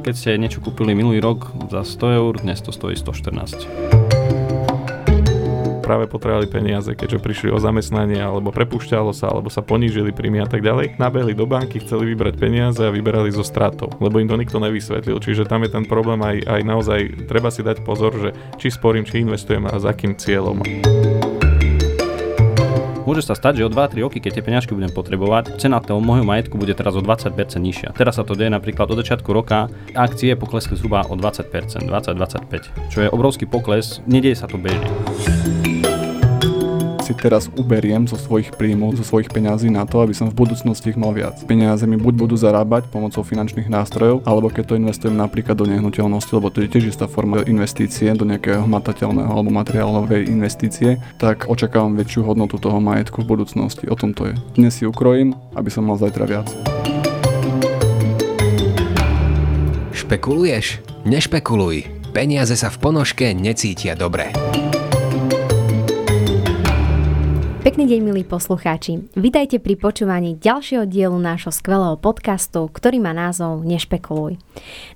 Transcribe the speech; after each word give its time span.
Keď 0.00 0.14
ste 0.16 0.40
niečo 0.40 0.64
kúpili 0.64 0.96
minulý 0.96 1.20
rok 1.20 1.52
za 1.68 1.84
100 1.84 2.18
eur, 2.18 2.32
dnes 2.40 2.58
to 2.64 2.72
stojí 2.72 2.96
114 2.96 4.00
práve 5.90 6.06
potrebovali 6.06 6.46
peniaze, 6.46 6.94
keďže 6.94 7.18
prišli 7.18 7.48
o 7.50 7.58
zamestnanie 7.58 8.22
alebo 8.22 8.54
prepušťalo 8.54 9.10
sa, 9.10 9.26
alebo 9.26 9.50
sa 9.50 9.58
ponížili 9.58 10.14
príjmy 10.14 10.38
a 10.38 10.46
tak 10.46 10.62
ďalej. 10.62 11.02
Nabehli 11.02 11.34
do 11.34 11.50
banky, 11.50 11.82
chceli 11.82 12.14
vybrať 12.14 12.38
peniaze 12.38 12.78
a 12.78 12.94
vyberali 12.94 13.34
zo 13.34 13.42
stratou, 13.42 13.90
lebo 13.98 14.22
im 14.22 14.30
to 14.30 14.38
nikto 14.38 14.62
nevysvetlil. 14.62 15.18
Čiže 15.18 15.50
tam 15.50 15.66
je 15.66 15.74
ten 15.74 15.82
problém 15.82 16.22
aj, 16.22 16.46
aj 16.46 16.60
naozaj, 16.62 17.00
treba 17.26 17.50
si 17.50 17.66
dať 17.66 17.82
pozor, 17.82 18.14
že 18.14 18.30
či 18.62 18.70
sporím, 18.70 19.02
či 19.02 19.26
investujem 19.26 19.66
a 19.66 19.82
s 19.82 19.82
akým 19.82 20.14
cieľom. 20.14 20.62
Môže 23.10 23.26
sa 23.26 23.34
stať, 23.34 23.58
že 23.58 23.66
o 23.66 23.70
2-3 23.74 24.06
roky, 24.06 24.22
keď 24.22 24.38
tie 24.38 24.46
peňažky 24.46 24.70
budem 24.70 24.94
potrebovať, 24.94 25.58
cena 25.58 25.82
toho 25.82 25.98
môjho 25.98 26.22
majetku 26.22 26.54
bude 26.54 26.78
teraz 26.78 26.94
o 26.94 27.02
20% 27.02 27.34
nižšia. 27.58 27.90
Teraz 27.90 28.14
sa 28.14 28.22
to 28.22 28.38
deje 28.38 28.54
napríklad 28.54 28.86
od 28.86 29.02
začiatku 29.02 29.34
roka, 29.34 29.66
akcie 29.98 30.38
poklesli 30.38 30.78
zhruba 30.78 31.02
o 31.10 31.18
20%, 31.18 31.90
20-25, 31.90 32.94
čo 32.94 32.98
je 33.02 33.10
obrovský 33.10 33.50
pokles, 33.50 33.98
nedieje 34.06 34.38
sa 34.38 34.46
to 34.46 34.62
bežne 34.62 34.86
si 37.10 37.18
teraz 37.18 37.50
uberiem 37.58 38.06
zo 38.06 38.14
svojich 38.14 38.54
príjmov, 38.54 38.94
zo 38.94 39.02
svojich 39.02 39.34
peňazí 39.34 39.66
na 39.66 39.82
to, 39.82 39.98
aby 39.98 40.14
som 40.14 40.30
v 40.30 40.38
budúcnosti 40.46 40.94
ich 40.94 41.00
mal 41.00 41.10
viac. 41.10 41.42
Peniaze 41.42 41.82
mi 41.82 41.98
buď 41.98 42.14
budú 42.14 42.38
zarábať 42.38 42.86
pomocou 42.86 43.26
finančných 43.26 43.66
nástrojov, 43.66 44.22
alebo 44.22 44.46
keď 44.46 44.70
to 44.70 44.78
investujem 44.78 45.18
napríklad 45.18 45.58
do 45.58 45.66
nehnuteľnosti, 45.66 46.30
lebo 46.30 46.54
to 46.54 46.62
je 46.62 46.70
tiež 46.70 46.94
istá 46.94 47.10
forma 47.10 47.42
investície 47.50 48.14
do 48.14 48.22
nejakého 48.22 48.62
hmatateľného 48.62 49.26
alebo 49.26 49.50
materiálovej 49.50 50.30
investície, 50.30 51.02
tak 51.18 51.50
očakávam 51.50 51.98
väčšiu 51.98 52.22
hodnotu 52.30 52.62
toho 52.62 52.78
majetku 52.78 53.26
v 53.26 53.34
budúcnosti. 53.34 53.90
O 53.90 53.98
tom 53.98 54.14
to 54.14 54.30
je. 54.30 54.34
Dnes 54.54 54.78
si 54.78 54.86
ukrojím, 54.86 55.34
aby 55.58 55.66
som 55.66 55.82
mal 55.90 55.98
zajtra 55.98 56.30
viac. 56.30 56.46
Špekuluješ? 59.90 60.78
Nešpekuluj. 61.02 61.90
Peniaze 62.14 62.54
sa 62.54 62.70
v 62.70 62.78
ponožke 62.78 63.34
necítia 63.34 63.98
dobre. 63.98 64.30
Pekný 67.60 67.84
deň, 67.92 68.00
milí 68.00 68.24
poslucháči. 68.24 69.12
Vítajte 69.20 69.60
pri 69.60 69.76
počúvaní 69.76 70.32
ďalšieho 70.40 70.88
dielu 70.88 71.12
nášho 71.20 71.52
skvelého 71.52 72.00
podcastu, 72.00 72.64
ktorý 72.72 73.04
má 73.04 73.12
názov 73.12 73.68
Nešpekuluj. 73.68 74.40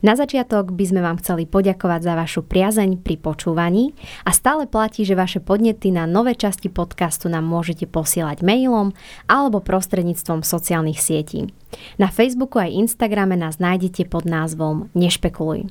Na 0.01 0.17
začiatok 0.17 0.73
by 0.73 0.85
sme 0.89 1.05
vám 1.05 1.21
chceli 1.21 1.45
poďakovať 1.45 2.01
za 2.01 2.17
vašu 2.17 2.41
priazeň 2.41 3.05
pri 3.05 3.21
počúvaní 3.21 3.93
a 4.25 4.33
stále 4.33 4.65
platí, 4.65 5.05
že 5.05 5.13
vaše 5.13 5.45
podnety 5.45 5.93
na 5.93 6.09
nové 6.09 6.33
časti 6.33 6.73
podcastu 6.73 7.29
nám 7.29 7.45
môžete 7.45 7.85
posielať 7.85 8.41
mailom 8.41 8.97
alebo 9.29 9.61
prostredníctvom 9.61 10.41
sociálnych 10.41 11.05
sietí. 11.05 11.53
Na 12.01 12.09
Facebooku 12.09 12.65
aj 12.65 12.81
Instagrame 12.81 13.37
nás 13.37 13.61
nájdete 13.61 14.09
pod 14.09 14.25
názvom 14.25 14.89
Nešpekuluj. 14.97 15.69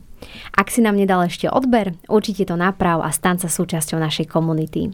Ak 0.54 0.70
si 0.70 0.86
nám 0.86 1.02
nedal 1.02 1.26
ešte 1.26 1.50
odber, 1.50 1.98
určite 2.06 2.46
to 2.46 2.54
naprav 2.54 3.02
a 3.02 3.10
stan 3.10 3.42
sa 3.42 3.50
súčasťou 3.50 3.98
našej 3.98 4.30
komunity. 4.30 4.94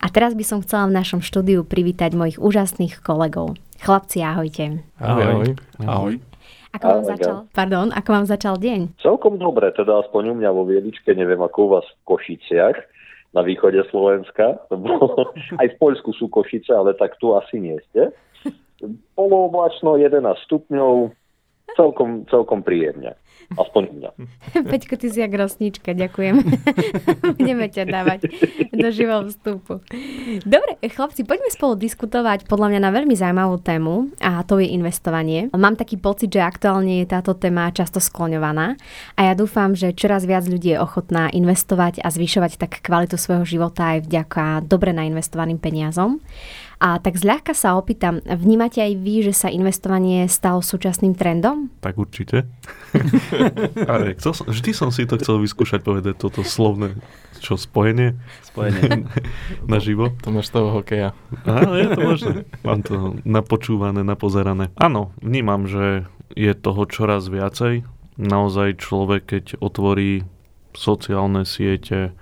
A 0.00 0.06
teraz 0.12 0.32
by 0.32 0.44
som 0.46 0.58
chcela 0.62 0.88
v 0.88 0.96
našom 0.96 1.20
štúdiu 1.20 1.62
privítať 1.66 2.14
mojich 2.14 2.38
úžasných 2.40 3.00
kolegov. 3.02 3.58
Chlapci, 3.80 4.24
ahojte. 4.24 4.82
Ahoj. 4.98 5.22
Ahoj. 5.22 5.48
ahoj. 5.84 6.14
Ako 6.76 6.86
vám, 6.92 7.04
začal, 7.08 7.36
pardon, 7.56 7.88
ako 7.88 8.08
vám 8.12 8.26
začal 8.28 8.54
deň? 8.60 9.00
Celkom 9.00 9.40
dobre, 9.40 9.72
teda 9.72 10.04
aspoň 10.04 10.22
u 10.32 10.34
mňa 10.36 10.50
vo 10.52 10.68
Vieličke, 10.68 11.16
neviem 11.16 11.40
ako 11.40 11.58
u 11.64 11.68
vás 11.72 11.86
v 11.88 11.96
Košiciach, 12.04 12.76
na 13.32 13.40
východe 13.40 13.80
Slovenska, 13.88 14.60
lebo 14.68 14.96
aj 15.60 15.66
v 15.72 15.76
Poľsku 15.80 16.12
sú 16.16 16.28
Košice, 16.28 16.76
ale 16.76 16.92
tak 16.96 17.16
tu 17.16 17.32
asi 17.32 17.60
nie 17.60 17.80
ste. 17.88 18.12
Polooblačno 19.16 19.96
11 19.96 20.20
stupňov, 20.44 21.16
celkom, 21.76 22.24
celkom 22.26 22.64
príjemne. 22.64 23.14
Aspoň 23.54 23.82
mňa. 23.94 24.10
Peťko, 24.74 24.98
ty 24.98 25.06
si 25.06 25.22
jak 25.22 25.30
rosnička, 25.30 25.94
ďakujem. 25.94 26.34
Budeme 27.38 27.70
ťa 27.70 27.86
dávať 27.86 28.26
do 28.74 28.88
živého 28.90 29.22
vstupu. 29.30 29.78
Dobre, 30.42 30.74
chlapci, 30.82 31.22
poďme 31.22 31.54
spolu 31.54 31.78
diskutovať 31.78 32.50
podľa 32.50 32.74
mňa 32.74 32.80
na 32.82 32.90
veľmi 32.90 33.14
zaujímavú 33.14 33.62
tému 33.62 34.10
a 34.18 34.42
to 34.42 34.58
je 34.58 34.74
investovanie. 34.74 35.46
Mám 35.54 35.78
taký 35.78 35.94
pocit, 35.94 36.34
že 36.34 36.42
aktuálne 36.42 37.06
je 37.06 37.06
táto 37.06 37.38
téma 37.38 37.70
často 37.70 38.02
skloňovaná 38.02 38.74
a 39.14 39.20
ja 39.30 39.38
dúfam, 39.38 39.78
že 39.78 39.94
čoraz 39.94 40.26
viac 40.26 40.42
ľudí 40.50 40.74
je 40.74 40.82
ochotná 40.82 41.30
investovať 41.30 42.02
a 42.02 42.10
zvyšovať 42.10 42.58
tak 42.58 42.82
kvalitu 42.82 43.14
svojho 43.14 43.46
života 43.46 43.94
aj 43.94 44.10
vďaka 44.10 44.66
dobre 44.66 44.90
nainvestovaným 44.90 45.62
peniazom. 45.62 46.18
A 46.76 47.00
tak 47.00 47.16
zľahka 47.16 47.56
sa 47.56 47.80
opýtam, 47.80 48.20
vnímate 48.20 48.84
aj 48.84 48.92
vy, 49.00 49.14
že 49.24 49.32
sa 49.32 49.48
investovanie 49.48 50.28
stalo 50.28 50.60
súčasným 50.60 51.16
trendom? 51.16 51.72
Tak 51.80 51.96
určite. 51.96 52.44
Ale 53.90 54.12
chcel, 54.20 54.36
vždy 54.44 54.70
som 54.76 54.92
si 54.92 55.08
to 55.08 55.16
chcel 55.16 55.40
vyskúšať 55.40 55.80
povedať 55.80 56.20
toto 56.20 56.44
slovné 56.44 57.00
čo, 57.40 57.56
spojenie? 57.56 58.16
Spojenie. 58.42 59.08
na 59.70 59.78
živo. 59.80 60.12
To 60.24 60.28
máš 60.32 60.52
toho 60.52 60.72
hokeja. 60.72 61.12
Áno, 61.44 61.76
je 61.76 61.86
to 61.92 62.00
možné. 62.00 62.32
Mám 62.64 62.80
to 62.84 62.94
napočúvané, 63.24 64.00
napozerané. 64.02 64.72
Áno, 64.76 65.12
vnímam, 65.20 65.68
že 65.68 66.08
je 66.34 66.52
toho 66.52 66.84
čoraz 66.88 67.28
viacej. 67.28 67.84
Naozaj 68.16 68.80
človek, 68.80 69.22
keď 69.28 69.44
otvorí 69.60 70.24
sociálne 70.72 71.44
siete, 71.44 72.12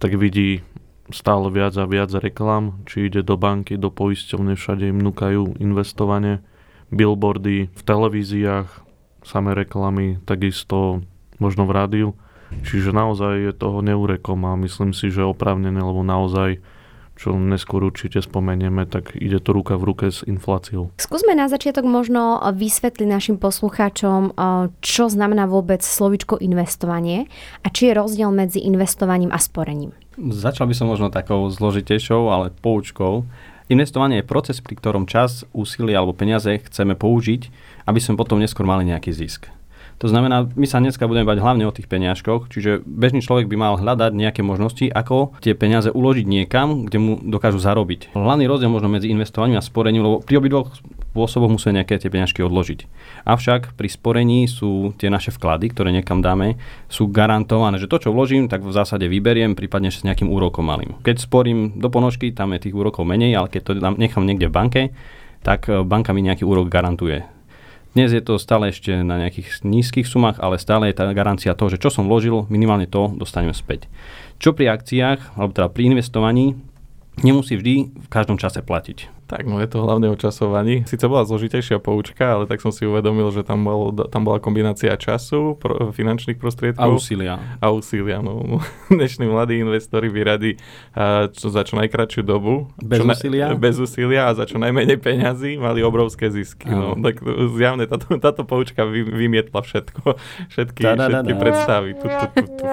tak 0.00 0.16
vidí 0.16 0.64
stále 1.12 1.52
viac 1.52 1.76
a 1.76 1.84
viac 1.84 2.12
reklam, 2.16 2.80
či 2.88 3.12
ide 3.12 3.20
do 3.20 3.36
banky, 3.36 3.76
do 3.76 3.92
poisťovne, 3.92 4.56
všade 4.56 4.88
im 4.88 5.00
núkajú 5.04 5.60
investovanie, 5.60 6.40
billboardy 6.88 7.68
v 7.68 7.82
televíziách, 7.84 8.68
samé 9.24 9.52
reklamy, 9.52 10.20
takisto 10.24 11.04
možno 11.36 11.68
v 11.68 11.74
rádiu. 11.76 12.08
Čiže 12.54 12.94
naozaj 12.94 13.50
je 13.50 13.52
toho 13.56 13.82
neurekom 13.82 14.38
a 14.46 14.54
myslím 14.60 14.94
si, 14.94 15.10
že 15.10 15.26
oprávnené, 15.26 15.82
lebo 15.82 16.06
naozaj 16.06 16.62
čo 17.14 17.30
neskôr 17.30 17.86
určite 17.86 18.18
spomenieme, 18.18 18.90
tak 18.90 19.14
ide 19.14 19.38
to 19.38 19.54
ruka 19.54 19.78
v 19.78 19.86
ruke 19.86 20.10
s 20.10 20.26
infláciou. 20.26 20.90
Skúsme 20.98 21.38
na 21.38 21.46
začiatok 21.46 21.86
možno 21.86 22.42
vysvetliť 22.42 23.06
našim 23.06 23.36
poslucháčom, 23.38 24.34
čo 24.82 25.04
znamená 25.06 25.46
vôbec 25.46 25.78
slovičko 25.78 26.42
investovanie 26.42 27.30
a 27.62 27.70
či 27.70 27.90
je 27.90 27.94
rozdiel 27.94 28.34
medzi 28.34 28.66
investovaním 28.66 29.30
a 29.30 29.38
sporením. 29.38 29.94
Začal 30.14 30.70
by 30.70 30.74
som 30.78 30.86
možno 30.86 31.10
takou 31.10 31.50
zložitejšou, 31.50 32.30
ale 32.30 32.54
poučkou. 32.62 33.26
Investovanie 33.66 34.20
je 34.20 34.28
proces, 34.28 34.60
pri 34.60 34.76
ktorom 34.76 35.08
čas, 35.08 35.42
úsilie 35.50 35.96
alebo 35.96 36.14
peniaze 36.14 36.60
chceme 36.68 36.94
použiť, 36.94 37.48
aby 37.88 37.98
sme 37.98 38.20
potom 38.20 38.38
neskôr 38.38 38.68
mali 38.68 38.86
nejaký 38.86 39.10
zisk. 39.10 39.48
To 40.02 40.10
znamená, 40.10 40.50
my 40.54 40.66
sa 40.66 40.82
dneska 40.82 41.06
budeme 41.06 41.28
bať 41.28 41.38
hlavne 41.38 41.64
o 41.68 41.74
tých 41.74 41.86
peniažkoch, 41.86 42.50
čiže 42.50 42.82
bežný 42.82 43.22
človek 43.22 43.46
by 43.46 43.56
mal 43.56 43.74
hľadať 43.78 44.12
nejaké 44.14 44.42
možnosti, 44.42 44.90
ako 44.90 45.38
tie 45.38 45.54
peniaze 45.54 45.90
uložiť 45.92 46.26
niekam, 46.26 46.86
kde 46.90 46.98
mu 46.98 47.12
dokážu 47.22 47.62
zarobiť. 47.62 48.14
Hlavný 48.16 48.44
rozdiel 48.50 48.70
možno 48.70 48.90
medzi 48.90 49.10
investovaním 49.10 49.58
a 49.58 49.64
sporením, 49.64 50.02
lebo 50.02 50.16
pri 50.20 50.42
obidvoch 50.42 50.74
spôsoboch 51.14 51.46
musíme 51.46 51.78
nejaké 51.78 52.02
tie 52.02 52.10
peňažky 52.10 52.42
odložiť. 52.42 52.90
Avšak 53.22 53.78
pri 53.78 53.88
sporení 53.88 54.50
sú 54.50 54.90
tie 54.98 55.06
naše 55.06 55.30
vklady, 55.30 55.70
ktoré 55.70 55.94
niekam 55.94 56.18
dáme, 56.18 56.58
sú 56.90 57.06
garantované, 57.06 57.78
že 57.78 57.86
to, 57.86 58.02
čo 58.02 58.10
vložím, 58.10 58.50
tak 58.50 58.66
v 58.66 58.74
zásade 58.74 59.06
vyberiem, 59.06 59.54
prípadne 59.54 59.94
s 59.94 60.02
nejakým 60.02 60.26
úrokom 60.26 60.66
malým. 60.66 60.98
Keď 61.06 61.22
sporím 61.22 61.78
do 61.78 61.86
ponožky, 61.86 62.34
tam 62.34 62.50
je 62.58 62.66
tých 62.66 62.74
úrokov 62.74 63.06
menej, 63.06 63.38
ale 63.38 63.46
keď 63.46 63.62
to 63.62 63.72
nechám 63.94 64.26
niekde 64.26 64.50
v 64.50 64.56
banke, 64.58 64.82
tak 65.44 65.68
e, 65.70 65.84
banka 65.84 66.10
mi 66.16 66.24
nejaký 66.24 66.42
úrok 66.42 66.72
garantuje. 66.72 67.33
Dnes 67.94 68.10
je 68.10 68.18
to 68.18 68.42
stále 68.42 68.74
ešte 68.74 68.90
na 69.06 69.22
nejakých 69.22 69.62
nízkych 69.62 70.10
sumách, 70.10 70.42
ale 70.42 70.58
stále 70.58 70.90
je 70.90 70.98
tá 70.98 71.06
garancia 71.14 71.54
toho, 71.54 71.70
že 71.70 71.78
čo 71.78 71.94
som 71.94 72.10
vložil, 72.10 72.42
minimálne 72.50 72.90
to 72.90 73.14
dostanem 73.14 73.54
späť. 73.54 73.86
Čo 74.42 74.50
pri 74.50 74.74
akciách, 74.74 75.38
alebo 75.38 75.54
teda 75.54 75.70
pri 75.70 75.94
investovaní, 75.94 76.58
nemusí 77.22 77.54
vždy 77.54 77.94
v 77.94 78.08
každom 78.10 78.34
čase 78.34 78.66
platiť. 78.66 79.13
Tak, 79.24 79.48
no 79.48 79.56
je 79.56 79.68
to 79.72 79.80
hlavne 79.80 80.12
o 80.12 80.16
časovaní. 80.20 80.84
Sice 80.84 81.08
bola 81.08 81.24
zložitejšia 81.24 81.80
poučka, 81.80 82.36
ale 82.36 82.44
tak 82.44 82.60
som 82.60 82.68
si 82.68 82.84
uvedomil, 82.84 83.32
že 83.32 83.40
tam, 83.40 83.64
bol, 83.64 83.96
tam 84.12 84.28
bola 84.28 84.36
kombinácia 84.36 84.92
času, 85.00 85.56
pro, 85.56 85.96
finančných 85.96 86.36
prostriedkov. 86.36 86.84
A 86.84 86.92
úsilia. 86.92 87.34
A 87.56 87.72
úsilia, 87.72 88.20
no. 88.20 88.60
Dnešní 88.92 89.24
mladí 89.24 89.56
investori 89.64 90.12
by 90.12 90.20
radi 90.28 90.60
čo, 91.32 91.48
za 91.48 91.64
čo 91.64 91.80
najkračšiu 91.80 92.20
dobu. 92.20 92.68
Bez 92.76 93.00
čo 93.00 93.08
úsilia? 93.08 93.46
Na, 93.48 93.56
bez 93.56 93.80
úsilia 93.80 94.28
a 94.28 94.36
za 94.36 94.44
čo 94.44 94.60
najmenej 94.60 95.00
peňazí 95.00 95.56
mali 95.56 95.80
obrovské 95.80 96.28
zisky. 96.28 96.68
No. 96.68 96.92
Tak 96.92 97.24
zjavne 97.56 97.88
táto, 97.88 98.20
táto 98.20 98.44
poučka 98.44 98.84
vy, 98.84 99.08
vymietla 99.08 99.64
všetko, 99.64 100.20
všetky, 100.52 100.82
všetky 100.84 101.32
predstavy. 101.40 101.96
Tu, 101.96 102.06
tu, 102.06 102.26
tu, 102.28 102.42
tu. 102.60 102.64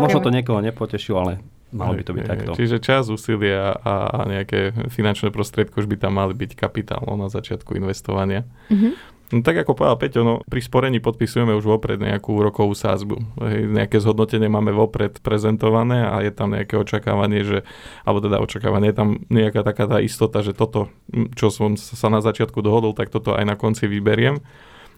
Možno 0.00 0.24
to 0.24 0.32
niekoho 0.32 0.64
nepotešilo, 0.64 1.18
ale 1.20 1.59
Malo 1.70 1.94
by 1.94 2.02
to 2.02 2.12
byť 2.14 2.24
takto. 2.26 2.50
Čiže 2.58 2.82
čas, 2.82 3.06
úsilia 3.06 3.74
a, 3.74 4.10
a 4.10 4.18
nejaké 4.26 4.90
finančné 4.90 5.30
prostriedky 5.30 5.78
už 5.78 5.86
by 5.86 5.96
tam 6.02 6.18
mali 6.18 6.34
byť 6.34 6.58
kapitál 6.58 7.06
na 7.14 7.30
začiatku 7.30 7.78
investovania. 7.78 8.42
Mm-hmm. 8.68 9.20
No 9.30 9.46
tak 9.46 9.62
ako 9.62 9.78
povedal 9.78 9.94
Peťo, 9.94 10.20
no, 10.26 10.34
pri 10.42 10.58
sporení 10.58 10.98
podpisujeme 10.98 11.54
už 11.54 11.62
vopred 11.62 12.02
nejakú 12.02 12.34
úrokovú 12.34 12.74
sázbu. 12.74 13.38
Nejaké 13.78 14.02
zhodnotenie 14.02 14.50
máme 14.50 14.74
vopred 14.74 15.22
prezentované 15.22 16.02
a 16.02 16.18
je 16.26 16.34
tam 16.34 16.50
nejaké 16.50 16.74
očakávanie, 16.74 17.46
že, 17.46 17.58
alebo 18.02 18.18
teda 18.26 18.42
očakávanie, 18.42 18.90
je 18.90 18.98
tam 18.98 19.08
nejaká 19.30 19.62
taká 19.62 19.86
tá 19.86 20.02
istota, 20.02 20.42
že 20.42 20.50
toto, 20.50 20.90
čo 21.38 21.54
som 21.54 21.78
sa 21.78 22.10
na 22.10 22.18
začiatku 22.18 22.58
dohodol, 22.58 22.90
tak 22.90 23.14
toto 23.14 23.38
aj 23.38 23.46
na 23.46 23.54
konci 23.54 23.86
vyberiem. 23.86 24.42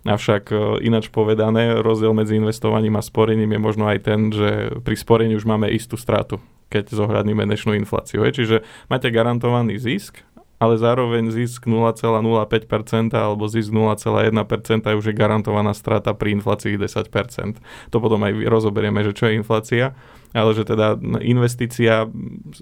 Avšak 0.08 0.48
e, 0.48 0.80
ináč 0.80 1.12
povedané, 1.12 1.84
rozdiel 1.84 2.16
medzi 2.16 2.40
investovaním 2.40 2.96
a 2.96 3.04
sporením 3.04 3.52
je 3.52 3.60
možno 3.60 3.84
aj 3.84 3.98
ten, 4.00 4.32
že 4.32 4.80
pri 4.80 4.96
sporení 4.96 5.36
už 5.36 5.44
máme 5.44 5.68
istú 5.68 6.00
stratu, 6.00 6.40
keď 6.72 6.96
zohľadníme 6.96 7.44
dnešnú 7.44 7.76
infláciu. 7.76 8.24
Hej. 8.24 8.40
Čiže 8.40 8.56
máte 8.88 9.12
garantovaný 9.12 9.76
zisk, 9.76 10.24
ale 10.62 10.78
zároveň 10.78 11.34
zisk 11.34 11.66
0,05% 11.66 13.12
alebo 13.19 13.50
zisk 13.50 13.74
0,1% 13.74 14.86
je 14.86 14.94
už 14.94 15.06
je 15.10 15.14
garantovaná 15.14 15.74
strata 15.74 16.14
pri 16.14 16.38
inflácii 16.38 16.78
10%. 16.78 17.60
To 17.90 17.96
potom 17.98 18.22
aj 18.22 18.46
rozoberieme, 18.46 19.02
že 19.02 19.10
čo 19.10 19.26
je 19.26 19.42
inflácia, 19.42 19.98
ale 20.30 20.54
že 20.54 20.62
teda 20.62 20.96
investícia 21.20 22.06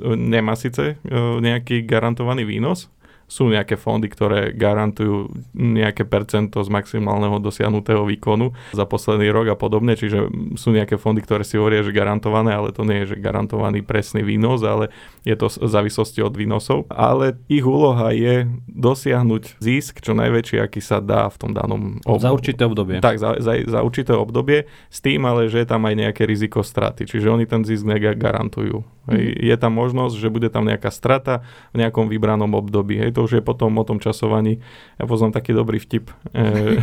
nemá 0.02 0.56
síce 0.56 0.96
e, 0.96 1.14
nejaký 1.44 1.84
garantovaný 1.84 2.48
výnos, 2.48 2.88
sú 3.30 3.46
nejaké 3.46 3.78
fondy, 3.78 4.10
ktoré 4.10 4.50
garantujú 4.50 5.30
nejaké 5.54 6.02
percento 6.02 6.58
z 6.58 6.66
maximálneho 6.66 7.38
dosiahnutého 7.38 8.02
výkonu 8.02 8.50
za 8.74 8.82
posledný 8.82 9.30
rok 9.30 9.54
a 9.54 9.56
podobne, 9.56 9.94
čiže 9.94 10.26
sú 10.58 10.74
nejaké 10.74 10.98
fondy, 10.98 11.22
ktoré 11.22 11.46
si 11.46 11.54
hovoria, 11.54 11.86
že 11.86 11.94
garantované, 11.94 12.50
ale 12.50 12.74
to 12.74 12.82
nie 12.82 13.06
je, 13.06 13.14
že 13.14 13.22
garantovaný 13.22 13.86
presný 13.86 14.26
výnos, 14.26 14.66
ale 14.66 14.90
je 15.22 15.38
to 15.38 15.46
v 15.46 15.70
závislosti 15.70 16.18
od 16.26 16.34
výnosov. 16.34 16.90
Ale 16.90 17.38
ich 17.46 17.62
úloha 17.62 18.10
je 18.10 18.50
dosiahnuť 18.66 19.62
zisk 19.62 20.02
čo 20.02 20.10
najväčší, 20.18 20.58
aký 20.58 20.82
sa 20.82 20.98
dá 20.98 21.30
v 21.30 21.36
tom 21.38 21.54
danom 21.54 22.02
období. 22.02 22.26
Za 22.26 22.34
určité 22.34 22.62
obdobie. 22.66 22.98
Tak, 22.98 23.22
za, 23.22 23.38
za, 23.38 23.54
za 23.62 23.80
určité 23.86 24.18
obdobie, 24.18 24.66
s 24.90 24.98
tým 24.98 25.22
ale, 25.22 25.46
že 25.46 25.62
je 25.62 25.68
tam 25.70 25.86
aj 25.86 25.94
nejaké 25.94 26.26
riziko 26.26 26.66
straty, 26.66 27.06
čiže 27.06 27.30
oni 27.30 27.46
ten 27.46 27.62
zisk 27.62 27.86
negarantujú. 27.86 28.82
Hej. 29.08 29.40
Je 29.40 29.56
tam 29.56 29.72
možnosť, 29.72 30.14
že 30.20 30.28
bude 30.28 30.52
tam 30.52 30.68
nejaká 30.68 30.92
strata 30.92 31.40
v 31.72 31.80
nejakom 31.80 32.12
vybranom 32.12 32.52
období. 32.52 33.00
Hej. 33.00 33.16
To 33.16 33.24
už 33.24 33.40
je 33.40 33.42
potom 33.44 33.72
o 33.80 33.84
tom 33.86 33.96
časovaní. 33.96 34.60
Ja 35.00 35.08
poznám 35.08 35.32
taký 35.32 35.56
dobrý 35.56 35.80
vtip, 35.80 36.12
e, 36.36 36.76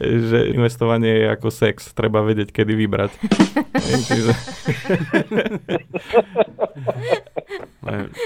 že 0.30 0.38
investovanie 0.54 1.26
je 1.26 1.26
ako 1.34 1.48
sex. 1.50 1.90
Treba 1.90 2.22
vedieť, 2.22 2.54
kedy 2.54 2.72
vybrať. 2.78 3.10
Hej, 3.74 4.00
čiže... 4.06 4.32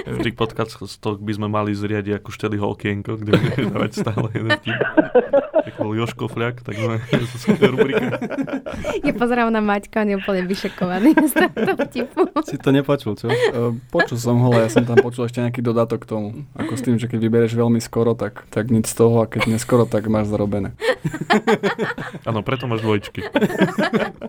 Vždy 0.06 0.30
podcast 0.38 0.78
stok 0.78 1.18
by 1.18 1.32
sme 1.34 1.48
mali 1.50 1.74
zriadiť 1.74 2.22
ako 2.22 2.28
šteliho 2.30 2.66
okienko, 2.70 3.18
kde 3.18 3.34
budeme 3.34 3.64
dávať 3.74 3.90
stále 4.06 4.28
jeden 4.30 4.54
vtip. 4.54 4.78
Tak 5.68 5.74
bol 5.82 5.92
Joško 5.92 6.30
Fľak, 6.30 6.62
tak 6.62 6.78
rubrika. 7.74 8.16
Ja 9.02 9.12
pozerám 9.12 9.50
na 9.50 9.58
Maťka, 9.58 10.06
on 10.06 10.10
je 10.14 10.16
úplne 10.16 10.42
vyšekovaný 10.46 11.12
z 11.28 11.34
tohto 11.34 11.72
vtipu. 11.84 12.20
Si 12.46 12.56
to 12.56 12.70
nepočul, 12.70 13.18
čo? 13.18 13.28
Uh, 13.28 13.74
počul 13.90 14.16
som 14.16 14.38
ho, 14.38 14.48
ale 14.54 14.64
ja 14.64 14.70
som 14.70 14.86
tam 14.86 14.96
počul 15.02 15.26
ešte 15.26 15.42
nejaký 15.42 15.60
dodatok 15.60 16.06
k 16.06 16.08
tomu. 16.08 16.28
Ako 16.54 16.78
s 16.78 16.82
tým, 16.86 16.96
že 16.96 17.10
keď 17.10 17.18
vybereš 17.20 17.52
veľmi 17.58 17.82
skoro, 17.82 18.14
tak, 18.14 18.46
tak 18.48 18.70
nič 18.70 18.88
z 18.88 18.94
toho 18.94 19.26
a 19.26 19.28
keď 19.28 19.50
neskoro, 19.50 19.84
tak 19.84 20.06
máš 20.06 20.30
zarobené. 20.30 20.78
Áno, 22.28 22.40
preto 22.46 22.70
máš 22.70 22.80
dvojčky. 22.86 23.26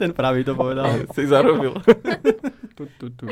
Ten 0.02 0.12
pravý 0.12 0.42
to 0.42 0.58
povedal. 0.58 1.06
Si 1.14 1.24
zarobil. 1.30 1.78
tu, 2.76 2.84
tu, 2.98 3.06
tu. 3.14 3.26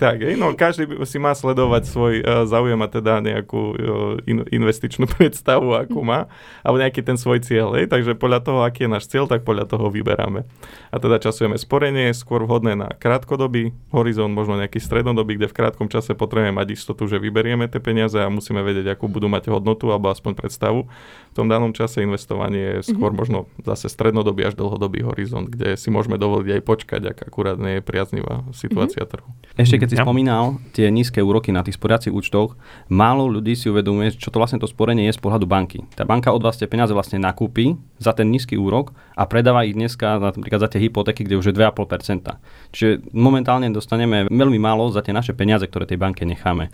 Tak, 0.00 0.24
no 0.36 0.56
každý 0.56 0.88
si 1.04 1.19
má 1.20 1.36
sledovať 1.36 1.82
svoj 1.84 2.14
uh, 2.20 2.24
záujem 2.48 2.80
a 2.80 2.88
teda 2.88 3.20
nejakú 3.20 3.62
uh, 3.76 3.76
in, 4.24 4.42
investičnú 4.48 5.04
predstavu, 5.14 5.76
akú 5.76 6.00
má, 6.00 6.32
alebo 6.64 6.80
nejaký 6.80 7.04
ten 7.04 7.20
svoj 7.20 7.44
cieľ. 7.44 7.76
Hej? 7.76 7.92
Takže 7.92 8.16
podľa 8.16 8.40
toho, 8.40 8.60
aký 8.64 8.88
je 8.88 8.90
náš 8.90 9.04
cieľ, 9.12 9.28
tak 9.28 9.44
podľa 9.44 9.68
toho 9.68 9.92
vyberáme. 9.92 10.48
A 10.88 10.96
teda 10.96 11.20
časujeme 11.20 11.60
sporenie, 11.60 12.16
skôr 12.16 12.42
vhodné 12.48 12.72
na 12.74 12.88
krátkodobý 12.90 13.76
horizont, 13.92 14.32
možno 14.32 14.56
nejaký 14.56 14.80
strednodobý, 14.80 15.36
kde 15.36 15.52
v 15.52 15.56
krátkom 15.60 15.92
čase 15.92 16.16
potrebujeme 16.16 16.56
mať 16.56 16.68
istotu, 16.78 17.04
že 17.10 17.20
vyberieme 17.20 17.66
tie 17.66 17.82
peniaze 17.82 18.16
a 18.16 18.30
musíme 18.30 18.62
vedieť, 18.62 18.94
akú 18.94 19.10
budú 19.10 19.26
mať 19.26 19.50
hodnotu 19.50 19.90
alebo 19.90 20.14
aspoň 20.14 20.38
predstavu. 20.38 20.86
V 21.30 21.34
tom 21.34 21.50
danom 21.50 21.74
čase 21.74 22.06
investovanie 22.06 22.78
je 22.80 22.94
skôr 22.94 23.10
mm-hmm. 23.10 23.18
možno 23.18 23.38
zase 23.66 23.90
strednodobý 23.90 24.46
až 24.46 24.54
dlhodobý 24.54 25.02
horizont, 25.02 25.50
kde 25.50 25.74
si 25.74 25.90
môžeme 25.90 26.14
dovoliť 26.18 26.58
aj 26.58 26.62
počkať, 26.62 27.02
ak 27.10 27.18
akurát 27.26 27.58
nie 27.58 27.78
je 27.78 27.82
priaznivá 27.82 28.46
situácia 28.54 29.02
mm-hmm. 29.02 29.14
trhu. 29.18 29.28
Ešte 29.58 29.76
keď 29.82 29.88
si 29.90 29.96
ja. 29.98 30.06
spomínal 30.06 30.62
tie 30.70 30.86
nízke 30.94 31.09
úroky 31.18 31.50
na 31.50 31.66
tých 31.66 31.74
sporiacich 31.74 32.14
účtoch, 32.14 32.54
málo 32.86 33.26
ľudí 33.26 33.58
si 33.58 33.66
uvedomuje, 33.66 34.14
čo 34.14 34.30
to 34.30 34.38
vlastne 34.38 34.62
to 34.62 34.70
sporenie 34.70 35.10
je 35.10 35.18
z 35.18 35.20
pohľadu 35.20 35.50
banky. 35.50 35.82
Tá 35.98 36.06
banka 36.06 36.30
od 36.30 36.46
vás 36.46 36.54
tie 36.54 36.70
peniaze 36.70 36.94
vlastne 36.94 37.18
nakúpi 37.18 37.74
za 37.98 38.14
ten 38.14 38.30
nízky 38.30 38.54
úrok 38.54 38.94
a 39.18 39.26
predáva 39.26 39.66
ich 39.66 39.74
dneska 39.74 40.22
napríklad 40.22 40.62
za 40.62 40.70
tie 40.70 40.86
hypotéky, 40.86 41.26
kde 41.26 41.42
už 41.42 41.50
je 41.50 41.58
2,5%. 41.58 42.38
Čiže 42.70 43.10
momentálne 43.10 43.66
dostaneme 43.74 44.30
veľmi 44.30 44.62
málo 44.62 44.86
za 44.94 45.02
tie 45.02 45.10
naše 45.10 45.34
peniaze, 45.34 45.66
ktoré 45.66 45.90
tej 45.90 45.98
banke 45.98 46.22
necháme. 46.22 46.70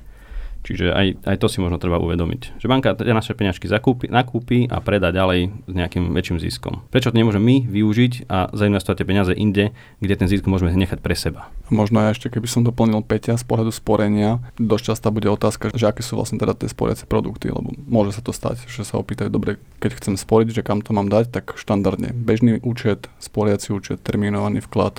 Čiže 0.66 0.90
aj, 0.90 1.22
aj 1.22 1.36
to 1.38 1.46
si 1.46 1.62
možno 1.62 1.78
treba 1.78 2.02
uvedomiť. 2.02 2.58
Že 2.58 2.66
banka 2.66 2.98
tie 2.98 3.14
naše 3.14 3.38
peňažky 3.38 3.70
zakúpi, 3.70 4.10
nakúpi 4.10 4.66
a 4.66 4.82
predá 4.82 5.14
ďalej 5.14 5.54
s 5.70 5.72
nejakým 5.72 6.10
väčším 6.10 6.42
ziskom. 6.42 6.82
Prečo 6.90 7.14
to 7.14 7.18
nemôžeme 7.22 7.46
my 7.46 7.56
využiť 7.70 8.26
a 8.26 8.50
zainvestovať 8.50 8.98
tie 8.98 9.06
peniaze 9.06 9.30
inde, 9.30 9.70
kde 10.02 10.14
ten 10.18 10.26
zisk 10.26 10.50
môžeme 10.50 10.74
nechať 10.74 10.98
pre 10.98 11.14
seba? 11.14 11.54
Možno 11.70 12.02
aj 12.02 12.18
ešte, 12.18 12.34
keby 12.34 12.50
som 12.50 12.66
doplnil 12.66 13.06
Peťa 13.06 13.38
z 13.38 13.46
pohľadu 13.46 13.70
sporenia, 13.70 14.42
dosť 14.58 14.84
často 14.90 15.14
bude 15.14 15.30
otázka, 15.30 15.70
že 15.70 15.86
aké 15.86 16.02
sú 16.02 16.18
vlastne 16.18 16.42
teda 16.42 16.58
tie 16.58 16.66
sporiace 16.66 17.06
produkty, 17.06 17.54
lebo 17.54 17.70
môže 17.86 18.18
sa 18.18 18.22
to 18.26 18.34
stať, 18.34 18.66
že 18.66 18.82
sa 18.82 18.98
opýtajú, 18.98 19.30
dobre, 19.30 19.62
keď 19.78 20.02
chcem 20.02 20.14
sporiť, 20.18 20.50
že 20.50 20.66
kam 20.66 20.82
to 20.82 20.90
mám 20.90 21.06
dať, 21.06 21.30
tak 21.30 21.54
štandardne 21.54 22.10
bežný 22.10 22.58
účet, 22.66 23.06
sporiaci 23.22 23.70
účet, 23.70 24.02
terminovaný 24.02 24.66
vklad, 24.66 24.98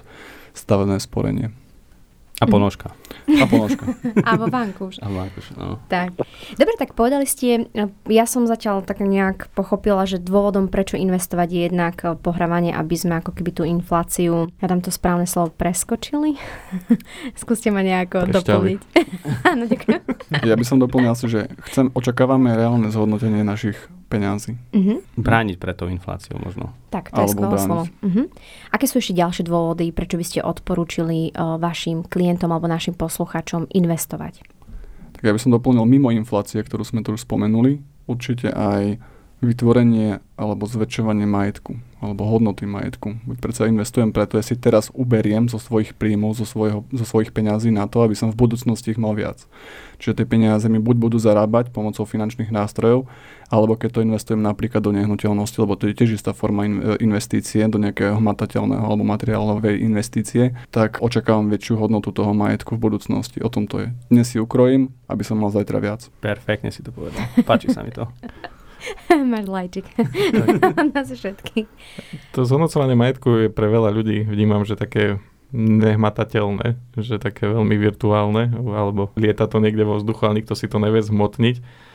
stavené 0.55 1.03
sporenie. 1.03 1.51
A 2.37 2.45
ponožka. 2.45 2.93
A 3.25 3.49
ponožka. 3.49 3.81
A 4.21 4.37
vo 4.37 4.45
vankúš. 4.45 5.01
A 5.01 5.09
vankúš, 5.09 5.57
no. 5.57 5.81
Tak. 5.89 6.13
Dobre, 6.53 6.73
tak 6.77 6.93
povedali 6.93 7.25
ste, 7.25 7.65
ja 8.05 8.25
som 8.29 8.45
zatiaľ 8.45 8.85
tak 8.85 9.01
nejak 9.01 9.49
pochopila, 9.57 10.05
že 10.05 10.21
dôvodom, 10.21 10.69
prečo 10.69 11.01
investovať 11.01 11.47
je 11.49 11.61
jednak 11.65 11.97
pohrávanie, 12.21 12.77
aby 12.77 12.93
sme 12.93 13.17
ako 13.17 13.33
keby 13.33 13.51
tú 13.57 13.63
infláciu, 13.65 14.53
ja 14.61 14.67
tam 14.69 14.85
to 14.85 14.93
správne 14.93 15.25
slovo, 15.25 15.49
preskočili. 15.49 16.37
Skúste 17.41 17.73
ma 17.73 17.81
nejako 17.81 18.29
Prešťali. 18.29 18.37
doplniť. 18.37 18.79
Áno, 19.51 19.65
ďakujem. 19.65 20.01
Ja 20.45 20.53
by 20.53 20.65
som 20.65 20.77
doplnil 20.77 21.17
asi, 21.17 21.25
že 21.25 21.49
chcem, 21.73 21.89
očakávame 21.89 22.53
reálne 22.53 22.93
zhodnotenie 22.93 23.41
našich 23.41 23.81
peňazí. 24.07 24.55
Uh-huh. 24.71 25.03
Brániť 25.19 25.59
pre 25.59 25.75
tou 25.75 25.91
infláciou 25.91 26.39
možno. 26.39 26.71
Tak, 26.89 27.11
to 27.11 27.27
je 27.27 27.35
skvelé 27.35 27.57
slovo. 27.59 27.83
Uh-huh. 28.01 28.25
Aké 28.71 28.87
sú 28.87 29.03
ešte 29.03 29.13
ďalšie 29.13 29.43
dôvody, 29.43 29.91
prečo 29.91 30.15
by 30.15 30.25
ste 30.25 30.39
odporúčili 30.41 31.35
uh, 31.35 31.59
vašim 31.59 32.07
klientom 32.07 32.49
alebo 32.49 32.71
našim 32.71 32.95
poslucháčom 32.95 33.67
investovať? 33.75 34.41
Tak 35.19 35.21
ja 35.21 35.33
by 35.35 35.39
som 35.41 35.51
doplnil 35.51 35.83
mimo 35.83 36.09
inflácie, 36.13 36.63
ktorú 36.63 36.87
sme 36.87 37.03
tu 37.03 37.13
už 37.13 37.27
spomenuli, 37.27 37.83
určite 38.07 38.53
aj 38.53 39.01
vytvorenie 39.37 40.17
alebo 40.33 40.65
zväčšovanie 40.65 41.29
majetku 41.29 41.77
alebo 41.97 42.29
hodnoty 42.29 42.69
majetku. 42.69 43.17
Veď 43.25 43.37
predsa 43.41 43.65
investujem 43.65 44.13
preto, 44.13 44.37
ja 44.37 44.45
si 44.45 44.53
teraz 44.53 44.93
uberiem 44.93 45.49
zo 45.49 45.57
svojich 45.57 45.97
príjmov, 45.97 46.37
zo, 46.37 46.45
svojho, 46.45 46.85
zo 46.93 47.05
svojich 47.09 47.33
peňazí 47.33 47.73
na 47.73 47.89
to, 47.89 48.05
aby 48.05 48.13
som 48.13 48.29
v 48.29 48.37
budúcnosti 48.37 48.93
ich 48.93 49.01
mal 49.01 49.17
viac. 49.17 49.49
Čiže 49.97 50.21
tie 50.21 50.25
peniaze 50.29 50.69
mi 50.69 50.77
buď 50.77 50.93
budú 50.93 51.17
zarábať 51.17 51.73
pomocou 51.73 52.05
finančných 52.05 52.53
nástrojov, 52.53 53.09
alebo 53.49 53.73
keď 53.73 53.97
to 53.97 54.05
investujem 54.05 54.45
napríklad 54.45 54.85
do 54.85 54.93
nehnuteľnosti, 54.93 55.57
lebo 55.57 55.73
to 55.73 55.89
je 55.89 55.97
tiež 55.97 56.21
istá 56.21 56.37
forma 56.37 56.69
investície, 57.01 57.65
do 57.65 57.81
nejakého 57.81 58.21
hmatateľného 58.21 58.85
alebo 58.85 59.01
materiálovej 59.01 59.81
investície, 59.81 60.53
tak 60.69 61.01
očakávam 61.01 61.49
väčšiu 61.49 61.81
hodnotu 61.81 62.13
toho 62.13 62.29
majetku 62.37 62.77
v 62.77 62.93
budúcnosti. 62.93 63.41
O 63.41 63.49
tom 63.49 63.65
to 63.65 63.81
je. 63.81 63.87
Dnes 64.13 64.29
si 64.29 64.37
ukrojím, 64.37 64.93
aby 65.09 65.25
som 65.25 65.41
mal 65.41 65.49
zajtra 65.49 65.81
viac. 65.81 66.05
Perfektne 66.21 66.69
si 66.69 66.85
to 66.85 66.93
povedal. 66.93 67.25
Páči 67.41 67.73
sa 67.73 67.81
mi 67.81 67.89
to. 67.89 68.05
Máš 69.31 69.45
lajčik. 69.47 69.87
na 70.93 71.01
všetky. 71.03 71.65
To 72.35 72.45
zhodnocovanie 72.47 72.95
majetku 72.95 73.29
je 73.45 73.47
pre 73.51 73.67
veľa 73.67 73.91
ľudí, 73.93 74.25
vnímam, 74.27 74.63
že 74.63 74.79
také 74.79 75.19
nehmatateľné, 75.55 76.75
že 76.99 77.23
také 77.23 77.47
veľmi 77.47 77.75
virtuálne, 77.79 78.51
alebo 78.75 79.15
lieta 79.15 79.47
to 79.47 79.63
niekde 79.63 79.87
vo 79.87 79.95
vzduchu, 79.95 80.27
ale 80.27 80.43
nikto 80.43 80.59
si 80.59 80.67
to 80.67 80.75
nevie 80.75 80.99
zhmotniť 80.99 81.86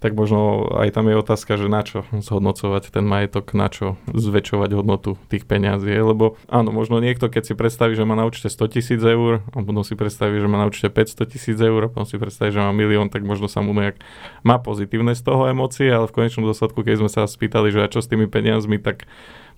tak 0.00 0.16
možno 0.16 0.72
aj 0.80 0.96
tam 0.96 1.12
je 1.12 1.16
otázka, 1.20 1.60
že 1.60 1.68
na 1.68 1.84
čo 1.84 2.08
zhodnocovať 2.08 2.88
ten 2.88 3.04
majetok, 3.04 3.52
na 3.52 3.68
čo 3.68 4.00
zväčšovať 4.08 4.72
hodnotu 4.72 5.20
tých 5.28 5.44
peňazí. 5.44 5.92
Lebo 5.92 6.40
áno, 6.48 6.72
možno 6.72 7.04
niekto, 7.04 7.28
keď 7.28 7.52
si 7.52 7.54
predstaví, 7.54 7.92
že 7.92 8.08
má 8.08 8.16
na 8.16 8.24
účte 8.24 8.48
100 8.48 8.74
tisíc 8.74 9.00
eur, 9.04 9.44
a 9.52 9.58
potom 9.60 9.84
si 9.84 9.92
predstaví, 9.92 10.40
že 10.40 10.48
má 10.48 10.56
na 10.56 10.66
účte 10.72 10.88
500 10.88 11.28
tisíc 11.28 11.58
eur, 11.60 11.84
a 11.84 11.92
potom 11.92 12.08
si 12.08 12.16
predstaví, 12.16 12.48
že 12.48 12.64
má 12.64 12.72
milión, 12.72 13.12
tak 13.12 13.22
možno 13.28 13.46
sa 13.46 13.60
mu 13.60 13.76
nejak 13.76 14.00
má 14.40 14.56
pozitívne 14.56 15.12
z 15.12 15.20
toho 15.20 15.52
emócie, 15.52 15.92
ale 15.92 16.08
v 16.08 16.16
konečnom 16.16 16.48
dôsledku, 16.48 16.80
keď 16.80 17.04
sme 17.04 17.10
sa 17.12 17.28
spýtali, 17.28 17.68
že 17.68 17.84
a 17.84 17.92
čo 17.92 18.00
s 18.00 18.08
tými 18.08 18.24
peniazmi, 18.24 18.80
tak 18.80 19.04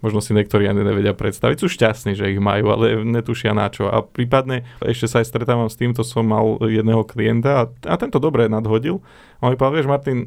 možno 0.02 0.18
si 0.18 0.34
niektorí 0.34 0.66
ani 0.66 0.82
nevedia 0.82 1.14
predstaviť. 1.14 1.56
Sú 1.56 1.70
šťastní, 1.70 2.18
že 2.18 2.34
ich 2.34 2.42
majú, 2.42 2.74
ale 2.74 3.00
netušia 3.06 3.54
na 3.54 3.70
čo. 3.70 3.86
A 3.86 4.02
prípadne 4.02 4.66
ešte 4.82 5.06
sa 5.06 5.22
aj 5.22 5.30
stretávam 5.30 5.70
s 5.70 5.78
týmto, 5.78 6.02
som 6.02 6.26
mal 6.26 6.58
jedného 6.66 7.06
klienta 7.06 7.50
a, 7.62 7.64
a 7.86 7.94
tento 7.94 8.18
dobre 8.18 8.50
nadhodil. 8.50 9.00
A 9.38 9.48
on 9.48 9.54
mi 9.54 9.56
povedal, 9.56 9.78
vieš 9.78 9.88
Martin, 9.88 10.18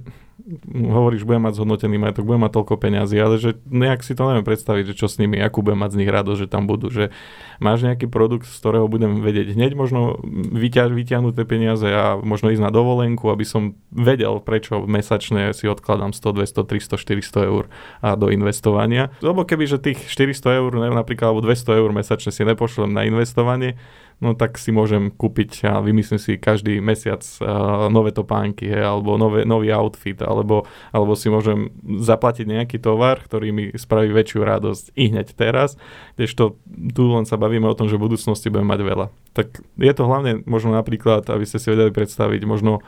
hovoríš, 0.70 1.26
budem 1.26 1.50
mať 1.50 1.58
zhodnotený 1.58 1.98
majetok, 1.98 2.30
budem 2.30 2.46
mať 2.46 2.54
toľko 2.54 2.76
peňazí, 2.78 3.18
ale 3.18 3.42
že 3.42 3.58
nejak 3.66 4.06
si 4.06 4.14
to 4.14 4.30
neviem 4.30 4.46
predstaviť, 4.46 4.94
že 4.94 4.98
čo 4.98 5.08
s 5.10 5.18
nimi, 5.18 5.42
akú 5.42 5.66
budem 5.66 5.82
mať 5.82 5.98
z 5.98 6.00
nich 6.06 6.12
radosť, 6.14 6.40
že 6.46 6.48
tam 6.48 6.70
budú, 6.70 6.94
že 6.94 7.10
máš 7.58 7.82
nejaký 7.82 8.06
produkt, 8.06 8.46
z 8.46 8.58
ktorého 8.62 8.86
budem 8.86 9.26
vedieť 9.26 9.58
hneď 9.58 9.74
možno 9.74 10.22
vyťa- 10.54 10.94
vyťahnuť 10.94 11.34
tie 11.34 11.46
peniaze 11.50 11.88
a 11.90 12.22
možno 12.22 12.54
ísť 12.54 12.62
na 12.62 12.70
dovolenku, 12.70 13.26
aby 13.34 13.42
som 13.42 13.74
vedel, 13.90 14.38
prečo 14.38 14.86
mesačne 14.86 15.50
si 15.58 15.66
odkladám 15.66 16.14
100, 16.14 16.38
200, 16.38 16.62
300, 16.62 17.42
400 17.42 17.50
eur 17.50 17.64
a 18.06 18.14
do 18.14 18.30
investovania. 18.30 19.10
Lebo 19.26 19.50
keby, 19.50 19.66
že 19.66 19.82
tých 19.82 19.98
400 20.14 20.62
eur, 20.62 20.72
napríklad, 20.78 21.34
alebo 21.34 21.42
200 21.42 21.82
eur 21.82 21.90
mesačne 21.90 22.30
si 22.30 22.46
nepošlem 22.46 22.94
na 22.94 23.10
investovanie, 23.10 23.82
no 24.24 24.34
tak 24.34 24.56
si 24.56 24.72
môžem 24.72 25.12
kúpiť 25.12 25.68
a 25.68 25.84
vymyslím 25.84 26.20
si 26.20 26.40
každý 26.40 26.80
mesiac 26.80 27.22
uh, 27.42 27.88
nové 27.92 28.16
topánky, 28.16 28.68
hej, 28.68 28.84
alebo 28.84 29.20
nové, 29.20 29.44
nový 29.44 29.72
outfit, 29.76 30.20
alebo, 30.24 30.64
alebo 30.96 31.14
si 31.14 31.28
môžem 31.28 31.72
zaplatiť 31.84 32.46
nejaký 32.48 32.78
tovar, 32.80 33.20
ktorý 33.24 33.52
mi 33.52 33.64
spraví 33.76 34.12
väčšiu 34.12 34.40
radosť 34.44 34.86
i 34.96 35.12
hneď 35.12 35.28
teraz, 35.36 35.76
kdežto 36.16 36.56
tu 36.96 37.04
len 37.12 37.28
sa 37.28 37.36
bavíme 37.36 37.68
o 37.68 37.78
tom, 37.78 37.92
že 37.92 38.00
v 38.00 38.08
budúcnosti 38.08 38.48
budem 38.48 38.68
mať 38.68 38.82
veľa. 38.84 39.08
Tak 39.36 39.60
je 39.62 39.94
to 39.94 40.04
hlavne 40.08 40.44
možno 40.48 40.72
napríklad, 40.72 41.28
aby 41.28 41.44
ste 41.44 41.60
si 41.60 41.68
vedeli 41.68 41.92
predstaviť, 41.92 42.42
možno 42.48 42.80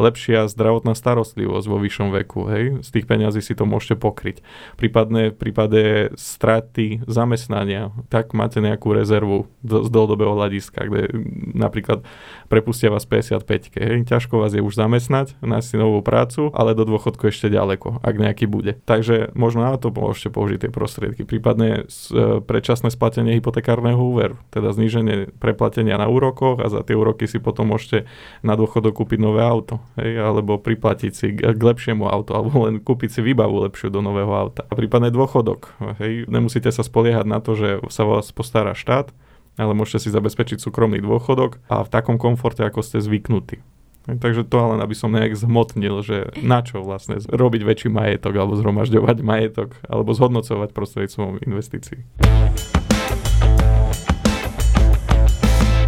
lepšia 0.00 0.48
zdravotná 0.48 0.96
starostlivosť 0.96 1.66
vo 1.68 1.78
vyššom 1.80 2.08
veku. 2.22 2.48
Hej? 2.48 2.64
Z 2.80 2.88
tých 2.96 3.06
peňazí 3.08 3.44
si 3.44 3.52
to 3.52 3.68
môžete 3.68 4.00
pokryť. 4.00 4.40
Prípadne 4.80 5.32
v 5.32 5.36
prípade 5.36 5.82
straty 6.16 7.04
zamestnania, 7.04 7.92
tak 8.08 8.32
máte 8.32 8.64
nejakú 8.64 8.96
rezervu 8.96 9.48
z 9.64 9.88
dlhodobého 9.88 10.32
hľadiska, 10.32 10.80
kde 10.88 11.02
napríklad 11.52 12.04
prepustia 12.48 12.88
vás 12.88 13.04
55 13.04 13.76
hej? 13.76 13.94
Ťažko 14.08 14.40
vás 14.40 14.56
je 14.56 14.64
už 14.64 14.76
zamestnať, 14.76 15.36
nájsť 15.44 15.68
si 15.68 15.76
novú 15.76 16.00
prácu, 16.00 16.48
ale 16.56 16.72
do 16.72 16.88
dôchodku 16.88 17.28
ešte 17.28 17.52
ďaleko, 17.52 18.00
ak 18.00 18.14
nejaký 18.16 18.48
bude. 18.48 18.80
Takže 18.88 19.36
možno 19.36 19.68
na 19.68 19.76
to 19.76 19.92
môžete 19.92 20.32
použiť 20.32 20.58
tie 20.68 20.70
prostriedky. 20.72 21.22
Prípadne 21.28 21.84
e, 21.84 22.40
predčasné 22.40 22.88
splatenie 22.88 23.36
hypotekárneho 23.36 24.00
úveru, 24.00 24.40
teda 24.48 24.72
zníženie 24.72 25.32
preplatenia 25.36 26.00
na 26.00 26.08
úrokoch 26.08 26.60
a 26.64 26.72
za 26.72 26.80
tie 26.80 26.96
úroky 26.96 27.28
si 27.28 27.36
potom 27.36 27.72
môžete 27.72 28.08
na 28.40 28.56
dôchodok 28.56 29.04
kúpiť 29.04 29.18
nové 29.20 29.44
auto 29.44 29.81
hej, 29.98 30.18
alebo 30.18 30.58
priplatiť 30.60 31.12
si 31.12 31.26
k 31.34 31.62
lepšiemu 31.62 32.08
autu, 32.08 32.32
alebo 32.36 32.66
len 32.66 32.80
kúpiť 32.82 33.18
si 33.18 33.20
výbavu 33.20 33.68
lepšiu 33.68 33.92
do 33.92 34.00
nového 34.00 34.30
auta. 34.32 34.64
A 34.68 34.72
prípadne 34.72 35.12
dôchodok. 35.12 35.74
Hej, 36.00 36.26
nemusíte 36.26 36.70
sa 36.70 36.84
spoliehať 36.84 37.26
na 37.28 37.38
to, 37.38 37.54
že 37.54 37.82
sa 37.92 38.08
vás 38.08 38.30
postará 38.30 38.72
štát, 38.72 39.14
ale 39.60 39.72
môžete 39.76 40.08
si 40.08 40.14
zabezpečiť 40.14 40.58
súkromný 40.60 41.02
dôchodok 41.04 41.60
a 41.68 41.84
v 41.84 41.92
takom 41.92 42.16
komforte, 42.16 42.64
ako 42.64 42.80
ste 42.80 43.04
zvyknutí. 43.04 43.60
Takže 44.02 44.42
to 44.42 44.58
len, 44.74 44.82
aby 44.82 44.98
som 44.98 45.14
nejak 45.14 45.38
zhmotnil, 45.38 46.02
že 46.02 46.34
na 46.42 46.66
čo 46.66 46.82
vlastne 46.82 47.22
robiť 47.22 47.62
väčší 47.62 47.88
majetok 47.92 48.34
alebo 48.34 48.58
zhromažďovať 48.58 49.16
majetok 49.22 49.78
alebo 49.86 50.10
zhodnocovať 50.10 50.74
prostredníctvom 50.74 51.38
investícií. 51.46 52.02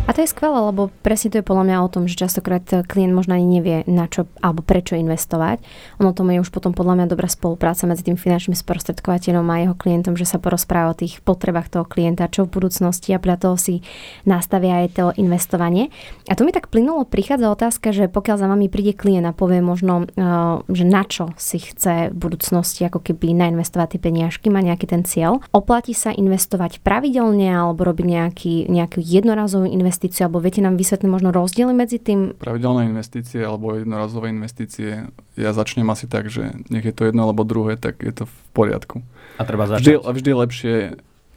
A 0.05 0.13
to 0.13 0.21
je 0.21 0.29
skvelé, 0.29 0.61
lebo 0.61 0.93
presne 1.01 1.33
to 1.33 1.41
je 1.41 1.49
podľa 1.49 1.65
mňa 1.65 1.77
o 1.81 1.89
tom, 1.89 2.05
že 2.05 2.21
častokrát 2.21 2.61
klient 2.85 3.17
možno 3.17 3.41
ani 3.41 3.57
nevie 3.57 3.89
na 3.89 4.05
čo 4.05 4.29
alebo 4.45 4.61
prečo 4.61 5.01
investovať. 5.01 5.65
Ono 5.97 6.13
tomu 6.13 6.37
je 6.37 6.45
už 6.45 6.53
potom 6.53 6.77
podľa 6.77 7.01
mňa 7.01 7.07
dobrá 7.09 7.25
spolupráca 7.25 7.89
medzi 7.89 8.05
tým 8.05 8.21
finančným 8.21 8.53
sprostredkovateľom 8.53 9.49
a 9.49 9.65
jeho 9.65 9.73
klientom, 9.73 10.13
že 10.13 10.29
sa 10.29 10.37
porozpráva 10.37 10.93
o 10.93 11.01
tých 11.01 11.25
potrebách 11.25 11.73
toho 11.73 11.89
klienta, 11.89 12.29
čo 12.29 12.45
v 12.45 12.53
budúcnosti 12.53 13.17
a 13.17 13.19
pre 13.19 13.33
toho 13.41 13.57
si 13.57 13.81
nastavia 14.29 14.85
aj 14.85 14.89
to 14.93 15.05
investovanie. 15.17 15.89
A 16.29 16.37
tu 16.37 16.45
mi 16.45 16.53
tak 16.53 16.69
plynulo 16.69 17.09
prichádza 17.09 17.49
otázka, 17.49 17.97
že 17.97 18.13
pokiaľ 18.13 18.37
za 18.37 18.45
vami 18.45 18.69
príde 18.69 18.93
klient 18.93 19.25
a 19.25 19.33
povie 19.33 19.65
možno, 19.65 20.05
eh, 20.05 20.21
že 20.69 20.85
na 20.85 21.09
čo 21.09 21.33
si 21.41 21.65
chce 21.65 22.13
v 22.13 22.17
budúcnosti 22.21 22.85
ako 22.85 23.01
keby 23.01 23.33
nainvestovať 23.33 23.97
tie 23.97 24.01
peniažky, 24.05 24.53
má 24.53 24.61
nejaký 24.61 24.85
ten 24.85 25.01
cieľ, 25.01 25.41
oplatí 25.49 25.97
sa 25.97 26.13
investovať 26.13 26.85
pravidelne 26.85 27.49
alebo 27.57 27.89
robiť 27.89 28.05
nejaký, 28.05 28.55
nejaký 28.69 29.01
jednorazový 29.01 29.73
investovanie 29.73 29.94
investíciu, 29.95 30.27
alebo 30.27 30.43
viete 30.43 30.59
nám 30.59 30.75
vysvetliť 30.75 31.07
možno 31.07 31.31
rozdiely 31.31 31.71
medzi 31.71 32.03
tým? 32.03 32.35
Pravidelné 32.35 32.91
investície 32.91 33.39
alebo 33.47 33.79
jednorazové 33.79 34.35
investície, 34.35 35.07
ja 35.39 35.51
začnem 35.55 35.87
asi 35.87 36.11
tak, 36.11 36.27
že 36.27 36.51
nech 36.67 36.83
je 36.83 36.91
to 36.91 37.07
jedno 37.07 37.31
alebo 37.31 37.47
druhé, 37.47 37.79
tak 37.79 38.03
je 38.03 38.11
to 38.11 38.25
v 38.27 38.37
poriadku. 38.51 39.07
A 39.39 39.47
treba 39.47 39.71
začať. 39.71 39.87
Vždy, 39.87 39.95
vždy 40.03 40.31
lepšie 40.35 40.75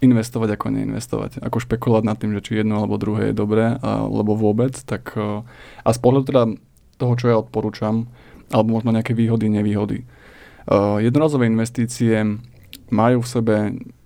investovať 0.01 0.57
ako 0.57 0.65
neinvestovať. 0.73 1.45
Ako 1.45 1.61
špekulovať 1.61 2.03
nad 2.05 2.17
tým, 2.17 2.33
že 2.33 2.41
či 2.41 2.51
jedno 2.65 2.81
alebo 2.81 2.97
druhé 2.97 3.29
je 3.29 3.35
dobré, 3.37 3.77
alebo 3.81 4.33
vôbec, 4.33 4.73
tak 4.73 5.13
e, 5.13 5.45
a 5.85 5.89
z 5.93 5.99
pohľadu 6.01 6.25
teda 6.25 6.43
toho, 6.97 7.13
čo 7.13 7.25
ja 7.29 7.37
odporúčam, 7.37 8.09
alebo 8.49 8.73
možno 8.81 8.89
nejaké 8.89 9.13
výhody, 9.13 9.53
nevýhody. 9.53 10.09
Uh, 10.67 10.99
jednorazové 10.99 11.47
investície 11.47 12.19
majú 12.91 13.23
v 13.23 13.27
sebe 13.27 13.55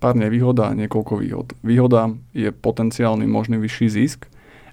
pár 0.01 0.17
nevýhod 0.17 0.57
a 0.61 0.73
niekoľko 0.73 1.13
výhod. 1.21 1.47
Výhoda 1.61 2.13
je 2.33 2.49
potenciálny 2.49 3.25
možný 3.29 3.61
vyšší 3.61 3.87
zisk, 3.89 4.30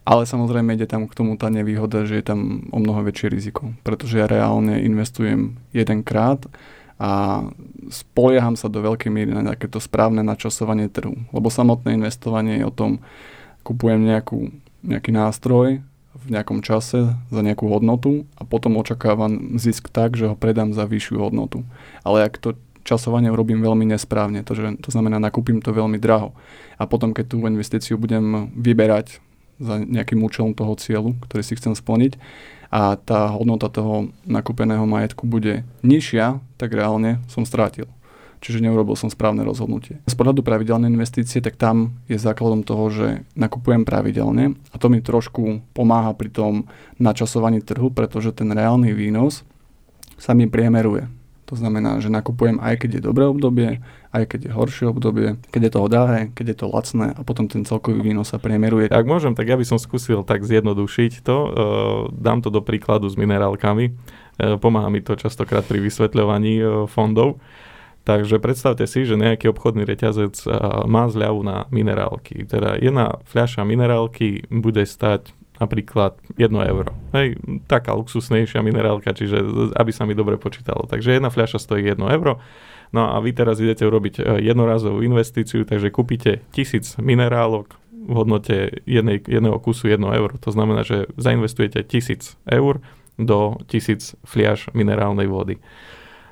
ale 0.08 0.24
samozrejme 0.24 0.72
ide 0.72 0.88
tam 0.88 1.04
k 1.04 1.12
tomu 1.12 1.36
tá 1.36 1.52
nevýhoda, 1.52 2.08
že 2.08 2.16
je 2.16 2.24
tam 2.24 2.64
o 2.72 2.80
mnoho 2.80 3.04
väčšie 3.04 3.28
riziko, 3.28 3.76
pretože 3.84 4.16
ja 4.16 4.24
reálne 4.24 4.80
investujem 4.80 5.60
jedenkrát 5.76 6.48
a 6.96 7.44
spolieham 7.92 8.56
sa 8.56 8.72
do 8.72 8.80
veľkej 8.80 9.12
míry 9.12 9.36
na 9.36 9.44
takéto 9.52 9.76
správne 9.76 10.24
načasovanie 10.24 10.88
trhu. 10.88 11.12
Lebo 11.28 11.52
samotné 11.52 12.00
investovanie 12.00 12.64
je 12.64 12.64
o 12.64 12.72
tom, 12.72 13.04
kupujem 13.68 14.00
nejakú, 14.00 14.48
nejaký 14.80 15.12
nástroj 15.12 15.84
v 16.18 16.24
nejakom 16.32 16.64
čase 16.64 17.12
za 17.28 17.40
nejakú 17.44 17.68
hodnotu 17.68 18.24
a 18.40 18.48
potom 18.48 18.80
očakávam 18.80 19.60
zisk 19.60 19.92
tak, 19.92 20.16
že 20.16 20.32
ho 20.32 20.34
predám 20.34 20.72
za 20.72 20.88
vyššiu 20.88 21.20
hodnotu. 21.20 21.68
Ale 22.00 22.24
ak 22.24 22.40
to 22.40 22.56
časovanie 22.82 23.28
robím 23.28 23.60
veľmi 23.60 23.84
nesprávne, 23.92 24.40
to, 24.40 24.56
že, 24.56 24.80
to 24.80 24.88
znamená 24.88 25.20
nakúpim 25.20 25.60
to 25.60 25.68
veľmi 25.68 26.00
draho. 26.00 26.32
A 26.80 26.88
potom, 26.88 27.12
keď 27.12 27.36
tú 27.36 27.44
investíciu 27.44 28.00
budem 28.00 28.48
vyberať 28.56 29.20
za 29.58 29.82
nejakým 29.82 30.22
účelom 30.22 30.54
toho 30.54 30.74
cieľu, 30.78 31.18
ktorý 31.26 31.42
si 31.42 31.58
chcem 31.58 31.74
splniť 31.74 32.18
a 32.68 33.00
tá 33.00 33.32
hodnota 33.32 33.72
toho 33.72 34.12
nakúpeného 34.28 34.84
majetku 34.84 35.24
bude 35.24 35.64
nižšia, 35.80 36.40
tak 36.60 36.76
reálne 36.76 37.18
som 37.26 37.48
strátil. 37.48 37.88
Čiže 38.38 38.62
neurobil 38.62 38.94
som 38.94 39.10
správne 39.10 39.42
rozhodnutie. 39.42 39.98
Z 40.06 40.14
pohľadu 40.14 40.46
pravidelnej 40.46 40.94
investície, 40.94 41.42
tak 41.42 41.58
tam 41.58 41.98
je 42.06 42.22
základom 42.22 42.62
toho, 42.62 42.86
že 42.86 43.06
nakupujem 43.34 43.82
pravidelne 43.82 44.54
a 44.70 44.76
to 44.78 44.86
mi 44.86 45.02
trošku 45.02 45.58
pomáha 45.74 46.14
pri 46.14 46.30
tom 46.30 46.70
načasovaní 47.02 47.58
trhu, 47.66 47.90
pretože 47.90 48.30
ten 48.30 48.46
reálny 48.54 48.94
výnos 48.94 49.42
sa 50.22 50.38
mi 50.38 50.46
priemeruje. 50.46 51.17
To 51.48 51.56
znamená, 51.56 51.96
že 51.96 52.12
nakupujem 52.12 52.60
aj 52.60 52.84
keď 52.84 53.00
je 53.00 53.02
dobré 53.08 53.24
obdobie, 53.24 53.80
aj 54.12 54.24
keď 54.28 54.40
je 54.48 54.50
horšie 54.52 54.84
obdobie, 54.92 55.40
keď 55.48 55.60
je 55.64 55.72
to 55.72 55.80
drahé, 55.88 56.20
keď 56.36 56.46
je 56.52 56.56
to 56.60 56.66
lacné 56.68 57.06
a 57.16 57.20
potom 57.24 57.48
ten 57.48 57.64
celkový 57.64 58.04
výnos 58.04 58.28
sa 58.28 58.36
priemeruje. 58.36 58.92
Ak 58.92 59.08
môžem, 59.08 59.32
tak 59.32 59.48
ja 59.48 59.56
by 59.56 59.64
som 59.64 59.80
skúsil 59.80 60.28
tak 60.28 60.44
zjednodušiť 60.44 61.24
to. 61.24 61.36
Uh, 61.36 61.48
dám 62.12 62.44
to 62.44 62.52
do 62.52 62.60
príkladu 62.60 63.08
s 63.08 63.16
minerálkami. 63.16 63.96
Uh, 64.36 64.60
pomáha 64.60 64.92
mi 64.92 65.00
to 65.00 65.16
častokrát 65.16 65.64
pri 65.64 65.80
vysvetľovaní 65.80 66.54
uh, 66.60 66.68
fondov. 66.84 67.40
Takže 68.04 68.40
predstavte 68.40 68.88
si, 68.88 69.04
že 69.04 69.20
nejaký 69.20 69.52
obchodný 69.52 69.84
reťazec 69.84 70.32
má 70.88 71.12
zľavu 71.12 71.44
na 71.44 71.68
minerálky. 71.68 72.40
Teda 72.48 72.80
jedna 72.80 73.20
fľaša 73.28 73.68
minerálky 73.68 74.48
bude 74.48 74.80
stať 74.88 75.28
napríklad 75.58 76.18
1 76.38 76.48
euro. 76.70 76.94
Hej, 77.14 77.38
taká 77.66 77.94
luxusnejšia 77.94 78.62
minerálka, 78.62 79.14
čiže 79.14 79.38
aby 79.74 79.90
sa 79.90 80.06
mi 80.06 80.14
dobre 80.14 80.38
počítalo. 80.38 80.86
Takže 80.86 81.18
jedna 81.18 81.30
fľaša 81.30 81.58
stojí 81.58 81.82
1 81.84 81.98
euro. 81.98 82.38
No 82.94 83.12
a 83.12 83.20
vy 83.20 83.36
teraz 83.36 83.60
idete 83.60 83.84
urobiť 83.84 84.14
e, 84.18 84.22
jednorazovú 84.48 85.04
investíciu, 85.04 85.68
takže 85.68 85.92
kúpite 85.92 86.40
tisíc 86.56 86.96
minerálok 86.96 87.76
v 87.92 88.12
hodnote 88.16 88.80
jednej, 88.88 89.20
jedného 89.20 89.60
kusu 89.60 89.92
1 89.92 90.00
euro. 90.00 90.40
To 90.40 90.50
znamená, 90.50 90.80
že 90.86 91.04
zainvestujete 91.20 91.84
tisíc 91.84 92.40
eur 92.48 92.80
do 93.20 93.60
tisíc 93.68 94.16
fliaž 94.24 94.72
minerálnej 94.72 95.28
vody. 95.28 95.60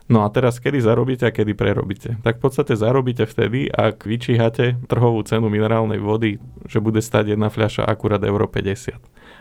No 0.06 0.22
a 0.22 0.30
teraz, 0.30 0.62
kedy 0.62 0.78
zarobíte 0.78 1.26
a 1.26 1.34
kedy 1.34 1.58
prerobíte? 1.58 2.22
Tak 2.22 2.38
v 2.38 2.42
podstate 2.46 2.78
zarobíte 2.78 3.26
vtedy, 3.26 3.66
ak 3.66 4.06
vyčíhate 4.06 4.78
trhovú 4.86 5.18
cenu 5.26 5.50
minerálnej 5.50 5.98
vody, 5.98 6.38
že 6.70 6.78
bude 6.78 7.02
stať 7.02 7.34
jedna 7.34 7.50
fľaša 7.50 7.82
akurát 7.82 8.22
euro 8.22 8.46
50. 8.46 8.94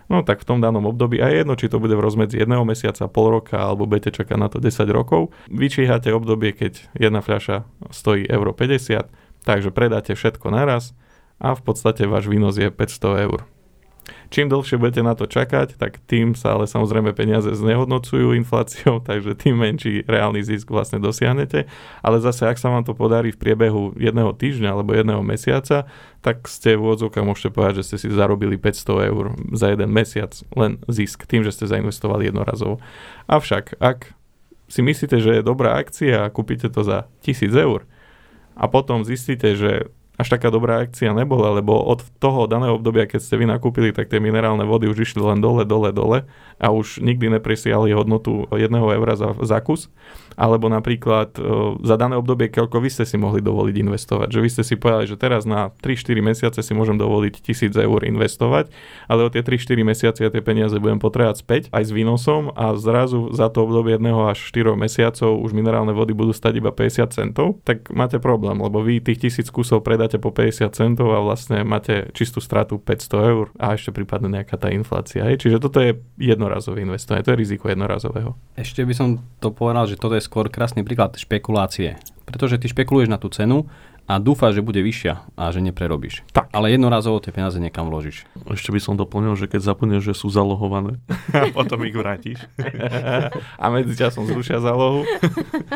No 0.06 0.22
tak 0.22 0.46
v 0.46 0.48
tom 0.48 0.60
danom 0.62 0.86
období, 0.86 1.18
a 1.18 1.34
jedno, 1.34 1.58
či 1.58 1.66
to 1.66 1.82
bude 1.82 1.98
v 1.98 2.04
rozmedzi 2.04 2.38
jedného 2.38 2.62
mesiaca, 2.62 3.10
pol 3.10 3.42
roka, 3.42 3.58
alebo 3.58 3.90
budete 3.90 4.14
čakať 4.14 4.38
na 4.38 4.48
to 4.52 4.62
10 4.62 4.86
rokov, 4.94 5.34
vyčíhate 5.50 6.14
obdobie, 6.14 6.54
keď 6.54 6.78
jedna 6.94 7.26
fľaša 7.26 7.66
stojí 7.90 8.30
euro 8.30 8.54
50, 8.54 9.10
takže 9.42 9.70
predáte 9.74 10.14
všetko 10.14 10.54
naraz 10.54 10.94
a 11.42 11.58
v 11.58 11.62
podstate 11.66 12.06
váš 12.06 12.30
výnos 12.30 12.56
je 12.56 12.70
500 12.70 13.26
eur. 13.26 13.40
Čím 14.30 14.50
dlhšie 14.50 14.78
budete 14.78 15.02
na 15.02 15.18
to 15.18 15.26
čakať, 15.26 15.78
tak 15.82 15.98
tým 16.06 16.38
sa 16.38 16.58
ale 16.58 16.70
samozrejme 16.70 17.14
peniaze 17.18 17.50
znehodnocujú 17.54 18.38
infláciou, 18.38 19.02
takže 19.08 19.34
tým 19.38 19.58
menší 19.58 20.06
reálny 20.06 20.42
zisk 20.46 20.70
vlastne 20.70 21.02
dosiahnete. 21.02 21.66
Ale 22.06 22.18
zase, 22.22 22.46
ak 22.46 22.62
sa 22.62 22.70
vám 22.70 22.86
to 22.86 22.94
podarí 22.94 23.34
v 23.34 23.42
priebehu 23.42 23.98
jedného 23.98 24.34
týždňa 24.34 24.70
alebo 24.74 24.94
jedného 24.94 25.22
mesiaca, 25.26 25.90
tak 26.22 26.46
ste 26.50 26.74
v 26.74 26.90
úvodzovkách 26.90 27.26
môžete 27.26 27.50
povedať, 27.54 27.82
že 27.82 27.86
ste 27.94 27.98
si 28.02 28.08
zarobili 28.10 28.58
500 28.58 29.10
eur 29.14 29.26
za 29.54 29.70
jeden 29.74 29.90
mesiac 29.94 30.34
len 30.58 30.82
zisk 30.90 31.30
tým, 31.30 31.46
že 31.46 31.54
ste 31.54 31.70
zainvestovali 31.70 32.30
jednorazovo. 32.30 32.82
Avšak, 33.30 33.78
ak 33.78 34.14
si 34.66 34.82
myslíte, 34.82 35.22
že 35.22 35.40
je 35.40 35.44
dobrá 35.46 35.78
akcia 35.78 36.26
a 36.26 36.34
kúpite 36.34 36.70
to 36.74 36.82
za 36.82 37.06
1000 37.22 37.54
eur 37.54 37.86
a 38.56 38.66
potom 38.72 39.06
zistíte, 39.06 39.54
že 39.54 39.92
až 40.16 40.28
taká 40.32 40.48
dobrá 40.52 40.84
akcia 40.84 41.12
nebola, 41.12 41.56
lebo 41.56 41.76
od 41.76 42.04
toho 42.20 42.48
daného 42.48 42.80
obdobia, 42.80 43.08
keď 43.08 43.20
ste 43.22 43.36
vy 43.36 43.46
nakúpili, 43.48 43.92
tak 43.92 44.08
tie 44.08 44.24
minerálne 44.24 44.64
vody 44.64 44.88
už 44.88 45.04
išli 45.04 45.22
len 45.24 45.44
dole, 45.44 45.68
dole, 45.68 45.92
dole 45.92 46.24
a 46.60 46.72
už 46.72 47.04
nikdy 47.04 47.28
nepresiali 47.28 47.92
hodnotu 47.92 48.48
1 48.52 48.72
eura 48.72 49.16
za, 49.20 49.36
za 49.44 49.60
kus. 49.60 49.92
Alebo 50.36 50.68
napríklad 50.68 51.40
e, 51.40 51.42
za 51.88 51.96
dané 51.96 52.20
obdobie, 52.20 52.52
koľko 52.52 52.84
vy 52.84 52.92
ste 52.92 53.08
si 53.08 53.16
mohli 53.16 53.40
dovoliť 53.40 53.76
investovať. 53.88 54.28
Že 54.36 54.40
vy 54.44 54.50
ste 54.52 54.64
si 54.68 54.76
povedali, 54.76 55.08
že 55.08 55.16
teraz 55.16 55.48
na 55.48 55.72
3-4 55.80 56.20
mesiace 56.20 56.60
si 56.60 56.76
môžem 56.76 57.00
dovoliť 57.00 57.40
1000 57.40 57.72
eur 57.72 58.00
investovať, 58.04 58.68
ale 59.08 59.24
o 59.24 59.32
tie 59.32 59.40
3-4 59.40 59.88
mesiace 59.88 60.20
ja 60.28 60.32
tie 60.32 60.44
peniaze 60.44 60.76
budem 60.76 61.00
potrebovať 61.00 61.40
späť 61.40 61.64
aj 61.72 61.88
s 61.88 61.92
výnosom 61.96 62.52
a 62.52 62.76
zrazu 62.76 63.32
za 63.32 63.48
to 63.48 63.64
obdobie 63.64 63.96
1 63.96 64.04
až 64.28 64.40
4 64.52 64.76
mesiacov 64.76 65.40
už 65.40 65.56
minerálne 65.56 65.96
vody 65.96 66.12
budú 66.12 66.36
stať 66.36 66.60
iba 66.60 66.76
50 66.76 67.16
centov, 67.16 67.64
tak 67.64 67.88
máte 67.96 68.20
problém, 68.20 68.60
lebo 68.60 68.84
vy 68.84 69.00
tých 69.00 69.32
1000 69.40 69.56
kusov 69.56 69.88
predáte 69.88 70.05
po 70.22 70.30
50 70.30 70.70
centov 70.78 71.10
a 71.10 71.20
vlastne 71.26 71.66
máte 71.66 72.14
čistú 72.14 72.38
stratu 72.38 72.78
500 72.78 73.32
eur 73.34 73.46
a 73.58 73.74
ešte 73.74 73.90
prípadne 73.90 74.30
nejaká 74.30 74.62
tá 74.62 74.70
inflácia. 74.70 75.26
Hej. 75.26 75.46
Čiže 75.46 75.58
toto 75.58 75.82
je 75.82 75.98
jednorazové 76.22 76.86
investovanie, 76.86 77.26
to 77.26 77.34
je 77.34 77.42
riziko 77.42 77.66
jednorazového. 77.74 78.38
Ešte 78.54 78.86
by 78.86 78.94
som 78.94 79.26
to 79.42 79.50
povedal, 79.50 79.90
že 79.90 79.98
toto 79.98 80.14
je 80.14 80.22
skôr 80.22 80.48
krásny 80.54 80.86
príklad 80.86 81.18
špekulácie. 81.18 81.98
Pretože 82.26 82.62
ty 82.62 82.70
špekuluješ 82.70 83.10
na 83.10 83.22
tú 83.22 83.30
cenu 83.34 83.70
a 84.06 84.22
dúfaš, 84.22 84.62
že 84.62 84.66
bude 84.66 84.86
vyššia 84.86 85.34
a 85.34 85.50
že 85.50 85.66
neprerobíš. 85.66 86.22
Tak. 86.30 86.54
Ale 86.54 86.70
jednorazovo 86.70 87.18
tie 87.18 87.34
peniaze 87.34 87.58
niekam 87.58 87.90
vložíš. 87.90 88.30
Ešte 88.46 88.70
by 88.70 88.78
som 88.78 88.94
doplnil, 88.94 89.34
že 89.34 89.50
keď 89.50 89.74
zaplneš, 89.74 90.06
že 90.06 90.14
sú 90.14 90.30
zalohované 90.30 91.02
a 91.34 91.50
potom 91.50 91.82
ich 91.84 91.98
vrátiš 91.98 92.38
a 93.62 93.66
medzičasom 93.74 94.30
zrušia 94.30 94.62
zálohu, 94.62 95.10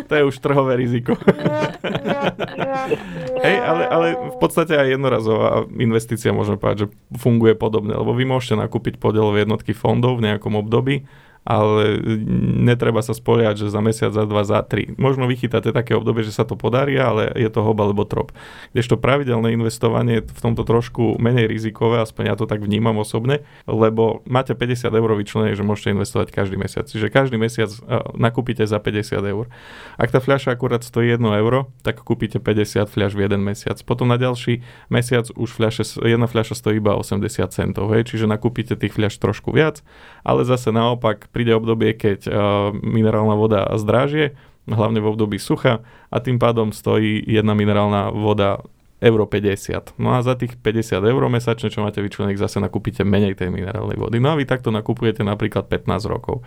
to 0.05 0.13
je 0.13 0.23
už 0.29 0.35
trhové 0.37 0.77
riziko. 0.77 1.17
Hej, 3.45 3.57
ale, 3.65 3.83
ale 3.89 4.07
v 4.35 4.37
podstate 4.37 4.77
aj 4.77 4.93
jednorazová 4.93 5.65
investícia 5.81 6.29
môžeme 6.29 6.61
povedať, 6.61 6.85
že 6.85 6.87
funguje 7.17 7.57
podobne, 7.57 7.97
lebo 7.97 8.13
vy 8.13 8.29
môžete 8.29 8.61
nakúpiť 8.61 9.01
podielové 9.01 9.47
jednotky 9.47 9.73
fondov 9.73 10.21
v 10.21 10.29
nejakom 10.29 10.53
období 10.53 11.09
ale 11.47 11.99
netreba 12.59 12.99
sa 12.99 13.15
spoliať, 13.15 13.65
že 13.65 13.73
za 13.73 13.79
mesiac, 13.79 14.11
za 14.11 14.27
dva, 14.27 14.43
za 14.43 14.59
tri. 14.65 14.91
Možno 14.99 15.25
vychytáte 15.25 15.71
také 15.71 15.95
obdobie, 15.95 16.25
že 16.25 16.35
sa 16.35 16.43
to 16.43 16.59
podarí, 16.59 16.99
ale 16.99 17.31
je 17.33 17.47
to 17.47 17.63
hob 17.63 17.79
alebo 17.79 18.03
trop. 18.03 18.35
Kdežto 18.75 18.99
pravidelné 18.99 19.55
investovanie 19.55 20.19
je 20.19 20.27
v 20.27 20.41
tomto 20.43 20.67
trošku 20.67 21.17
menej 21.21 21.47
rizikové, 21.47 22.03
aspoň 22.03 22.23
ja 22.33 22.35
to 22.35 22.45
tak 22.49 22.59
vnímam 22.59 22.99
osobne, 22.99 23.47
lebo 23.65 24.25
máte 24.27 24.51
50 24.57 24.91
eur 24.91 25.09
vyčlené, 25.15 25.55
že 25.55 25.63
môžete 25.63 25.95
investovať 25.95 26.33
každý 26.33 26.59
mesiac. 26.59 26.85
Čiže 26.85 27.07
každý 27.07 27.39
mesiac 27.39 27.71
nakúpite 28.17 28.65
za 28.67 28.77
50 28.77 29.21
eur. 29.23 29.45
Ak 29.95 30.11
tá 30.11 30.19
fľaša 30.19 30.53
akurát 30.53 30.83
stojí 30.83 31.13
1 31.13 31.21
euro, 31.39 31.71
tak 31.85 32.03
kúpite 32.03 32.41
50 32.41 32.89
fľaš 32.89 33.13
v 33.15 33.29
jeden 33.29 33.41
mesiac. 33.45 33.77
Potom 33.85 34.11
na 34.11 34.19
ďalší 34.19 34.61
mesiac 34.91 35.29
už 35.33 35.49
fľaše, 35.55 36.03
jedna 36.03 36.27
fľaša 36.27 36.57
stojí 36.57 36.77
iba 36.81 36.97
80 36.97 37.25
centov, 37.53 37.91
hej? 37.93 38.07
čiže 38.07 38.25
nakúpite 38.25 38.73
tých 38.73 38.93
fľaš 38.95 39.21
trošku 39.21 39.53
viac, 39.53 39.85
ale 40.25 40.43
zase 40.43 40.73
naopak 40.73 41.28
príde 41.29 41.53
obdobie, 41.53 41.93
keď 41.93 42.19
uh, 42.25 42.33
minerálna 42.73 43.35
voda 43.37 43.65
zdrážie, 43.77 44.33
hlavne 44.69 45.01
v 45.01 45.09
období 45.09 45.37
sucha 45.41 45.81
a 46.13 46.17
tým 46.21 46.37
pádom 46.37 46.69
stojí 46.69 47.25
jedna 47.25 47.57
minerálna 47.57 48.13
voda 48.13 48.61
euro 48.99 49.25
50. 49.25 49.95
No 49.95 50.13
a 50.13 50.19
za 50.19 50.35
tých 50.35 50.59
50 50.59 50.99
eur 50.99 51.21
mesačne, 51.31 51.71
čo 51.71 51.81
máte 51.81 52.03
vyčlených, 52.03 52.37
zase 52.37 52.59
nakúpite 52.59 53.07
menej 53.07 53.39
tej 53.39 53.49
minerálnej 53.49 53.95
vody. 53.95 54.19
No 54.19 54.35
a 54.35 54.37
vy 54.37 54.43
takto 54.43 54.69
nakupujete 54.75 55.23
napríklad 55.23 55.71
15 55.71 56.11
rokov 56.11 56.43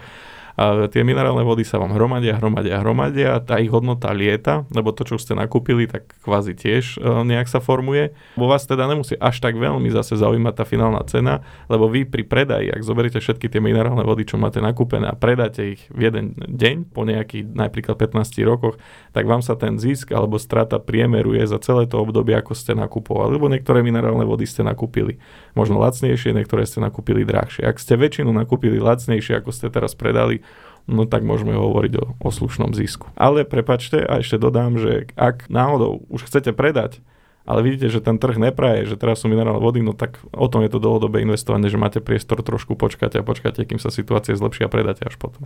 a 0.52 0.84
tie 0.92 1.00
minerálne 1.00 1.40
vody 1.40 1.64
sa 1.64 1.80
vám 1.80 1.96
hromadia, 1.96 2.36
hromadia, 2.36 2.76
hromadia, 2.84 3.40
tá 3.40 3.56
ich 3.56 3.72
hodnota 3.72 4.12
lieta, 4.12 4.68
lebo 4.68 4.92
to, 4.92 5.08
čo 5.08 5.16
ste 5.16 5.32
nakúpili, 5.32 5.88
tak 5.88 6.12
kvázi 6.20 6.52
tiež 6.52 7.00
e, 7.00 7.24
nejak 7.24 7.48
sa 7.48 7.64
formuje. 7.64 8.12
Vo 8.36 8.52
vás 8.52 8.68
teda 8.68 8.84
nemusí 8.84 9.16
až 9.16 9.40
tak 9.40 9.56
veľmi 9.56 9.88
zase 9.88 10.20
zaujímať 10.20 10.54
tá 10.54 10.64
finálna 10.68 11.00
cena, 11.08 11.40
lebo 11.72 11.88
vy 11.88 12.04
pri 12.04 12.28
predaji, 12.28 12.68
ak 12.68 12.84
zoberiete 12.84 13.18
všetky 13.20 13.48
tie 13.48 13.64
minerálne 13.64 14.04
vody, 14.04 14.28
čo 14.28 14.36
máte 14.36 14.60
nakúpené 14.60 15.08
a 15.08 15.16
predáte 15.16 15.72
ich 15.72 15.88
v 15.88 16.12
jeden 16.12 16.36
deň 16.36 16.92
po 16.92 17.08
nejakých 17.08 17.48
napríklad 17.48 17.96
15 17.96 18.44
rokoch, 18.44 18.76
tak 19.16 19.24
vám 19.24 19.40
sa 19.40 19.56
ten 19.56 19.80
zisk 19.80 20.12
alebo 20.12 20.36
strata 20.36 20.76
priemeruje 20.76 21.48
za 21.48 21.56
celé 21.64 21.88
to 21.88 21.96
obdobie, 21.96 22.36
ako 22.36 22.52
ste 22.52 22.76
nakupovali. 22.76 23.40
Lebo 23.40 23.48
niektoré 23.48 23.80
minerálne 23.80 24.28
vody 24.28 24.44
ste 24.44 24.60
nakúpili 24.60 25.16
možno 25.56 25.80
lacnejšie, 25.80 26.36
niektoré 26.36 26.68
ste 26.68 26.84
nakúpili 26.84 27.24
drahšie. 27.24 27.64
Ak 27.64 27.80
ste 27.80 27.96
väčšinu 27.96 28.28
nakúpili 28.32 28.76
lacnejšie, 28.76 29.40
ako 29.40 29.50
ste 29.52 29.72
teraz 29.72 29.96
predali, 29.96 30.44
no 30.86 31.06
tak 31.06 31.22
môžeme 31.22 31.54
hovoriť 31.54 31.92
o, 31.98 32.04
o 32.18 32.28
slušnom 32.30 32.74
zisku. 32.74 33.10
Ale 33.14 33.46
prepačte 33.46 34.02
a 34.02 34.20
ešte 34.20 34.38
dodám, 34.38 34.78
že 34.78 35.10
ak 35.14 35.46
náhodou 35.52 36.02
už 36.10 36.26
chcete 36.26 36.54
predať, 36.54 37.02
ale 37.42 37.66
vidíte, 37.66 37.90
že 37.90 38.04
ten 38.04 38.22
trh 38.22 38.38
nepraje, 38.38 38.86
že 38.86 38.94
teraz 38.94 39.22
sú 39.22 39.26
minerálne 39.26 39.58
vody, 39.58 39.82
no 39.82 39.94
tak 39.94 40.22
o 40.30 40.46
tom 40.46 40.62
je 40.62 40.70
to 40.70 40.78
dlhodobé 40.78 41.26
investovanie, 41.26 41.66
že 41.66 41.80
máte 41.80 41.98
priestor 41.98 42.38
trošku 42.42 42.78
počkať 42.78 43.18
a 43.18 43.26
počkať, 43.26 43.66
kým 43.66 43.82
sa 43.82 43.90
situácia 43.90 44.38
zlepší 44.38 44.66
a 44.66 44.70
predáte 44.70 45.02
až 45.02 45.18
potom. 45.18 45.42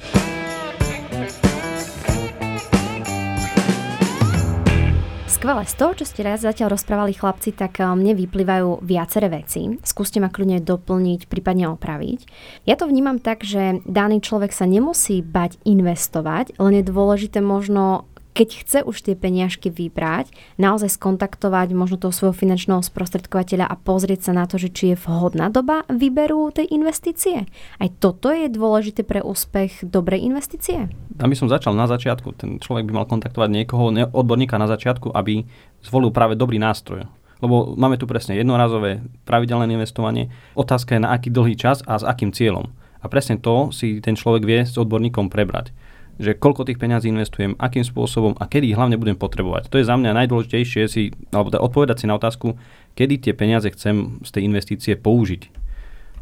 Skvelé. 5.37 5.69
Z 5.69 5.77
toho, 5.77 5.93
čo 5.93 6.09
ste 6.09 6.25
raz 6.25 6.41
zatiaľ 6.41 6.81
rozprávali 6.81 7.13
chlapci, 7.13 7.53
tak 7.53 7.77
eh, 7.77 7.85
mne 7.85 8.17
vyplývajú 8.17 8.81
viaceré 8.81 9.29
veci. 9.29 9.69
Skúste 9.85 10.17
ma 10.17 10.33
kľudne 10.33 10.65
doplniť, 10.65 11.29
prípadne 11.29 11.69
opraviť. 11.77 12.25
Ja 12.65 12.73
to 12.81 12.89
vnímam 12.89 13.21
tak, 13.21 13.45
že 13.45 13.85
daný 13.85 14.25
človek 14.25 14.49
sa 14.57 14.65
nemusí 14.65 15.21
bať 15.21 15.61
investovať, 15.69 16.57
len 16.57 16.81
je 16.81 16.89
dôležité 16.89 17.45
možno 17.45 18.09
keď 18.37 18.49
chce 18.53 18.79
už 18.85 19.01
tie 19.01 19.17
peniažky 19.17 19.73
vybrať, 19.73 20.29
naozaj 20.61 21.01
skontaktovať 21.01 21.73
možno 21.73 21.97
toho 21.97 22.13
svojho 22.13 22.37
finančného 22.37 22.85
sprostredkovateľa 22.85 23.65
a 23.65 23.81
pozrieť 23.81 24.29
sa 24.29 24.33
na 24.37 24.45
to, 24.45 24.61
že 24.61 24.69
či 24.77 24.85
je 24.93 25.01
vhodná 25.09 25.49
doba 25.49 25.89
výberu 25.89 26.53
tej 26.53 26.69
investície. 26.69 27.49
Aj 27.81 27.89
toto 27.97 28.29
je 28.29 28.53
dôležité 28.53 29.09
pre 29.09 29.25
úspech 29.25 29.89
dobrej 29.89 30.29
investície? 30.29 30.93
Aby 31.17 31.33
som 31.33 31.49
začal 31.49 31.73
na 31.73 31.89
začiatku, 31.89 32.37
ten 32.37 32.61
človek 32.61 32.85
by 32.85 32.93
mal 32.93 33.09
kontaktovať 33.09 33.49
niekoho, 33.49 33.89
odborníka 34.13 34.61
na 34.61 34.69
začiatku, 34.69 35.17
aby 35.17 35.49
zvolil 35.81 36.13
práve 36.13 36.37
dobrý 36.37 36.61
nástroj. 36.61 37.09
Lebo 37.41 37.73
máme 37.73 37.97
tu 37.97 38.05
presne 38.05 38.37
jednorazové 38.37 39.01
pravidelné 39.25 39.65
investovanie. 39.73 40.29
Otázka 40.53 40.97
je 40.97 41.05
na 41.05 41.17
aký 41.17 41.33
dlhý 41.33 41.57
čas 41.57 41.81
a 41.89 41.97
s 41.97 42.05
akým 42.05 42.37
cieľom. 42.37 42.69
A 43.01 43.09
presne 43.09 43.41
to 43.41 43.73
si 43.73 44.05
ten 44.05 44.17
človek 44.17 44.45
vie 44.45 44.61
s 44.69 44.77
odborníkom 44.77 45.33
prebrať 45.33 45.73
že 46.17 46.33
koľko 46.33 46.65
tých 46.65 46.81
peňazí 46.81 47.13
investujem, 47.13 47.53
akým 47.61 47.85
spôsobom 47.85 48.37
a 48.41 48.49
kedy 48.49 48.73
ich 48.73 48.79
hlavne 48.79 48.97
budem 48.97 49.17
potrebovať. 49.21 49.69
To 49.69 49.77
je 49.77 49.85
za 49.85 49.97
mňa 50.01 50.17
najdôležitejšie 50.25 50.83
si, 50.89 51.13
alebo 51.29 51.53
teda 51.53 51.61
odpovedať 51.61 51.97
si 52.01 52.07
na 52.09 52.17
otázku, 52.17 52.57
kedy 52.97 53.21
tie 53.21 53.33
peniaze 53.37 53.69
chcem 53.69 54.25
z 54.25 54.31
tej 54.33 54.43
investície 54.49 54.95
použiť. 54.97 55.53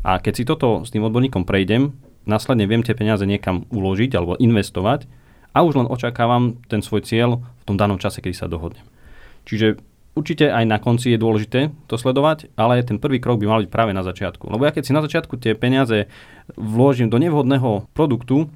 A 0.05 0.19
keď 0.19 0.33
si 0.35 0.45
toto 0.45 0.83
s 0.83 0.91
tým 0.91 1.07
odborníkom 1.07 1.47
prejdem, 1.47 1.95
následne 2.27 2.67
viem 2.67 2.83
tie 2.83 2.99
peniaze 2.99 3.23
niekam 3.23 3.65
uložiť 3.71 4.11
alebo 4.19 4.37
investovať 4.37 5.07
a 5.55 5.63
už 5.63 5.81
len 5.81 5.89
očakávam 5.89 6.59
ten 6.67 6.83
svoj 6.83 7.07
cieľ 7.07 7.41
v 7.41 7.65
tom 7.65 7.79
danom 7.79 7.97
čase, 7.97 8.19
kedy 8.19 8.35
sa 8.35 8.51
dohodnem. 8.51 8.85
Čiže 9.47 9.79
určite 10.19 10.51
aj 10.51 10.65
na 10.67 10.83
konci 10.83 11.15
je 11.15 11.23
dôležité 11.23 11.71
to 11.87 11.95
sledovať, 11.95 12.51
ale 12.59 12.83
ten 12.83 12.99
prvý 12.99 13.23
krok 13.23 13.39
by 13.39 13.47
mal 13.47 13.61
byť 13.63 13.71
práve 13.71 13.93
na 13.95 14.03
začiatku. 14.03 14.51
Lebo 14.51 14.67
ja 14.67 14.75
keď 14.75 14.83
si 14.83 14.97
na 14.97 15.05
začiatku 15.05 15.39
tie 15.39 15.55
peniaze 15.55 16.11
vložím 16.59 17.07
do 17.07 17.23
nevhodného 17.23 17.87
produktu, 17.95 18.51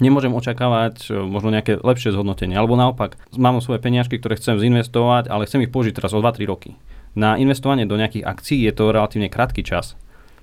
nemôžem 0.00 0.32
očakávať 0.32 1.08
e, 1.08 1.20
možno 1.20 1.54
nejaké 1.54 1.78
lepšie 1.80 2.12
zhodnotenie. 2.16 2.56
Alebo 2.56 2.74
naopak, 2.76 3.20
mám 3.36 3.60
svoje 3.60 3.78
peniažky, 3.78 4.16
ktoré 4.16 4.40
chcem 4.40 4.56
zinvestovať, 4.56 5.28
ale 5.28 5.46
chcem 5.46 5.64
ich 5.64 5.72
použiť 5.72 5.96
teraz 5.96 6.16
o 6.16 6.20
2-3 6.20 6.48
roky. 6.48 6.76
Na 7.12 7.36
investovanie 7.36 7.84
do 7.84 8.00
nejakých 8.00 8.24
akcií 8.26 8.64
je 8.66 8.72
to 8.74 8.90
relatívne 8.90 9.28
krátky 9.28 9.60
čas. 9.62 9.94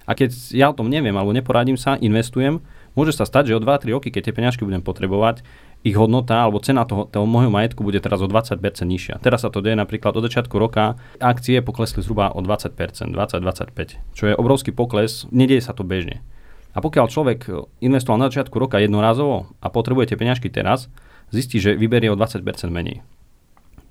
A 0.07 0.15
keď 0.15 0.31
ja 0.55 0.71
o 0.71 0.77
tom 0.77 0.87
neviem 0.87 1.11
alebo 1.19 1.35
neporadím 1.35 1.75
sa, 1.75 1.99
investujem, 1.99 2.63
môže 2.95 3.11
sa 3.11 3.27
stať, 3.27 3.51
že 3.51 3.57
o 3.59 3.63
2-3 3.63 3.91
roky, 3.91 4.07
keď 4.07 4.31
tie 4.31 4.37
peniažky 4.37 4.63
budem 4.63 4.79
potrebovať, 4.79 5.43
ich 5.83 5.93
hodnota 5.99 6.47
alebo 6.47 6.63
cena 6.63 6.87
toho, 6.87 7.05
toho 7.05 7.27
môjho 7.27 7.51
majetku 7.51 7.83
bude 7.83 7.99
teraz 7.99 8.23
o 8.23 8.27
20% 8.27 8.59
nižšia. 8.87 9.19
Teraz 9.21 9.43
sa 9.43 9.51
to 9.51 9.59
deje 9.59 9.77
napríklad 9.77 10.15
od 10.15 10.23
začiatku 10.25 10.55
roka, 10.57 10.95
akcie 11.19 11.59
poklesli 11.59 12.01
zhruba 12.01 12.31
o 12.33 12.39
20%, 12.39 12.73
20-25%, 13.13 14.15
čo 14.15 14.23
je 14.31 14.33
obrovský 14.33 14.71
pokles, 14.71 15.27
nedieje 15.29 15.67
sa 15.67 15.75
to 15.75 15.83
bežne. 15.83 16.23
A 16.77 16.79
pokiaľ 16.79 17.09
človek 17.09 17.39
e, 17.49 17.65
investoval 17.81 18.21
na 18.21 18.29
začiatku 18.29 18.53
roka 18.53 18.77
jednorazovo 18.77 19.49
a 19.57 19.67
potrebujete 19.73 20.13
peňažky 20.13 20.53
teraz, 20.53 20.93
zistí, 21.33 21.57
že 21.57 21.73
vyberie 21.73 22.13
o 22.13 22.19
20% 22.19 22.45
menej. 22.69 23.01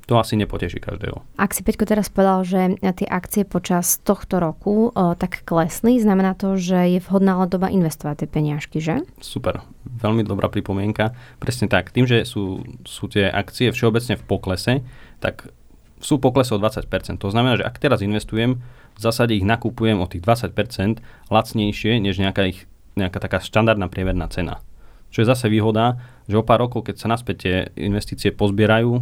To 0.07 0.23
asi 0.23 0.39
nepoteší 0.39 0.79
každého. 0.79 1.19
Ak 1.35 1.51
si 1.51 1.67
Peťko 1.67 1.83
teraz 1.83 2.07
povedal, 2.07 2.47
že 2.47 2.79
tie 2.79 3.11
akcie 3.11 3.43
počas 3.43 3.99
tohto 4.07 4.39
roku 4.39 4.95
o, 4.95 5.19
tak 5.19 5.43
klesli, 5.43 5.99
znamená 5.99 6.39
to, 6.39 6.55
že 6.55 6.95
je 6.95 7.01
vhodná 7.03 7.35
doba 7.51 7.75
investovať 7.75 8.23
tie 8.23 8.29
peniažky, 8.31 8.79
že? 8.79 9.03
Super, 9.19 9.67
veľmi 9.83 10.23
dobrá 10.23 10.47
pripomienka. 10.47 11.11
Presne 11.43 11.67
tak, 11.67 11.91
tým, 11.91 12.07
že 12.07 12.23
sú, 12.23 12.63
sú 12.87 13.11
tie 13.11 13.27
akcie 13.27 13.75
všeobecne 13.75 14.15
v 14.15 14.25
poklese, 14.31 14.87
tak 15.19 15.51
sú 15.99 16.23
poklesy 16.23 16.55
o 16.55 16.63
20%. 16.63 16.87
To 17.19 17.29
znamená, 17.35 17.59
že 17.59 17.67
ak 17.67 17.83
teraz 17.83 17.99
investujem, 17.99 18.63
v 18.95 19.01
zásade 19.03 19.35
ich 19.35 19.43
nakupujem 19.43 19.99
o 19.99 20.07
tých 20.07 20.23
20% 20.23 21.03
lacnejšie, 21.35 21.99
než 21.99 22.23
nejaká 22.23 22.47
ich 22.47 22.71
nejaká 22.97 23.21
taká 23.21 23.39
štandardná 23.45 23.93
priemerná 23.93 24.27
cena. 24.33 24.65
Čo 25.13 25.23
je 25.23 25.31
zase 25.31 25.47
výhoda, 25.53 26.01
že 26.27 26.41
o 26.41 26.43
pár 26.43 26.67
rokov, 26.67 26.89
keď 26.89 26.97
sa 26.99 27.13
naspäť 27.13 27.37
tie 27.39 27.55
investície 27.79 28.35
pozbierajú, 28.35 28.91
e, 28.97 29.01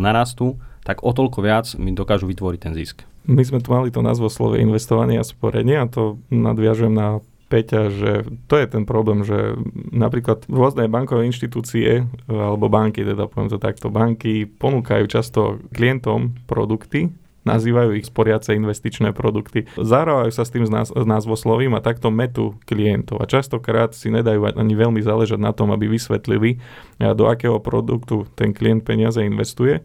narastú, 0.00 0.56
tak 0.86 1.04
o 1.04 1.12
toľko 1.12 1.38
viac 1.44 1.66
mi 1.76 1.92
dokážu 1.92 2.30
vytvoriť 2.30 2.60
ten 2.62 2.72
zisk. 2.72 3.04
My 3.28 3.42
sme 3.46 3.62
tu 3.62 3.70
mali 3.70 3.94
to 3.94 4.02
názvo 4.02 4.26
slove 4.26 4.58
investovanie 4.58 5.20
a 5.20 5.26
sporenie 5.26 5.78
a 5.78 5.86
to 5.86 6.18
nadviažujem 6.30 6.94
na 6.94 7.22
Peťa, 7.52 7.92
že 7.92 8.10
to 8.48 8.56
je 8.56 8.64
ten 8.64 8.88
problém, 8.88 9.28
že 9.28 9.60
napríklad 9.92 10.48
rôzne 10.48 10.88
bankové 10.88 11.28
inštitúcie 11.28 12.08
alebo 12.24 12.72
banky, 12.72 13.04
teda 13.04 13.28
poviem 13.28 13.52
to 13.52 13.60
takto, 13.60 13.92
banky 13.92 14.48
ponúkajú 14.48 15.04
často 15.04 15.60
klientom 15.68 16.32
produkty, 16.48 17.12
nazývajú 17.42 17.98
ich 17.98 18.06
sporiace 18.06 18.54
investičné 18.54 19.10
produkty. 19.14 19.66
Zárovajú 19.74 20.30
sa 20.30 20.46
s 20.46 20.52
tým 20.54 20.66
názvoslovím 21.06 21.74
a 21.74 21.84
takto 21.84 22.08
metu 22.14 22.58
klientov 22.66 23.22
a 23.22 23.30
častokrát 23.30 23.94
si 23.94 24.10
nedajú 24.10 24.46
ani 24.54 24.74
veľmi 24.74 25.02
záležať 25.02 25.38
na 25.42 25.50
tom, 25.50 25.74
aby 25.74 25.90
vysvetlili, 25.90 26.62
do 26.98 27.24
akého 27.26 27.58
produktu 27.58 28.26
ten 28.38 28.54
klient 28.54 28.86
peniaze 28.86 29.18
investuje. 29.18 29.82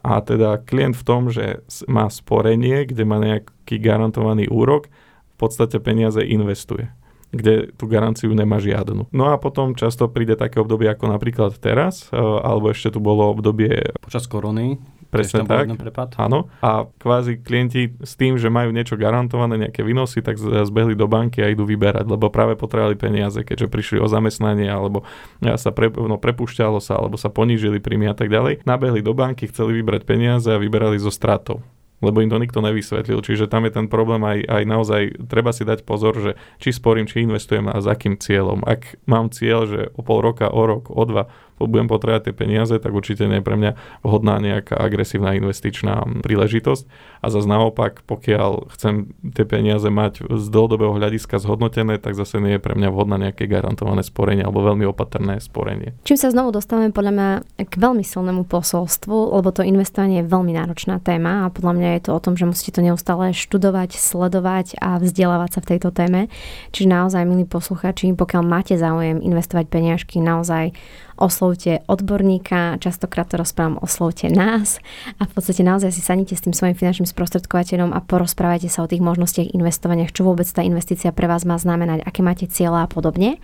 A 0.00 0.24
teda 0.24 0.56
klient 0.64 0.96
v 0.96 1.04
tom, 1.04 1.28
že 1.28 1.60
má 1.84 2.08
sporenie, 2.08 2.88
kde 2.88 3.04
má 3.04 3.20
nejaký 3.20 3.76
garantovaný 3.76 4.48
úrok, 4.48 4.88
v 4.88 5.36
podstate 5.36 5.76
peniaze 5.80 6.24
investuje 6.24 6.88
kde 7.30 7.70
tú 7.78 7.86
garanciu 7.86 8.34
nemá 8.34 8.58
žiadnu. 8.58 9.06
No 9.14 9.30
a 9.30 9.38
potom 9.38 9.78
často 9.78 10.10
príde 10.10 10.34
také 10.34 10.58
obdobie 10.58 10.90
ako 10.90 11.14
napríklad 11.14 11.54
teraz, 11.62 12.10
e, 12.10 12.18
alebo 12.18 12.74
ešte 12.74 12.90
tu 12.90 12.98
bolo 12.98 13.30
obdobie... 13.30 13.94
Počas 14.02 14.26
korony, 14.26 14.82
Presne 15.10 15.42
tak. 15.42 15.66
Prepad. 15.74 16.14
Áno. 16.22 16.46
A 16.62 16.86
kvázi 16.86 17.42
klienti 17.42 17.90
s 17.98 18.14
tým, 18.14 18.38
že 18.38 18.46
majú 18.46 18.70
niečo 18.70 18.94
garantované, 18.94 19.58
nejaké 19.58 19.82
výnosy, 19.82 20.22
tak 20.22 20.38
zbehli 20.38 20.94
do 20.94 21.10
banky 21.10 21.42
a 21.42 21.50
idú 21.50 21.66
vyberať, 21.66 22.06
lebo 22.06 22.30
práve 22.30 22.54
potrebovali 22.54 22.94
peniaze, 22.94 23.42
keďže 23.42 23.66
prišli 23.66 23.98
o 23.98 24.06
zamestnanie, 24.06 24.70
alebo 24.70 25.02
sa 25.42 25.74
pre, 25.74 25.90
no, 25.90 26.14
prepúšťalo 26.14 26.78
sa, 26.78 27.02
alebo 27.02 27.18
sa 27.18 27.26
ponížili 27.26 27.82
príjmy 27.82 28.06
a 28.06 28.14
tak 28.14 28.30
ďalej. 28.30 28.62
Nabehli 28.62 29.02
do 29.02 29.10
banky, 29.10 29.50
chceli 29.50 29.82
vybrať 29.82 30.06
peniaze 30.06 30.46
a 30.46 30.62
vyberali 30.62 30.96
zo 31.02 31.10
stratou 31.10 31.60
lebo 32.00 32.24
im 32.24 32.32
to 32.32 32.40
nikto 32.40 32.64
nevysvetlil. 32.64 33.20
Čiže 33.20 33.46
tam 33.46 33.68
je 33.68 33.72
ten 33.76 33.86
problém 33.86 34.24
aj, 34.24 34.38
aj 34.48 34.62
naozaj, 34.64 35.02
treba 35.28 35.52
si 35.52 35.68
dať 35.68 35.84
pozor, 35.84 36.16
že 36.16 36.32
či 36.56 36.72
sporím, 36.72 37.04
či 37.04 37.28
investujem 37.28 37.68
a 37.68 37.76
s 37.76 37.86
akým 37.86 38.16
cieľom. 38.16 38.64
Ak 38.64 38.96
mám 39.04 39.28
cieľ, 39.28 39.68
že 39.68 39.80
o 39.94 40.00
pol 40.00 40.24
roka, 40.24 40.48
o 40.48 40.64
rok, 40.64 40.88
o 40.88 41.04
dva 41.04 41.28
budem 41.66 41.88
potrebovať 41.90 42.30
tie 42.30 42.34
peniaze, 42.36 42.74
tak 42.76 42.92
určite 42.92 43.28
nie 43.28 43.40
je 43.40 43.46
pre 43.46 43.56
mňa 43.56 43.72
vhodná 44.04 44.40
nejaká 44.40 44.76
agresívna 44.76 45.36
investičná 45.36 46.24
príležitosť. 46.24 46.84
A 47.20 47.26
zase 47.28 47.44
naopak, 47.44 48.00
pokiaľ 48.08 48.72
chcem 48.72 49.12
tie 49.36 49.44
peniaze 49.44 49.84
mať 49.92 50.24
z 50.24 50.44
dlhodobého 50.48 50.96
hľadiska 50.96 51.36
zhodnotené, 51.36 52.00
tak 52.00 52.16
zase 52.16 52.40
nie 52.40 52.56
je 52.56 52.62
pre 52.62 52.72
mňa 52.72 52.88
vhodná 52.88 53.20
nejaké 53.20 53.44
garantované 53.44 54.00
sporenie 54.00 54.40
alebo 54.40 54.64
veľmi 54.64 54.88
opatrné 54.88 55.36
sporenie. 55.42 55.92
Čím 56.08 56.16
sa 56.16 56.32
znovu 56.32 56.56
dostávame 56.56 56.96
podľa 56.96 57.12
mňa 57.12 57.28
k 57.68 57.74
veľmi 57.76 58.00
silnému 58.00 58.48
posolstvu, 58.48 59.36
lebo 59.36 59.52
to 59.52 59.60
investovanie 59.60 60.24
je 60.24 60.30
veľmi 60.32 60.56
náročná 60.56 60.96
téma 61.00 61.44
a 61.44 61.52
podľa 61.52 61.72
mňa 61.76 61.88
je 61.96 62.02
to 62.08 62.10
o 62.16 62.22
tom, 62.24 62.34
že 62.40 62.48
musíte 62.48 62.80
to 62.80 62.86
neustále 62.86 63.36
študovať, 63.36 64.00
sledovať 64.00 64.80
a 64.80 64.96
vzdelávať 64.96 65.50
sa 65.56 65.60
v 65.60 65.68
tejto 65.76 65.90
téme. 65.92 66.32
Čiže 66.72 66.88
naozaj, 66.88 67.22
milí 67.28 67.44
posluchači, 67.44 68.16
pokiaľ 68.16 68.42
máte 68.46 68.74
záujem 68.80 69.20
investovať 69.20 69.66
peniažky, 69.68 70.24
naozaj 70.24 70.72
oslovte 71.20 71.84
odborníka, 71.86 72.80
častokrát 72.80 73.28
to 73.28 73.36
rozprávam, 73.36 73.78
oslovte 73.78 74.32
nás 74.32 74.80
a 75.20 75.28
v 75.28 75.32
podstate 75.36 75.60
naozaj 75.60 75.92
si 75.92 76.00
sanite 76.00 76.32
s 76.32 76.42
tým 76.42 76.56
svojim 76.56 76.74
finančným 76.74 77.06
sprostredkovateľom 77.06 77.92
a 77.92 78.00
porozprávajte 78.00 78.72
sa 78.72 78.82
o 78.82 78.90
tých 78.90 79.04
možnostiach 79.04 79.52
investovania, 79.52 80.08
čo 80.08 80.24
vôbec 80.24 80.48
tá 80.48 80.64
investícia 80.64 81.12
pre 81.12 81.28
vás 81.28 81.44
má 81.44 81.60
znamenať, 81.60 82.02
aké 82.02 82.24
máte 82.24 82.48
cieľa 82.48 82.84
a 82.84 82.90
podobne. 82.90 83.36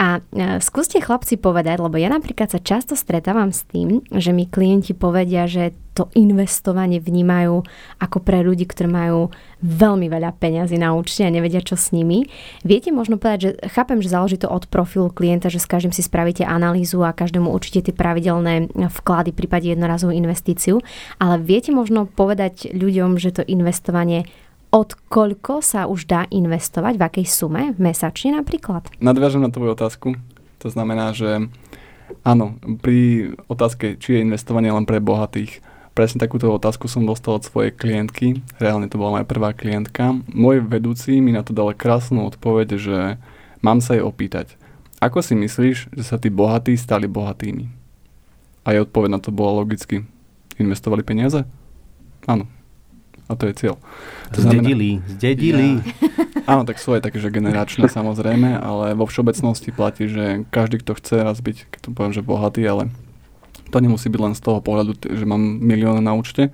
A 0.00 0.24
e, 0.32 0.56
skúste 0.64 0.96
chlapci 0.96 1.36
povedať, 1.36 1.76
lebo 1.76 2.00
ja 2.00 2.08
napríklad 2.08 2.48
sa 2.48 2.56
často 2.56 2.96
stretávam 2.96 3.52
s 3.52 3.68
tým, 3.68 4.00
že 4.08 4.32
mi 4.32 4.48
klienti 4.48 4.96
povedia, 4.96 5.44
že 5.44 5.76
to 5.92 6.08
investovanie 6.16 6.96
vnímajú 6.96 7.60
ako 8.00 8.18
pre 8.24 8.40
ľudí, 8.40 8.64
ktorí 8.64 8.88
majú 8.88 9.28
veľmi 9.60 10.08
veľa 10.08 10.32
peňazí 10.40 10.80
na 10.80 10.96
účte 10.96 11.28
a 11.28 11.28
nevedia, 11.28 11.60
čo 11.60 11.76
s 11.76 11.92
nimi. 11.92 12.24
Viete 12.64 12.88
možno 12.88 13.20
povedať, 13.20 13.40
že 13.44 13.50
chápem, 13.68 14.00
že 14.00 14.08
záleží 14.08 14.40
to 14.40 14.48
od 14.48 14.64
profilu 14.72 15.12
klienta, 15.12 15.52
že 15.52 15.60
s 15.60 15.68
každým 15.68 15.92
si 15.92 16.00
spravíte 16.00 16.48
analýzu 16.48 17.04
a 17.04 17.12
každému 17.12 17.52
určite 17.52 17.92
tie 17.92 17.92
pravidelné 17.92 18.72
vklady, 18.72 19.36
prípade 19.36 19.68
jednorazovú 19.68 20.16
investíciu, 20.16 20.80
ale 21.20 21.36
viete 21.36 21.76
možno 21.76 22.08
povedať 22.08 22.72
ľuďom, 22.72 23.20
že 23.20 23.36
to 23.36 23.42
investovanie 23.44 24.24
od 24.70 24.94
koľko 25.10 25.62
sa 25.62 25.90
už 25.90 26.06
dá 26.06 26.30
investovať, 26.30 26.94
v 26.98 27.02
akej 27.02 27.26
sume, 27.26 27.74
mesačne 27.76 28.38
napríklad? 28.38 28.86
Nadviažem 29.02 29.42
na 29.42 29.50
tvoju 29.50 29.74
otázku. 29.74 30.14
To 30.62 30.68
znamená, 30.70 31.10
že 31.10 31.50
áno, 32.22 32.58
pri 32.78 33.32
otázke, 33.50 33.98
či 33.98 34.18
je 34.18 34.24
investovanie 34.24 34.70
len 34.70 34.86
pre 34.86 35.02
bohatých, 35.02 35.58
presne 35.94 36.22
takúto 36.22 36.46
otázku 36.54 36.86
som 36.86 37.02
dostal 37.02 37.42
od 37.42 37.44
svojej 37.44 37.74
klientky. 37.74 38.46
Reálne 38.62 38.86
to 38.86 38.96
bola 38.96 39.20
moja 39.20 39.26
prvá 39.26 39.50
klientka. 39.50 40.16
Môj 40.30 40.62
vedúci 40.62 41.18
mi 41.18 41.34
na 41.34 41.42
to 41.42 41.50
dal 41.50 41.74
krásnu 41.74 42.30
odpoveď, 42.30 42.78
že 42.78 42.98
mám 43.60 43.82
sa 43.82 43.98
jej 43.98 44.04
opýtať, 44.06 44.54
ako 45.00 45.24
si 45.24 45.32
myslíš, 45.32 45.96
že 45.96 46.04
sa 46.04 46.20
tí 46.20 46.28
bohatí 46.28 46.76
stali 46.76 47.08
bohatými? 47.08 47.72
A 48.68 48.76
jej 48.76 48.84
odpoveď 48.84 49.10
na 49.16 49.20
to 49.20 49.32
bola 49.32 49.64
logicky. 49.64 50.04
Investovali 50.60 51.00
peniaze? 51.00 51.48
Áno, 52.28 52.44
a 53.30 53.38
to 53.38 53.46
je 53.46 53.54
cieľ. 53.54 53.74
To 54.34 54.42
zdedili, 54.42 54.98
znamená, 54.98 55.14
zdedili. 55.14 55.68
Ja, 55.78 56.58
áno, 56.58 56.66
tak 56.66 56.82
aj 56.82 57.02
také, 57.06 57.22
že 57.22 57.30
generačné 57.30 57.86
samozrejme, 57.98 58.58
ale 58.58 58.98
vo 58.98 59.06
všeobecnosti 59.06 59.70
platí, 59.70 60.10
že 60.10 60.42
každý, 60.50 60.82
kto 60.82 60.98
chce 60.98 61.22
raz 61.22 61.38
byť, 61.38 61.70
keď 61.70 61.80
to 61.86 61.90
poviem, 61.94 62.10
že 62.10 62.26
bohatý, 62.26 62.66
ale 62.66 62.90
to 63.70 63.78
nemusí 63.78 64.10
byť 64.10 64.20
len 64.20 64.34
z 64.34 64.42
toho 64.42 64.58
pohľadu, 64.58 64.98
že 64.98 65.22
mám 65.22 65.38
milióny 65.38 66.02
na 66.02 66.18
účte, 66.18 66.50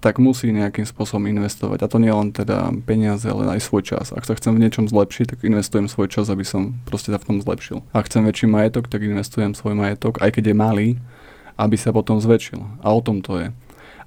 tak 0.00 0.16
musí 0.16 0.48
nejakým 0.48 0.88
spôsobom 0.88 1.28
investovať. 1.28 1.84
A 1.84 1.86
to 1.88 2.00
nie 2.00 2.08
len 2.08 2.32
teda 2.32 2.72
peniaze, 2.88 3.28
ale 3.28 3.52
aj 3.52 3.60
svoj 3.68 3.84
čas. 3.84 4.16
Ak 4.16 4.24
sa 4.24 4.32
chcem 4.32 4.56
v 4.56 4.64
niečom 4.64 4.88
zlepšiť, 4.88 5.36
tak 5.36 5.38
investujem 5.44 5.92
svoj 5.92 6.08
čas, 6.08 6.32
aby 6.32 6.44
som 6.44 6.72
proste 6.88 7.12
sa 7.12 7.20
v 7.20 7.28
tom 7.28 7.36
zlepšil. 7.44 7.84
Ak 7.92 8.08
chcem 8.08 8.24
väčší 8.24 8.48
majetok, 8.48 8.88
tak 8.88 9.04
investujem 9.04 9.52
svoj 9.52 9.76
majetok, 9.76 10.24
aj 10.24 10.40
keď 10.40 10.52
je 10.52 10.56
malý, 10.56 10.88
aby 11.60 11.76
sa 11.76 11.92
potom 11.92 12.16
zväčšil. 12.16 12.80
A 12.80 12.88
o 12.88 13.00
tom 13.04 13.20
to 13.20 13.44
je. 13.44 13.48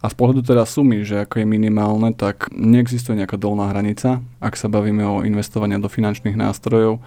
A 0.04 0.12
z 0.12 0.20
pohľadu 0.20 0.44
teda 0.44 0.68
sumy, 0.68 1.08
že 1.08 1.24
ako 1.24 1.40
je 1.40 1.48
minimálne, 1.48 2.12
tak 2.12 2.52
neexistuje 2.52 3.16
nejaká 3.16 3.40
dolná 3.40 3.72
hranica. 3.72 4.20
Ak 4.44 4.60
sa 4.60 4.68
bavíme 4.68 5.00
o 5.08 5.24
investovaní 5.24 5.80
do 5.80 5.88
finančných 5.88 6.36
nástrojov, 6.36 7.00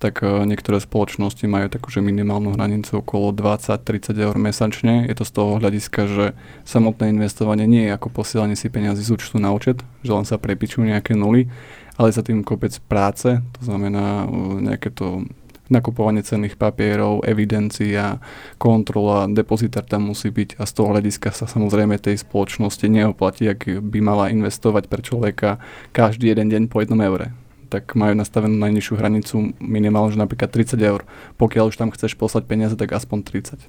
tak 0.00 0.24
e, 0.24 0.48
niektoré 0.48 0.80
spoločnosti 0.80 1.44
majú 1.44 1.68
takú, 1.68 1.92
že 1.92 2.00
minimálnu 2.00 2.56
hranicu 2.56 3.04
okolo 3.04 3.36
20-30 3.36 4.16
eur 4.16 4.36
mesačne. 4.40 5.04
Je 5.04 5.14
to 5.18 5.28
z 5.28 5.32
toho 5.36 5.60
hľadiska, 5.60 6.00
že 6.08 6.24
samotné 6.64 7.12
investovanie 7.12 7.68
nie 7.68 7.84
je 7.84 7.92
ako 7.92 8.16
posielanie 8.16 8.56
si 8.56 8.72
peniazy 8.72 9.04
z 9.04 9.12
účtu 9.12 9.36
na 9.36 9.52
účet, 9.52 9.84
že 10.00 10.16
len 10.16 10.24
sa 10.24 10.40
prepičujú 10.40 10.88
nejaké 10.88 11.12
nuly, 11.12 11.52
ale 12.00 12.16
za 12.16 12.24
tým 12.24 12.40
kopec 12.40 12.72
práce, 12.88 13.44
to 13.60 13.60
znamená 13.60 14.24
e, 14.24 14.26
nejaké 14.72 14.88
to 14.88 15.28
nakupovanie 15.68 16.24
cenných 16.24 16.56
papierov, 16.56 17.24
evidencia, 17.24 18.20
kontrola, 18.56 19.28
depozitár 19.28 19.84
tam 19.84 20.12
musí 20.12 20.32
byť 20.32 20.60
a 20.60 20.64
z 20.64 20.72
toho 20.72 20.92
hľadiska 20.96 21.32
sa 21.32 21.44
samozrejme 21.44 22.00
tej 22.00 22.20
spoločnosti 22.20 22.88
neoplatí, 22.88 23.48
ak 23.48 23.80
by 23.84 23.98
mala 24.00 24.32
investovať 24.32 24.88
pre 24.88 25.00
človeka 25.04 25.60
každý 25.92 26.32
jeden 26.32 26.48
deň 26.48 26.62
po 26.72 26.80
jednom 26.80 27.00
eure 27.04 27.32
tak 27.68 27.92
majú 27.94 28.16
nastavenú 28.16 28.56
najnižšiu 28.56 28.94
hranicu 28.96 29.52
minimálne, 29.60 30.16
že 30.16 30.18
napríklad 30.18 30.48
30 30.48 30.80
eur. 30.80 31.04
Pokiaľ 31.36 31.68
už 31.68 31.76
tam 31.76 31.92
chceš 31.92 32.16
poslať 32.16 32.48
peniaze, 32.48 32.74
tak 32.74 32.96
aspoň 32.96 33.18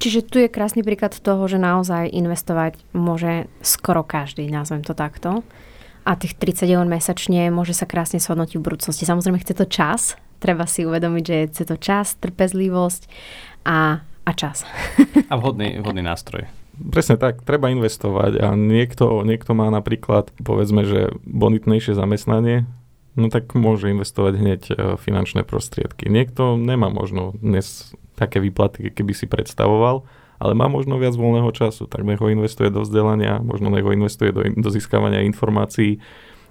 Čiže 0.00 0.20
tu 0.24 0.40
je 0.40 0.48
krásny 0.48 0.80
príklad 0.80 1.12
toho, 1.12 1.44
že 1.46 1.60
naozaj 1.60 2.08
investovať 2.08 2.80
môže 2.96 3.46
skoro 3.60 4.00
každý, 4.00 4.48
nazvem 4.48 4.80
to 4.80 4.96
takto. 4.96 5.44
A 6.08 6.16
tých 6.16 6.32
30 6.40 6.64
eur 6.64 6.86
mesačne 6.88 7.52
môže 7.52 7.76
sa 7.76 7.84
krásne 7.84 8.16
shodnotiť 8.16 8.56
v 8.56 8.64
budúcnosti. 8.64 9.04
Samozrejme 9.04 9.36
chce 9.44 9.52
to 9.52 9.68
čas, 9.68 10.16
treba 10.40 10.64
si 10.64 10.88
uvedomiť, 10.88 11.24
že 11.24 11.36
je 11.60 11.66
to 11.68 11.76
čas, 11.76 12.16
trpezlivosť 12.18 13.02
a, 13.68 14.00
a 14.00 14.30
čas. 14.32 14.64
A 15.32 15.36
vhodný, 15.36 15.78
vhodný 15.78 16.02
nástroj. 16.02 16.48
Presne 16.80 17.20
tak, 17.20 17.44
treba 17.44 17.68
investovať 17.68 18.40
a 18.40 18.56
niekto, 18.56 19.20
niekto 19.20 19.52
má 19.52 19.68
napríklad, 19.68 20.32
povedzme, 20.40 20.88
že 20.88 21.12
bonitnejšie 21.28 21.92
zamestnanie, 21.92 22.64
no 23.20 23.28
tak 23.28 23.52
môže 23.52 23.92
investovať 23.92 24.32
hneď 24.40 24.60
e, 24.64 24.74
finančné 24.96 25.44
prostriedky. 25.44 26.08
Niekto 26.08 26.56
nemá 26.56 26.88
možno 26.88 27.36
dnes 27.36 27.92
také 28.16 28.40
výplaty, 28.40 28.88
keby 28.96 29.12
si 29.12 29.28
predstavoval, 29.28 30.08
ale 30.40 30.52
má 30.56 30.72
možno 30.72 30.96
viac 30.96 31.12
voľného 31.20 31.52
času, 31.52 31.84
tak 31.84 32.00
nech 32.00 32.16
ho 32.16 32.32
investuje 32.32 32.72
do 32.72 32.80
vzdelania, 32.80 33.44
možno 33.44 33.68
nech 33.68 33.84
ho 33.84 33.92
investuje 33.92 34.32
do, 34.32 34.40
do 34.48 34.68
získavania 34.72 35.20
informácií 35.28 36.00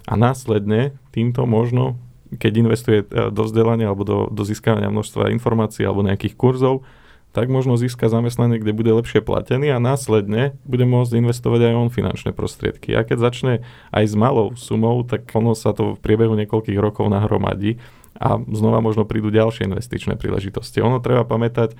a 0.05 0.13
následne 0.13 0.93
týmto 1.09 1.49
možno 1.49 1.97
keď 2.37 2.53
investuje 2.61 2.99
e, 3.01 3.05
do 3.33 3.41
vzdelania 3.47 3.89
alebo 3.89 4.05
do, 4.05 4.17
do 4.29 4.43
získania 4.45 4.91
množstva 4.93 5.33
informácií 5.33 5.81
alebo 5.81 6.05
nejakých 6.05 6.37
kurzov, 6.37 6.85
tak 7.29 7.45
možno 7.45 7.77
získa 7.77 8.09
zamestnanie, 8.09 8.57
kde 8.57 8.73
bude 8.73 8.89
lepšie 8.89 9.21
platený 9.21 9.69
a 9.69 9.77
následne 9.77 10.57
bude 10.65 10.85
môcť 10.89 11.13
investovať 11.13 11.69
aj 11.69 11.73
on 11.77 11.89
finančné 11.93 12.33
prostriedky. 12.33 12.97
A 12.97 13.05
keď 13.05 13.17
začne 13.21 13.53
aj 13.93 14.03
s 14.09 14.15
malou 14.17 14.57
sumou, 14.57 15.05
tak 15.05 15.29
ono 15.37 15.53
sa 15.53 15.77
to 15.77 15.93
v 15.93 16.01
priebehu 16.01 16.33
niekoľkých 16.33 16.81
rokov 16.81 17.05
nahromadí 17.13 17.77
a 18.17 18.41
znova 18.41 18.81
možno 18.81 19.05
prídu 19.05 19.29
ďalšie 19.29 19.69
investičné 19.69 20.17
príležitosti. 20.17 20.81
Ono 20.81 20.97
treba 20.97 21.21
pamätať, 21.21 21.77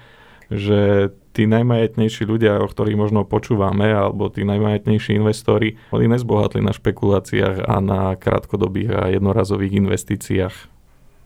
že 0.53 1.11
tí 1.39 1.47
najmajetnejší 1.47 2.27
ľudia, 2.27 2.59
o 2.59 2.67
ktorých 2.67 2.99
možno 2.99 3.23
počúvame, 3.23 3.87
alebo 3.87 4.27
tí 4.27 4.43
najmajetnejší 4.43 5.15
investori, 5.15 5.79
oni 5.95 6.11
nezbohatli 6.11 6.59
na 6.59 6.75
špekuláciách 6.75 7.63
a 7.63 7.79
na 7.79 8.19
krátkodobých 8.19 8.91
a 8.91 9.01
jednorazových 9.07 9.79
investíciách 9.79 10.78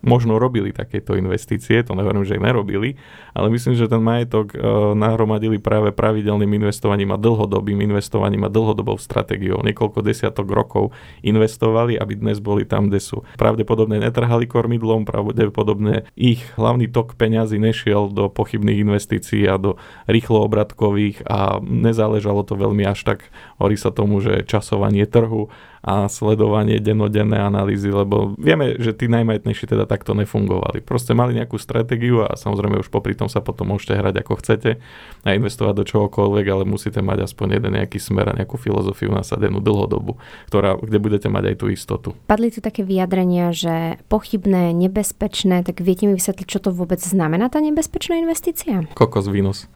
možno 0.03 0.35
robili 0.35 0.75
takéto 0.75 1.15
investície, 1.15 1.79
to 1.81 1.95
neverím, 1.95 2.27
že 2.27 2.35
ich 2.35 2.43
nerobili, 2.43 2.99
ale 3.31 3.47
myslím, 3.55 3.79
že 3.79 3.87
ten 3.87 4.03
majetok 4.03 4.51
e, 4.53 4.57
nahromadili 4.93 5.57
práve 5.63 5.95
pravidelným 5.95 6.59
investovaním 6.59 7.15
a 7.15 7.17
dlhodobým 7.17 7.79
investovaním 7.79 8.43
a 8.45 8.51
dlhodobou 8.51 8.99
stratégiou. 8.99 9.63
Niekoľko 9.63 10.03
desiatok 10.03 10.51
rokov 10.51 10.91
investovali, 11.23 11.95
aby 11.95 12.19
dnes 12.19 12.43
boli 12.43 12.67
tam, 12.67 12.91
kde 12.91 12.99
sú. 12.99 13.23
Pravdepodobne 13.39 14.03
netrhali 14.03 14.43
kormidlom, 14.43 15.07
pravdepodobne 15.07 16.11
ich 16.19 16.43
hlavný 16.59 16.91
tok 16.91 17.15
peňazí 17.15 17.55
nešiel 17.57 18.11
do 18.11 18.27
pochybných 18.27 18.83
investícií 18.83 19.47
a 19.47 19.55
do 19.55 19.79
rýchlo 20.11 20.43
obratkových 20.43 21.23
a 21.25 21.63
nezáležalo 21.63 22.43
to 22.43 22.59
veľmi 22.59 22.83
až 22.83 23.07
tak, 23.07 23.19
hovorí 23.57 23.79
sa 23.79 23.95
tomu, 23.95 24.19
že 24.19 24.43
časovanie 24.43 25.07
trhu 25.07 25.47
a 25.83 26.07
sledovanie 26.07 26.79
dennodenné 26.79 27.35
analýzy, 27.35 27.91
lebo 27.91 28.39
vieme, 28.39 28.79
že 28.79 28.95
tí 28.95 29.11
najmajetnejší 29.11 29.67
teda 29.67 29.83
takto 29.83 30.15
nefungovali. 30.15 30.79
Proste 30.79 31.11
mali 31.11 31.35
nejakú 31.35 31.59
stratégiu 31.59 32.23
a 32.23 32.39
samozrejme 32.39 32.79
už 32.79 32.87
popri 32.87 33.19
tom 33.19 33.27
sa 33.27 33.43
potom 33.43 33.75
môžete 33.75 33.99
hrať 33.99 34.15
ako 34.23 34.33
chcete 34.39 34.79
a 35.27 35.29
investovať 35.35 35.73
do 35.75 35.83
čohokoľvek, 35.83 36.45
ale 36.47 36.63
musíte 36.63 37.03
mať 37.03 37.27
aspoň 37.27 37.59
jeden 37.59 37.75
nejaký 37.75 37.99
smer 37.99 38.31
a 38.31 38.37
nejakú 38.39 38.55
filozofiu 38.55 39.11
nasadenú 39.11 39.59
dlhodobu, 39.59 40.15
ktorá, 40.47 40.79
kde 40.79 40.97
budete 41.03 41.27
mať 41.27 41.51
aj 41.51 41.55
tú 41.59 41.65
istotu. 41.67 42.09
Padli 42.31 42.47
tu 42.47 42.63
také 42.63 42.87
vyjadrenia, 42.87 43.51
že 43.51 43.99
pochybné, 44.07 44.71
nebezpečné, 44.71 45.67
tak 45.67 45.83
viete 45.83 46.07
mi 46.07 46.15
vysvetliť, 46.15 46.47
čo 46.47 46.63
to 46.63 46.71
vôbec 46.71 47.03
znamená 47.03 47.51
tá 47.51 47.59
nebezpečná 47.59 48.23
investícia? 48.23 48.87
Kokos 48.95 49.27
výnos. 49.27 49.67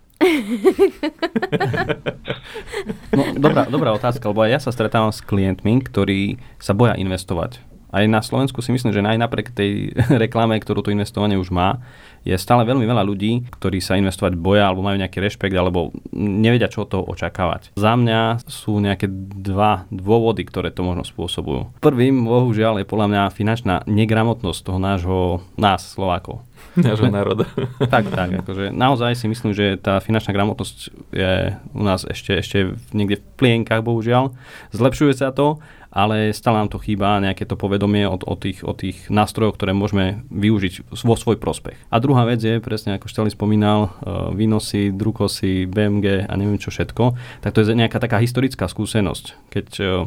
No, 3.14 3.24
dobrá, 3.38 3.66
dobrá 3.70 3.90
otázka, 3.94 4.30
lebo 4.30 4.42
aj 4.46 4.52
ja 4.52 4.60
sa 4.62 4.72
stretávam 4.74 5.14
s 5.14 5.22
klientmi, 5.22 5.82
ktorí 5.86 6.42
sa 6.58 6.74
boja 6.74 6.98
investovať. 6.98 7.62
Aj 7.88 8.04
na 8.04 8.20
Slovensku 8.20 8.60
si 8.60 8.76
myslím, 8.76 8.92
že 8.92 9.00
aj 9.00 9.18
napriek 9.18 9.56
tej 9.56 9.96
reklame, 10.24 10.60
ktorú 10.60 10.84
to 10.84 10.94
investovanie 10.94 11.40
už 11.40 11.50
má, 11.54 11.80
je 12.28 12.36
stále 12.36 12.68
veľmi 12.68 12.84
veľa 12.84 13.08
ľudí, 13.08 13.48
ktorí 13.56 13.80
sa 13.80 13.96
investovať 13.96 14.36
boja 14.36 14.68
alebo 14.68 14.84
majú 14.84 15.00
nejaký 15.00 15.24
rešpekt 15.24 15.56
alebo 15.56 15.96
nevedia, 16.12 16.68
čo 16.68 16.84
od 16.84 16.92
toho 16.92 17.04
očakávať. 17.08 17.72
Za 17.80 17.96
mňa 17.96 18.44
sú 18.44 18.84
nejaké 18.84 19.08
dva 19.40 19.88
dôvody, 19.88 20.44
ktoré 20.44 20.76
to 20.76 20.84
možno 20.84 21.08
spôsobujú. 21.08 21.80
Prvým, 21.80 22.28
bohužiaľ, 22.28 22.84
je 22.84 22.90
podľa 22.90 23.08
mňa 23.08 23.24
finančná 23.32 23.76
negramotnosť 23.88 24.60
toho 24.60 24.80
nášho, 24.84 25.20
nás, 25.56 25.88
Slovákov. 25.88 26.44
Nášho 26.76 27.08
národa. 27.18 27.48
tak, 27.88 28.12
tak. 28.12 28.44
Akože 28.44 28.76
naozaj 28.76 29.16
si 29.16 29.32
myslím, 29.32 29.56
že 29.56 29.80
tá 29.80 30.04
finančná 30.04 30.36
gramotnosť 30.36 30.78
je 31.16 31.56
u 31.72 31.84
nás 31.86 32.04
ešte, 32.04 32.36
ešte 32.36 32.76
niekde 32.92 33.24
v 33.24 33.26
plienkach, 33.40 33.86
bohužiaľ. 33.86 34.36
Zlepšuje 34.76 35.14
sa 35.16 35.32
to, 35.32 35.64
ale 35.98 36.30
stále 36.30 36.62
nám 36.62 36.70
to 36.70 36.78
chýba 36.78 37.18
nejaké 37.18 37.50
to 37.50 37.58
povedomie 37.58 38.06
o, 38.06 38.14
o, 38.14 38.36
tých, 38.38 38.62
o 38.62 38.78
tých 38.78 39.10
nástrojoch, 39.10 39.58
ktoré 39.58 39.74
môžeme 39.74 40.22
využiť 40.30 40.94
vo 40.94 41.18
svoj 41.18 41.42
prospech. 41.42 41.74
A 41.90 41.98
druhá 41.98 42.30
vec 42.30 42.38
je, 42.38 42.62
presne 42.62 43.02
ako 43.02 43.10
Šteli 43.10 43.34
spomínal, 43.34 43.90
uh, 43.90 44.30
výnosy, 44.30 44.94
drukosy, 44.94 45.66
BMG 45.66 46.30
a 46.30 46.34
neviem 46.38 46.62
čo 46.62 46.70
všetko, 46.70 47.18
tak 47.42 47.58
to 47.58 47.66
je 47.66 47.74
nejaká 47.74 47.98
taká 47.98 48.22
historická 48.22 48.70
skúsenosť. 48.70 49.50
Keď 49.50 49.68
uh, 49.82 50.06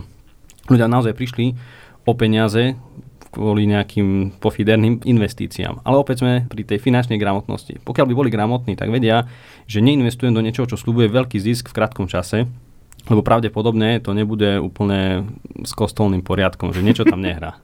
ľudia 0.71 0.87
naozaj 0.87 1.19
prišli 1.19 1.59
o 2.07 2.15
peniaze 2.15 2.79
kvôli 3.31 3.67
nejakým 3.67 4.39
pofiderným 4.43 5.07
investíciám. 5.07 5.83
Ale 5.87 6.03
opäť 6.03 6.23
sme 6.23 6.47
pri 6.51 6.67
tej 6.67 6.83
finančnej 6.83 7.19
gramotnosti. 7.19 7.79
Pokiaľ 7.83 8.07
by 8.11 8.15
boli 8.15 8.31
gramotní, 8.31 8.75
tak 8.75 8.91
vedia, 8.91 9.31
že 9.71 9.79
neinvestujem 9.79 10.35
do 10.35 10.43
niečoho, 10.43 10.67
čo 10.67 10.75
slúbuje 10.75 11.07
veľký 11.07 11.39
zisk 11.39 11.71
v 11.71 11.77
krátkom 11.79 12.11
čase, 12.11 12.51
lebo 13.09 13.25
pravdepodobne 13.25 14.03
to 14.05 14.13
nebude 14.13 14.61
úplne 14.61 15.31
s 15.65 15.73
kostolným 15.73 16.21
poriadkom, 16.21 16.75
že 16.75 16.85
niečo 16.85 17.09
tam 17.09 17.25
nehrá. 17.25 17.57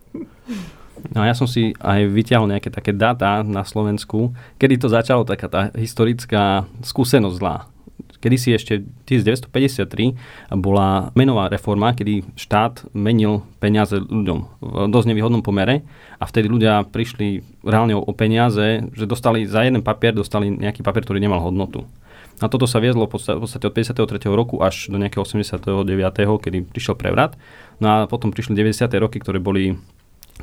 No 1.12 1.22
a 1.22 1.28
ja 1.28 1.34
som 1.36 1.44
si 1.46 1.76
aj 1.76 2.08
vyťahol 2.08 2.50
nejaké 2.50 2.72
také 2.72 2.90
dáta 2.90 3.44
na 3.44 3.62
Slovensku, 3.62 4.32
kedy 4.56 4.80
to 4.80 4.88
začalo 4.88 5.28
taká 5.28 5.46
tá 5.46 5.60
historická 5.76 6.64
skúsenosť 6.82 7.36
zlá. 7.36 7.68
Kedy 8.16 8.36
si 8.40 8.50
ešte 8.56 8.80
1953 9.06 10.56
bola 10.56 11.12
menová 11.12 11.52
reforma, 11.52 11.92
kedy 11.92 12.24
štát 12.34 12.88
menil 12.96 13.44
peniaze 13.60 14.00
ľuďom 14.00 14.38
v 14.58 14.88
dosť 14.88 15.06
nevýhodnom 15.12 15.44
pomere 15.44 15.84
a 16.16 16.24
vtedy 16.24 16.48
ľudia 16.48 16.88
prišli 16.88 17.44
reálne 17.60 17.92
o 17.92 18.12
peniaze, 18.16 18.88
že 18.96 19.04
dostali 19.04 19.44
za 19.44 19.62
jeden 19.62 19.84
papier, 19.84 20.16
dostali 20.16 20.48
nejaký 20.48 20.80
papier, 20.80 21.04
ktorý 21.04 21.20
nemal 21.20 21.44
hodnotu. 21.44 21.84
A 22.36 22.52
toto 22.52 22.68
sa 22.68 22.84
viezlo 22.84 23.08
v 23.08 23.16
podstate 23.16 23.64
od 23.64 23.72
53. 23.72 24.28
roku 24.28 24.60
až 24.60 24.92
do 24.92 25.00
nejakého 25.00 25.24
89., 25.24 25.72
kedy 26.44 26.68
prišiel 26.68 26.94
prevrat. 26.98 27.40
No 27.80 27.86
a 27.88 27.96
potom 28.04 28.28
prišli 28.28 28.52
90. 28.52 28.92
roky, 29.00 29.16
ktoré 29.16 29.40
boli 29.40 29.80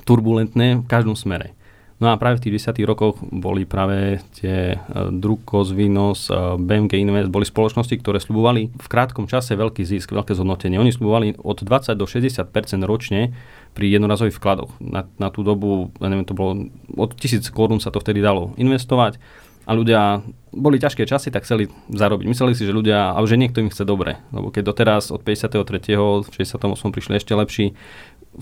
turbulentné 0.01 0.82
v 0.82 0.86
každom 0.89 1.13
smere. 1.13 1.53
No 2.01 2.10
a 2.10 2.17
práve 2.17 2.41
v 2.41 2.49
tých 2.49 2.67
10 2.67 2.84
rokoch 2.89 3.21
boli 3.21 3.69
práve 3.69 4.19
tie 4.36 4.75
uh, 4.75 5.13
Drukos, 5.13 5.71
Vinos, 5.71 6.27
uh, 6.27 6.58
BMG 6.58 6.99
Invest, 6.99 7.29
boli 7.29 7.45
spoločnosti, 7.45 7.93
ktoré 8.01 8.17
slubovali 8.17 8.73
v 8.73 8.88
krátkom 8.89 9.29
čase 9.29 9.53
veľký 9.53 9.86
zisk, 9.86 10.12
veľké 10.12 10.34
zhodnotenie. 10.34 10.82
Oni 10.82 10.91
slubovali 10.91 11.39
od 11.39 11.63
20 11.63 11.93
do 11.93 12.03
60 12.03 12.43
ročne 12.84 13.32
pri 13.77 13.88
jednorazových 13.93 14.36
vkladoch. 14.36 14.73
Na, 14.82 15.06
na 15.21 15.29
tú 15.29 15.45
dobu, 15.45 15.93
ja 16.01 16.10
neviem, 16.10 16.25
to 16.25 16.36
bolo 16.36 16.67
od 16.97 17.13
1000 17.15 17.45
korún 17.53 17.79
sa 17.79 17.93
to 17.93 18.01
vtedy 18.01 18.19
dalo 18.19 18.51
investovať 18.60 19.21
a 19.63 19.71
ľudia, 19.71 20.19
boli 20.52 20.76
ťažké 20.76 21.08
časy, 21.08 21.32
tak 21.32 21.47
chceli 21.47 21.71
zarobiť. 21.88 22.28
Mysleli 22.28 22.52
si, 22.52 22.67
že 22.67 22.76
ľudia, 22.76 23.15
alebo 23.15 23.28
že 23.28 23.39
niekto 23.39 23.63
im 23.63 23.71
chce 23.71 23.88
dobre. 23.88 24.19
Lebo 24.36 24.52
keď 24.52 24.76
doteraz 24.76 25.10
od 25.10 25.23
53. 25.23 26.28
68. 26.30 26.60
prišli 26.91 27.15
ešte 27.15 27.32
lepší, 27.32 27.71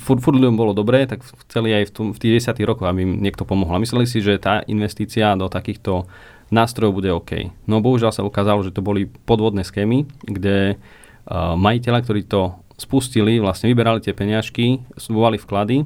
furt, 0.02 0.20
furt 0.20 0.36
ľuďom 0.36 0.58
bolo 0.58 0.74
dobré, 0.74 1.06
tak 1.06 1.22
chceli 1.48 1.78
aj 1.78 1.84
v, 1.88 1.92
tom, 1.94 2.06
v 2.16 2.20
tých 2.20 2.50
10 2.50 2.58
rokoch, 2.66 2.90
aby 2.90 3.06
im 3.06 3.14
niekto 3.22 3.46
pomohol. 3.46 3.78
A 3.78 3.84
mysleli 3.84 4.10
si, 4.10 4.24
že 4.24 4.42
tá 4.42 4.66
investícia 4.66 5.38
do 5.38 5.46
takýchto 5.46 6.10
nástrojov 6.52 6.98
bude 6.98 7.10
OK. 7.14 7.54
No 7.70 7.80
bohužiaľ 7.80 8.12
sa 8.12 8.28
ukázalo, 8.28 8.66
že 8.66 8.76
to 8.76 8.84
boli 8.84 9.08
podvodné 9.08 9.64
schémy, 9.64 10.04
kde 10.26 10.76
uh, 10.76 11.56
majiteľa, 11.56 12.00
ktorí 12.04 12.28
to 12.28 12.60
spustili, 12.76 13.38
vlastne 13.38 13.72
vyberali 13.72 14.02
tie 14.04 14.12
peňažky, 14.12 14.82
slúbovali 14.98 15.38
vklady, 15.38 15.86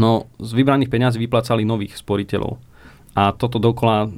no 0.00 0.26
z 0.40 0.50
vybraných 0.56 0.90
peňazí 0.90 1.20
vyplácali 1.20 1.62
nových 1.62 2.00
sporiteľov. 2.00 2.58
A 3.14 3.30
toto 3.34 3.62
dokola 3.62 4.10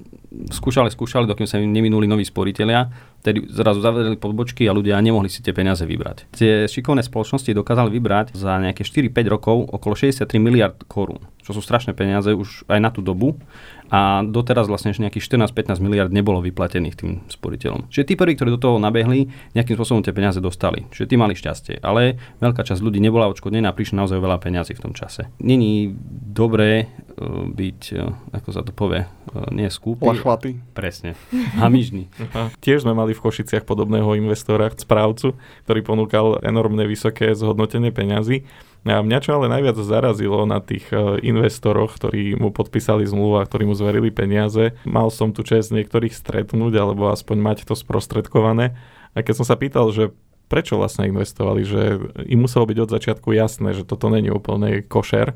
skúšali, 0.50 0.92
skúšali, 0.92 1.24
dokým 1.24 1.48
sa 1.48 1.60
im 1.60 1.70
neminuli 1.70 2.04
noví 2.04 2.24
sporiteľia, 2.26 2.90
tedy 3.24 3.46
zrazu 3.48 3.80
zavedeli 3.80 4.20
podbočky 4.20 4.68
a 4.68 4.76
ľudia 4.76 5.00
nemohli 5.00 5.30
si 5.32 5.40
tie 5.40 5.56
peniaze 5.56 5.82
vybrať. 5.82 6.30
Tie 6.34 6.68
šikovné 6.68 7.02
spoločnosti 7.02 7.50
dokázali 7.56 7.90
vybrať 7.90 8.36
za 8.36 8.58
nejaké 8.60 8.84
4-5 8.84 9.32
rokov 9.32 9.56
okolo 9.72 9.94
63 9.96 10.36
miliard 10.38 10.76
korún, 10.86 11.22
čo 11.42 11.56
sú 11.56 11.60
strašné 11.64 11.96
peniaze 11.96 12.30
už 12.34 12.68
aj 12.68 12.80
na 12.82 12.90
tú 12.92 13.00
dobu 13.00 13.38
a 13.86 14.26
doteraz 14.26 14.66
vlastne 14.66 14.90
ešte 14.90 15.06
nejakých 15.06 15.46
14-15 15.46 15.78
miliard 15.78 16.10
nebolo 16.10 16.42
vyplatených 16.42 16.96
tým 16.98 17.10
sporiteľom. 17.30 17.86
Čiže 17.90 18.12
tí 18.12 18.14
prví, 18.18 18.34
ktorí 18.34 18.50
do 18.54 18.60
toho 18.60 18.76
nabehli, 18.82 19.30
nejakým 19.54 19.78
spôsobom 19.78 20.02
tie 20.02 20.10
peniaze 20.10 20.42
dostali. 20.42 20.86
Čiže 20.90 21.06
tí 21.06 21.14
mali 21.14 21.38
šťastie. 21.38 21.82
Ale 21.82 22.18
veľká 22.42 22.66
časť 22.66 22.82
ľudí 22.82 22.98
nebola 22.98 23.30
odškodnená 23.30 23.70
a 23.70 23.76
prišlo 23.76 24.02
naozaj 24.02 24.18
veľa 24.18 24.38
peniazy 24.42 24.74
v 24.74 24.82
tom 24.82 24.92
čase. 24.92 25.30
Není 25.38 25.94
dobré 26.34 26.86
uh, 26.86 27.46
byť, 27.46 27.80
uh, 27.94 28.34
ako 28.34 28.48
sa 28.50 28.62
to 28.66 28.74
povie, 28.74 29.06
uh, 29.06 29.48
nie 29.54 29.70
skúpy. 29.70 30.02
Lachvatý. 30.02 30.58
Presne. 30.74 31.14
Hamižný. 31.62 32.10
Tiež 32.58 32.82
sme 32.82 32.94
mali 32.94 33.14
v 33.14 33.22
Košiciach 33.22 33.62
podobného 33.62 34.18
investora, 34.18 34.68
správcu, 34.74 35.38
ktorý 35.68 35.80
ponúkal 35.86 36.26
enormne 36.42 36.84
vysoké 36.90 37.30
zhodnotenie 37.38 37.94
peňazí 37.94 38.42
a 38.86 39.02
mňa 39.02 39.18
čo 39.18 39.34
ale 39.34 39.50
najviac 39.50 39.74
zarazilo 39.82 40.46
na 40.46 40.62
tých 40.62 40.86
e, 40.94 41.18
investoroch, 41.26 41.98
ktorí 41.98 42.38
mu 42.38 42.54
podpísali 42.54 43.02
zmluvu 43.02 43.42
a 43.42 43.46
ktorí 43.48 43.66
mu 43.66 43.74
zverili 43.74 44.14
peniaze, 44.14 44.78
mal 44.86 45.10
som 45.10 45.34
tu 45.34 45.42
čest 45.42 45.74
niektorých 45.74 46.14
stretnúť 46.14 46.78
alebo 46.78 47.10
aspoň 47.10 47.36
mať 47.42 47.58
to 47.66 47.74
sprostredkované. 47.74 48.78
A 49.16 49.26
keď 49.26 49.42
som 49.42 49.46
sa 49.48 49.58
pýtal, 49.58 49.90
že 49.90 50.14
prečo 50.46 50.78
vlastne 50.78 51.10
investovali, 51.10 51.66
že 51.66 51.82
im 52.30 52.38
muselo 52.46 52.62
byť 52.70 52.78
od 52.86 52.92
začiatku 52.94 53.28
jasné, 53.34 53.74
že 53.74 53.82
toto 53.82 54.06
není 54.06 54.30
úplne 54.30 54.86
košer, 54.86 55.34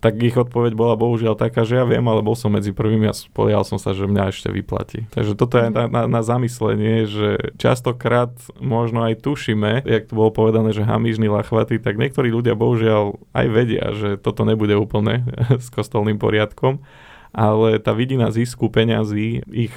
tak 0.00 0.20
ich 0.20 0.36
odpoveď 0.36 0.76
bola 0.76 0.94
bohužiaľ 0.94 1.34
taká, 1.34 1.64
že 1.64 1.80
ja 1.80 1.84
viem, 1.88 2.04
ale 2.04 2.20
bol 2.20 2.36
som 2.36 2.52
medzi 2.52 2.70
prvými 2.70 3.08
a 3.08 3.14
spolial 3.16 3.64
som 3.64 3.80
sa, 3.80 3.96
že 3.96 4.04
mňa 4.04 4.30
ešte 4.30 4.52
vyplatí. 4.52 5.08
Takže 5.10 5.32
toto 5.34 5.56
je 5.56 5.72
na, 5.72 5.88
na, 5.88 6.02
na 6.04 6.20
zamyslenie, 6.20 7.08
že 7.08 7.56
častokrát 7.56 8.32
možno 8.60 9.08
aj 9.08 9.24
tušíme, 9.24 9.88
jak 9.88 10.08
to 10.08 10.14
bolo 10.14 10.30
povedané, 10.30 10.76
že 10.76 10.84
hamižný 10.84 11.32
lachvatý, 11.32 11.80
tak 11.80 11.96
niektorí 11.96 12.28
ľudia 12.28 12.52
bohužiaľ 12.52 13.16
aj 13.32 13.46
vedia, 13.48 13.84
že 13.96 14.20
toto 14.20 14.44
nebude 14.44 14.76
úplne 14.76 15.24
s 15.64 15.72
kostolným 15.72 16.20
poriadkom, 16.20 16.84
ale 17.32 17.80
tá 17.80 17.96
vidina 17.96 18.28
zisku 18.28 18.68
peňazí 18.68 19.44
ich 19.48 19.74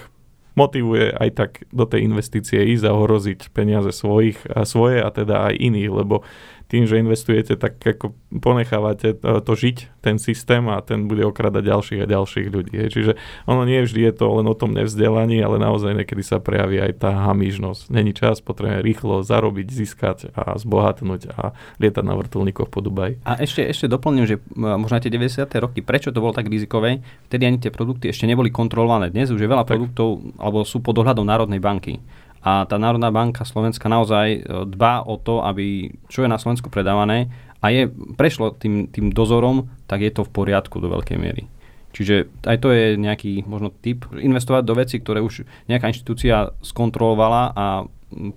motivuje 0.59 1.15
aj 1.15 1.29
tak 1.31 1.51
do 1.71 1.87
tej 1.87 2.03
investície 2.03 2.59
ísť 2.75 2.83
a 2.83 2.95
ohroziť 2.95 3.55
peniaze 3.55 3.95
svojich 3.95 4.43
a 4.51 4.67
svoje 4.67 4.99
a 4.99 5.07
teda 5.07 5.47
aj 5.47 5.55
iných, 5.55 5.91
lebo 6.03 6.27
tým, 6.69 6.85
že 6.85 7.01
investujete, 7.01 7.57
tak 7.57 7.81
ako 7.81 8.13
ponechávate 8.29 9.17
to, 9.17 9.41
to 9.41 9.53
žiť, 9.57 10.05
ten 10.05 10.21
systém 10.21 10.61
a 10.69 10.77
ten 10.85 11.09
bude 11.09 11.25
okradať 11.25 11.65
ďalších 11.65 12.01
a 12.05 12.07
ďalších 12.07 12.47
ľudí. 12.53 12.77
Hej. 12.77 12.89
Čiže 12.93 13.11
ono 13.49 13.65
nie 13.65 13.81
vždy 13.81 14.05
je 14.05 14.13
to 14.13 14.29
len 14.37 14.45
o 14.45 14.53
tom 14.53 14.77
nevzdelaní, 14.77 15.41
ale 15.41 15.57
naozaj 15.57 15.97
niekedy 15.97 16.21
sa 16.21 16.37
prejaví 16.37 16.77
aj 16.77 17.01
tá 17.01 17.11
hamižnosť. 17.25 17.89
Není 17.89 18.13
čas, 18.13 18.45
potrebujeme 18.45 18.85
rýchlo 18.85 19.25
zarobiť, 19.25 19.65
získať 19.65 20.29
a 20.37 20.53
zbohatnúť 20.61 21.33
a 21.33 21.57
lietať 21.81 22.05
na 22.05 22.13
vrtulníkoch 22.13 22.69
po 22.69 22.85
Dubaji. 22.85 23.17
A 23.25 23.41
ešte, 23.41 23.65
ešte 23.65 23.89
doplním, 23.89 24.29
že 24.29 24.37
možno 24.53 25.01
aj 25.01 25.09
tie 25.09 25.13
90. 25.13 25.49
roky, 25.57 25.81
prečo 25.81 26.13
to 26.13 26.21
bolo 26.21 26.37
tak 26.37 26.45
rizikové, 26.45 27.01
vtedy 27.33 27.49
ani 27.49 27.57
tie 27.57 27.73
produkty 27.73 28.13
ešte 28.13 28.29
neboli 28.29 28.53
kontrolované. 28.53 29.09
Dnes 29.09 29.33
už 29.33 29.41
je 29.41 29.49
veľa 29.49 29.65
tak. 29.65 29.73
produktov, 29.73 30.21
alebo 30.37 30.61
sú 30.61 30.85
pod 30.85 30.93
dohľadom 31.01 31.25
Národnej 31.25 31.57
banky. 31.57 31.97
A 32.39 32.63
tá 32.63 32.79
Národná 32.79 33.11
banka 33.11 33.43
Slovenska 33.43 33.91
naozaj 33.91 34.27
e, 34.31 34.39
dbá 34.69 35.03
o 35.03 35.19
to, 35.19 35.43
aby 35.43 35.91
čo 36.07 36.23
je 36.23 36.31
na 36.31 36.39
Slovensku 36.39 36.71
predávané 36.71 37.27
a 37.59 37.71
je, 37.71 37.91
prešlo 38.15 38.55
tým, 38.55 38.87
tým 38.87 39.11
dozorom, 39.11 39.67
tak 39.85 39.99
je 39.99 40.11
to 40.15 40.23
v 40.23 40.31
poriadku 40.31 40.79
do 40.79 40.87
veľkej 40.87 41.19
miery. 41.19 41.51
Čiže 41.91 42.29
aj 42.45 42.57
to 42.61 42.69
je 42.71 42.95
nejaký 42.95 43.43
možno 43.49 43.73
typ, 43.73 44.05
investovať 44.13 44.63
do 44.63 44.77
veci, 44.77 45.01
ktoré 45.01 45.19
už 45.19 45.43
nejaká 45.67 45.89
inštitúcia 45.89 46.53
skontrolovala 46.61 47.51
a 47.51 47.65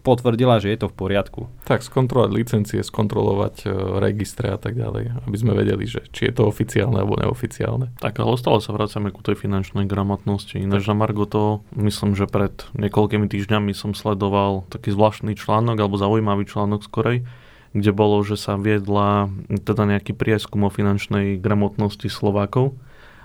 potvrdila, 0.04 0.60
že 0.60 0.68
je 0.68 0.78
to 0.84 0.88
v 0.92 0.96
poriadku. 0.96 1.40
Tak, 1.64 1.80
skontrolovať 1.80 2.30
licencie, 2.32 2.80
skontrolovať 2.84 3.64
e, 3.64 3.66
registre 4.04 4.52
a 4.52 4.60
tak 4.60 4.76
ďalej, 4.76 5.24
aby 5.24 5.36
sme 5.36 5.56
vedeli, 5.56 5.88
že 5.88 6.04
či 6.12 6.28
je 6.28 6.34
to 6.36 6.44
oficiálne 6.44 7.00
alebo 7.00 7.16
neoficiálne. 7.16 7.96
Tak 7.96 8.20
ale 8.20 8.36
stále 8.36 8.60
sa 8.60 8.76
vracame 8.76 9.08
ku 9.08 9.24
tej 9.24 9.40
finančnej 9.40 9.88
gramotnosti. 9.88 10.60
Ináč 10.60 10.84
na 10.92 10.96
Margo 10.96 11.24
to, 11.24 11.64
myslím, 11.72 12.12
že 12.12 12.28
pred 12.28 12.52
niekoľkými 12.76 13.26
týždňami 13.32 13.72
som 13.72 13.96
sledoval 13.96 14.68
taký 14.68 14.92
zvláštny 14.92 15.40
článok, 15.40 15.80
alebo 15.80 15.96
zaujímavý 15.96 16.44
článok 16.44 16.84
skorej, 16.84 17.24
kde 17.72 17.90
bolo, 17.96 18.20
že 18.20 18.36
sa 18.36 18.60
viedla 18.60 19.32
teda 19.48 19.88
nejaký 19.88 20.12
prieskum 20.12 20.68
o 20.68 20.70
finančnej 20.70 21.40
gramotnosti 21.40 22.12
Slovákov 22.12 22.76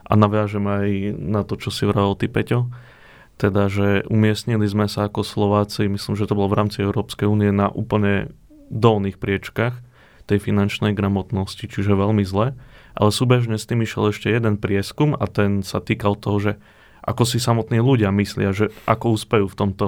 a 0.07 0.15
naviažem 0.15 0.63
aj 0.63 0.87
na 1.19 1.43
to, 1.43 1.59
čo 1.59 1.67
si 1.67 1.83
vravel 1.83 2.15
ty, 2.15 2.31
Peťo 2.31 2.71
teda, 3.37 3.69
že 3.69 4.01
umiestnili 4.09 4.65
sme 4.65 4.89
sa 4.89 5.05
ako 5.05 5.21
Slováci, 5.21 5.85
myslím, 5.85 6.17
že 6.17 6.25
to 6.25 6.33
bolo 6.33 6.49
v 6.49 6.57
rámci 6.57 6.81
Európskej 6.81 7.29
únie, 7.29 7.53
na 7.53 7.69
úplne 7.69 8.33
dolných 8.73 9.21
priečkach 9.21 9.77
tej 10.27 10.41
finančnej 10.41 10.91
gramotnosti, 10.97 11.69
čiže 11.69 11.95
veľmi 11.95 12.25
zle. 12.25 12.57
Ale 12.97 13.09
súbežne 13.13 13.61
s 13.61 13.69
tým 13.69 13.85
išiel 13.85 14.09
ešte 14.09 14.33
jeden 14.33 14.57
prieskum 14.57 15.13
a 15.13 15.29
ten 15.29 15.61
sa 15.61 15.77
týkal 15.77 16.17
toho, 16.17 16.37
že 16.41 16.51
ako 17.05 17.23
si 17.23 17.37
samotní 17.37 17.79
ľudia 17.79 18.09
myslia, 18.11 18.51
že 18.51 18.73
ako 18.89 19.15
úspejú 19.15 19.45
v 19.47 19.55
tomto, 19.55 19.87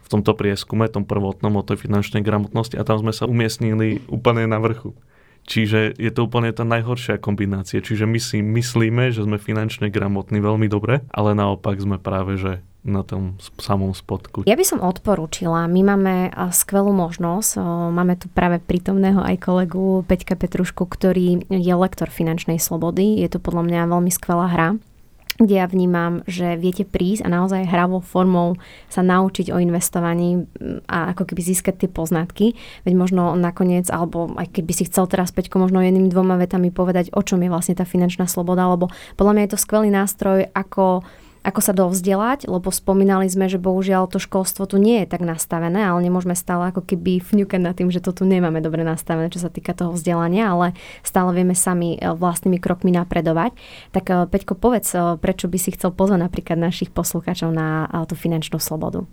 v 0.00 0.08
tomto 0.08 0.32
prieskume, 0.32 0.86
tom 0.88 1.04
prvotnom 1.04 1.60
o 1.60 1.66
tej 1.66 1.82
finančnej 1.82 2.22
gramotnosti 2.22 2.78
a 2.78 2.86
tam 2.86 3.02
sme 3.02 3.12
sa 3.12 3.28
umiestnili 3.28 4.06
úplne 4.08 4.46
na 4.48 4.62
vrchu. 4.62 4.96
Čiže 5.44 6.00
je 6.00 6.08
to 6.08 6.24
úplne 6.24 6.48
tá 6.56 6.64
najhoršia 6.64 7.20
kombinácia. 7.20 7.84
Čiže 7.84 8.08
my 8.08 8.16
si 8.16 8.40
myslíme, 8.40 9.12
že 9.12 9.28
sme 9.28 9.36
finančne 9.36 9.92
gramotní 9.92 10.40
veľmi 10.40 10.72
dobre, 10.72 11.04
ale 11.12 11.36
naopak 11.36 11.76
sme 11.76 12.00
práve, 12.00 12.40
že 12.40 12.64
na 12.84 13.00
tom 13.00 13.40
samom 13.56 13.96
spodku. 13.96 14.44
Ja 14.44 14.60
by 14.60 14.64
som 14.68 14.84
odporúčila, 14.84 15.64
my 15.64 15.80
máme 15.80 16.14
skvelú 16.52 16.92
možnosť, 16.92 17.56
máme 17.90 18.20
tu 18.20 18.28
práve 18.28 18.60
prítomného 18.60 19.24
aj 19.24 19.40
kolegu 19.40 20.04
Peťka 20.04 20.36
Petrušku, 20.36 20.84
ktorý 20.84 21.48
je 21.48 21.74
lektor 21.74 22.12
finančnej 22.12 22.60
slobody, 22.60 23.24
je 23.24 23.32
to 23.32 23.40
podľa 23.40 23.64
mňa 23.64 23.90
veľmi 23.90 24.12
skvelá 24.12 24.46
hra 24.52 24.76
kde 25.34 25.58
ja 25.58 25.66
vnímam, 25.66 26.22
že 26.30 26.54
viete 26.54 26.86
prísť 26.86 27.26
a 27.26 27.32
naozaj 27.32 27.66
hravou 27.66 27.98
formou 27.98 28.54
sa 28.86 29.02
naučiť 29.02 29.50
o 29.50 29.58
investovaní 29.58 30.46
a 30.86 31.10
ako 31.10 31.26
keby 31.26 31.42
získať 31.42 31.74
tie 31.84 31.90
poznatky. 31.90 32.54
Veď 32.86 32.94
možno 32.94 33.34
nakoniec, 33.34 33.90
alebo 33.90 34.30
aj 34.38 34.54
keby 34.54 34.70
si 34.70 34.86
chcel 34.86 35.10
teraz 35.10 35.34
Peťko 35.34 35.58
možno 35.58 35.82
jedným 35.82 36.06
dvoma 36.06 36.38
vetami 36.38 36.70
povedať, 36.70 37.10
o 37.10 37.22
čom 37.26 37.42
je 37.42 37.50
vlastne 37.50 37.74
tá 37.74 37.82
finančná 37.82 38.30
sloboda, 38.30 38.70
lebo 38.70 38.94
podľa 39.18 39.32
mňa 39.34 39.42
je 39.42 39.52
to 39.58 39.58
skvelý 39.58 39.90
nástroj, 39.90 40.46
ako 40.54 41.02
ako 41.44 41.60
sa 41.60 41.76
dovzdelať, 41.76 42.48
lebo 42.48 42.72
spomínali 42.72 43.28
sme, 43.28 43.52
že 43.52 43.60
bohužiaľ 43.60 44.08
to 44.08 44.16
školstvo 44.16 44.64
tu 44.64 44.80
nie 44.80 45.04
je 45.04 45.12
tak 45.12 45.20
nastavené, 45.20 45.84
ale 45.84 46.00
nemôžeme 46.00 46.32
stále 46.32 46.72
ako 46.72 46.80
keby 46.80 47.20
fňukať 47.20 47.60
nad 47.60 47.76
tým, 47.76 47.92
že 47.92 48.00
to 48.00 48.16
tu 48.16 48.24
nemáme 48.24 48.64
dobre 48.64 48.80
nastavené, 48.80 49.28
čo 49.28 49.44
sa 49.44 49.52
týka 49.52 49.76
toho 49.76 49.92
vzdelania, 49.92 50.48
ale 50.48 50.72
stále 51.04 51.36
vieme 51.36 51.52
sami 51.52 52.00
e, 52.00 52.08
vlastnými 52.16 52.56
krokmi 52.56 52.96
napredovať. 52.96 53.52
Tak 53.92 54.04
e, 54.08 54.12
Peťko, 54.24 54.56
povedz, 54.56 54.96
e, 54.96 55.20
prečo 55.20 55.52
by 55.52 55.58
si 55.60 55.76
chcel 55.76 55.92
pozvať 55.92 56.24
napríklad 56.24 56.56
našich 56.56 56.88
poslucháčov 56.88 57.52
na 57.52 57.92
tú 58.08 58.16
finančnú 58.16 58.56
slobodu. 58.56 59.04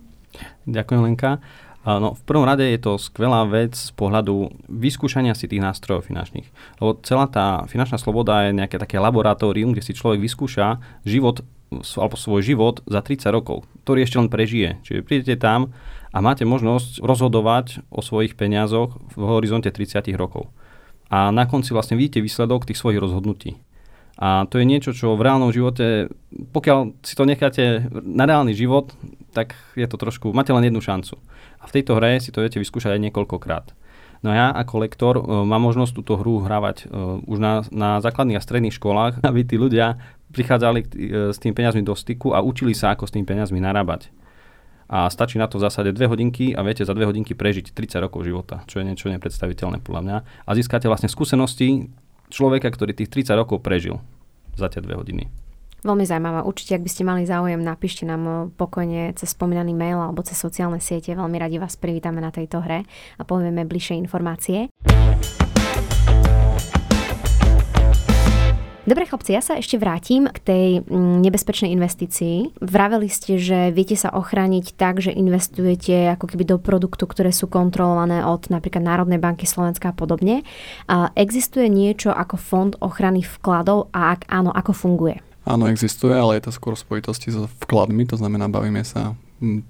Ďakujem, 0.64 1.00
Lenka. 1.04 1.44
No, 1.82 2.14
v 2.14 2.22
prvom 2.22 2.46
rade 2.46 2.62
je 2.62 2.78
to 2.78 2.94
skvelá 2.94 3.42
vec 3.42 3.74
z 3.74 3.90
pohľadu 3.98 4.54
vyskúšania 4.70 5.34
si 5.34 5.50
tých 5.50 5.58
nástrojov 5.58 6.06
finančných. 6.06 6.46
Lebo 6.78 6.94
celá 7.02 7.26
tá 7.26 7.66
finančná 7.66 7.98
sloboda 7.98 8.46
je 8.46 8.54
nejaké 8.54 8.78
také 8.78 9.02
laboratórium, 9.02 9.74
kde 9.74 9.82
si 9.82 9.90
človek 9.90 10.22
vyskúša 10.22 10.78
život 11.02 11.42
alebo 11.80 12.20
svoj 12.20 12.44
život 12.44 12.84
za 12.84 13.00
30 13.00 13.32
rokov, 13.32 13.64
ktorý 13.88 14.04
ešte 14.04 14.20
len 14.20 14.28
prežije. 14.28 14.82
Čiže 14.84 15.06
prídete 15.06 15.40
tam 15.40 15.72
a 16.12 16.20
máte 16.20 16.44
možnosť 16.44 17.00
rozhodovať 17.00 17.80
o 17.88 18.04
svojich 18.04 18.36
peniazoch 18.36 19.00
v 19.16 19.22
horizonte 19.24 19.72
30 19.72 20.12
rokov. 20.20 20.52
A 21.08 21.32
na 21.32 21.48
konci 21.48 21.72
vlastne 21.72 21.96
vidíte 21.96 22.24
výsledok 22.24 22.68
tých 22.68 22.80
svojich 22.80 23.00
rozhodnutí. 23.00 23.60
A 24.20 24.44
to 24.48 24.60
je 24.60 24.68
niečo, 24.68 24.92
čo 24.92 25.16
v 25.16 25.24
reálnom 25.24 25.50
živote, 25.50 26.12
pokiaľ 26.52 27.00
si 27.00 27.16
to 27.16 27.24
necháte 27.24 27.88
na 27.92 28.28
reálny 28.28 28.52
život, 28.52 28.92
tak 29.32 29.56
je 29.72 29.88
to 29.88 29.96
trošku, 29.96 30.36
máte 30.36 30.52
len 30.52 30.68
jednu 30.68 30.84
šancu. 30.84 31.16
A 31.60 31.64
v 31.64 31.74
tejto 31.80 31.96
hre 31.96 32.20
si 32.20 32.28
to 32.28 32.44
viete 32.44 32.60
vyskúšať 32.60 32.96
aj 32.96 33.02
niekoľkokrát. 33.08 33.72
No 34.22 34.30
ja 34.30 34.54
ako 34.54 34.74
lektor 34.86 35.14
e, 35.18 35.22
mám 35.26 35.66
možnosť 35.66 35.92
túto 35.98 36.14
hru 36.14 36.46
hrávať 36.46 36.86
e, 36.86 36.94
už 37.26 37.38
na, 37.42 37.66
na 37.74 37.98
základných 37.98 38.38
a 38.38 38.44
stredných 38.44 38.76
školách, 38.78 39.18
aby 39.28 39.42
tí 39.42 39.58
ľudia 39.58 39.98
prichádzali 40.32 40.80
e, 40.80 40.86
s 41.30 41.38
tým 41.38 41.52
peniazmi 41.52 41.84
do 41.84 41.92
styku 41.92 42.32
a 42.32 42.40
učili 42.40 42.72
sa, 42.72 42.96
ako 42.96 43.04
s 43.04 43.14
tým 43.14 43.28
peniazmi 43.28 43.60
narábať. 43.60 44.08
A 44.92 45.08
stačí 45.08 45.40
na 45.40 45.48
to 45.48 45.56
v 45.56 45.64
zásade 45.68 45.92
dve 45.96 46.04
hodinky 46.04 46.52
a 46.52 46.60
viete 46.60 46.84
za 46.84 46.92
dve 46.92 47.08
hodinky 47.08 47.32
prežiť 47.32 47.72
30 47.72 48.04
rokov 48.04 48.28
života, 48.28 48.60
čo 48.68 48.80
je 48.80 48.84
niečo 48.84 49.08
nepredstaviteľné 49.08 49.80
podľa 49.80 50.02
mňa. 50.04 50.16
A 50.44 50.50
získate 50.52 50.84
vlastne 50.84 51.08
skúsenosti 51.08 51.88
človeka, 52.28 52.68
ktorý 52.68 52.92
tých 52.92 53.08
30 53.08 53.40
rokov 53.40 53.64
prežil 53.64 54.00
za 54.52 54.68
tie 54.68 54.84
dve 54.84 55.00
hodiny. 55.00 55.32
Veľmi 55.82 56.06
zaujímavá. 56.06 56.46
Určite, 56.46 56.78
ak 56.78 56.84
by 56.86 56.90
ste 56.92 57.02
mali 57.02 57.22
záujem, 57.26 57.58
napíšte 57.58 58.06
nám 58.06 58.22
eh, 58.22 58.36
pokojne 58.54 59.16
cez 59.18 59.34
spomínaný 59.34 59.74
mail 59.74 59.98
alebo 59.98 60.22
cez 60.22 60.38
sociálne 60.38 60.78
siete. 60.78 61.10
Veľmi 61.10 61.42
radi 61.42 61.58
vás 61.58 61.74
privítame 61.74 62.22
na 62.22 62.30
tejto 62.30 62.62
hre 62.62 62.86
a 63.18 63.22
povieme 63.26 63.66
bližšie 63.66 63.98
informácie. 63.98 64.70
Dobre 68.82 69.06
chlapci, 69.06 69.30
ja 69.30 69.38
sa 69.38 69.54
ešte 69.54 69.78
vrátim 69.78 70.26
k 70.26 70.38
tej 70.42 70.66
mm, 70.82 71.22
nebezpečnej 71.22 71.70
investícii. 71.70 72.58
Vraveli 72.58 73.06
ste, 73.06 73.38
že 73.38 73.70
viete 73.70 73.94
sa 73.94 74.10
ochrániť 74.10 74.74
tak, 74.74 74.98
že 74.98 75.14
investujete 75.14 76.10
ako 76.18 76.26
keby 76.26 76.42
do 76.42 76.56
produktu, 76.58 77.06
ktoré 77.06 77.30
sú 77.30 77.46
kontrolované 77.46 78.26
od 78.26 78.50
napríklad 78.50 78.82
Národnej 78.82 79.22
banky 79.22 79.46
Slovenska 79.46 79.94
a 79.94 79.96
podobne. 79.96 80.42
Existuje 81.14 81.70
niečo 81.70 82.10
ako 82.10 82.34
fond 82.34 82.74
ochrany 82.82 83.22
vkladov 83.22 83.86
a 83.94 84.18
ak 84.18 84.26
áno, 84.26 84.50
ako 84.50 84.74
funguje? 84.74 85.22
Áno, 85.46 85.70
existuje, 85.70 86.18
ale 86.18 86.42
je 86.42 86.50
to 86.50 86.52
skôr 86.54 86.74
v 86.74 86.82
spojitosti 86.82 87.30
so 87.30 87.46
vkladmi, 87.62 88.02
to 88.10 88.18
znamená, 88.18 88.50
bavíme 88.50 88.82
sa 88.82 89.14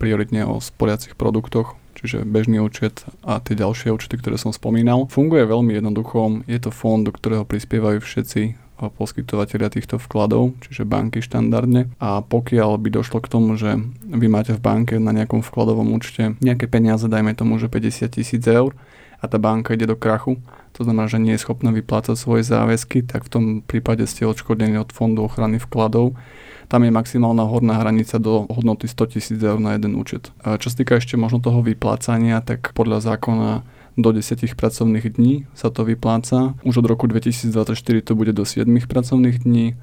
prioritne 0.01 0.49
o 0.49 0.57
sporiacich 0.57 1.21
produktoch, 1.21 1.77
čiže 2.01 2.25
bežný 2.25 2.65
účet 2.65 3.05
a 3.29 3.45
tie 3.45 3.61
ďalšie 3.61 3.93
účty, 3.93 4.17
ktoré 4.17 4.41
som 4.41 4.57
spomínal. 4.57 5.05
Funguje 5.13 5.45
veľmi 5.45 5.77
jednoducho, 5.77 6.49
je 6.49 6.61
to 6.61 6.73
fond, 6.73 7.05
do 7.05 7.13
ktorého 7.13 7.45
prispievajú 7.45 8.01
všetci 8.01 8.72
poskytovateľia 8.91 9.71
týchto 9.71 10.01
vkladov, 10.01 10.59
čiže 10.67 10.89
banky 10.89 11.23
štandardne. 11.23 11.93
A 12.03 12.25
pokiaľ 12.25 12.81
by 12.81 12.89
došlo 12.91 13.23
k 13.23 13.31
tomu, 13.31 13.55
že 13.55 13.79
vy 14.03 14.27
máte 14.27 14.57
v 14.57 14.65
banke 14.65 14.99
na 14.99 15.15
nejakom 15.15 15.45
vkladovom 15.45 15.95
účte 15.95 16.35
nejaké 16.43 16.67
peniaze, 16.67 17.07
dajme 17.07 17.37
tomu, 17.39 17.61
že 17.63 17.71
50 17.71 18.11
tisíc 18.11 18.43
eur 18.49 18.75
a 19.23 19.31
tá 19.31 19.39
banka 19.39 19.77
ide 19.79 19.87
do 19.87 19.95
krachu, 19.95 20.43
to 20.73 20.83
znamená, 20.89 21.07
že 21.07 21.21
nie 21.21 21.37
je 21.37 21.45
schopná 21.45 21.71
vyplácať 21.71 22.17
svoje 22.17 22.43
záväzky, 22.49 23.05
tak 23.05 23.29
v 23.29 23.31
tom 23.31 23.45
prípade 23.63 24.03
ste 24.09 24.27
odškodnení 24.27 24.81
od 24.81 24.91
fondu 24.91 25.23
ochrany 25.23 25.61
vkladov. 25.61 26.17
Tam 26.73 26.81
je 26.83 26.91
maximálna 26.91 27.45
horná 27.45 27.77
hranica 27.77 28.17
do 28.17 28.49
hodnoty 28.49 28.89
100 28.89 29.13
tisíc 29.13 29.37
eur 29.37 29.61
na 29.61 29.77
jeden 29.77 29.93
účet. 29.93 30.33
A 30.41 30.57
čo 30.57 30.73
sa 30.73 30.81
týka 30.81 30.97
ešte 30.97 31.21
možno 31.21 31.45
toho 31.45 31.61
vyplácania, 31.61 32.41
tak 32.41 32.73
podľa 32.73 33.05
zákona 33.13 33.51
do 33.97 34.09
10 34.13 34.57
pracovných 34.57 35.07
dní 35.17 35.35
sa 35.53 35.69
to 35.69 35.85
vypláca. 35.85 36.57
Už 36.65 36.81
od 36.81 36.87
roku 36.89 37.05
2024 37.07 37.77
to 38.03 38.13
bude 38.17 38.33
do 38.33 38.45
7 38.45 38.67
pracovných 38.67 39.45
dní 39.45 39.77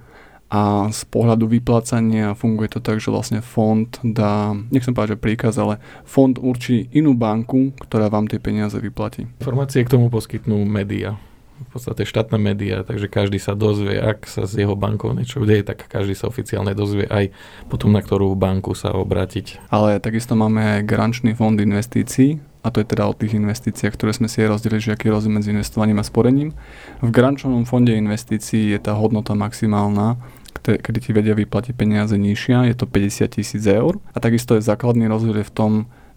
a 0.49 0.89
z 0.89 1.05
pohľadu 1.13 1.45
vyplácania 1.45 2.33
funguje 2.33 2.73
to 2.73 2.81
tak, 2.81 2.97
že 2.97 3.13
vlastne 3.13 3.45
fond 3.45 3.85
dá, 4.01 4.57
nechcem 4.73 4.97
povedať, 4.97 5.13
že 5.13 5.21
príkaz, 5.21 5.53
ale 5.61 5.77
fond 6.09 6.33
určí 6.41 6.89
inú 6.89 7.13
banku, 7.13 7.77
ktorá 7.77 8.09
vám 8.09 8.25
tie 8.25 8.41
peniaze 8.41 8.73
vyplatí. 8.81 9.29
Informácie 9.37 9.85
k 9.85 9.93
tomu 9.93 10.09
poskytnú 10.09 10.65
média. 10.65 11.21
v 11.59 11.69
podstate 11.75 12.07
štátne 12.07 12.39
médiá, 12.39 12.87
takže 12.87 13.11
každý 13.11 13.35
sa 13.37 13.51
dozvie, 13.51 13.99
ak 13.99 14.25
sa 14.25 14.47
z 14.47 14.63
jeho 14.63 14.79
bankov 14.79 15.11
niečo 15.13 15.43
udeje, 15.43 15.67
tak 15.67 15.85
každý 15.91 16.15
sa 16.15 16.31
oficiálne 16.31 16.71
dozvie 16.71 17.03
aj 17.05 17.35
potom, 17.67 17.91
na 17.91 17.99
ktorú 17.99 18.31
banku 18.33 18.71
sa 18.73 18.95
obrátiť. 18.95 19.59
Ale 19.67 19.99
takisto 19.99 20.39
máme 20.39 20.79
aj 20.79 20.87
garančný 20.87 21.35
fond 21.35 21.59
investícií, 21.59 22.39
a 22.59 22.67
to 22.69 22.83
je 22.83 22.91
teda 22.91 23.07
o 23.07 23.15
tých 23.15 23.39
investíciách, 23.39 23.95
ktoré 23.95 24.11
sme 24.11 24.27
si 24.27 24.43
aj 24.43 24.59
rozdelili, 24.59 24.83
že 24.83 24.91
aký 24.91 25.07
je 25.07 25.15
rozdiel 25.15 25.33
medzi 25.35 25.49
investovaním 25.55 26.03
a 26.03 26.05
sporením. 26.07 26.51
V 26.99 27.09
garančnom 27.09 27.63
fonde 27.63 27.95
investícií 27.95 28.75
je 28.75 28.79
tá 28.83 28.95
hodnota 28.95 29.31
maximálna 29.31 30.19
kedy 30.59 30.99
ti 30.99 31.11
vedia 31.15 31.33
vyplatiť 31.33 31.73
peniaze 31.73 32.13
nižšia, 32.13 32.69
je 32.69 32.75
to 32.77 32.85
50 32.85 33.25
tisíc 33.31 33.63
eur. 33.65 33.97
A 34.13 34.17
takisto 34.19 34.53
je 34.53 34.61
základný 34.61 35.09
rozdiel 35.09 35.41
v 35.41 35.53
tom, 35.53 35.71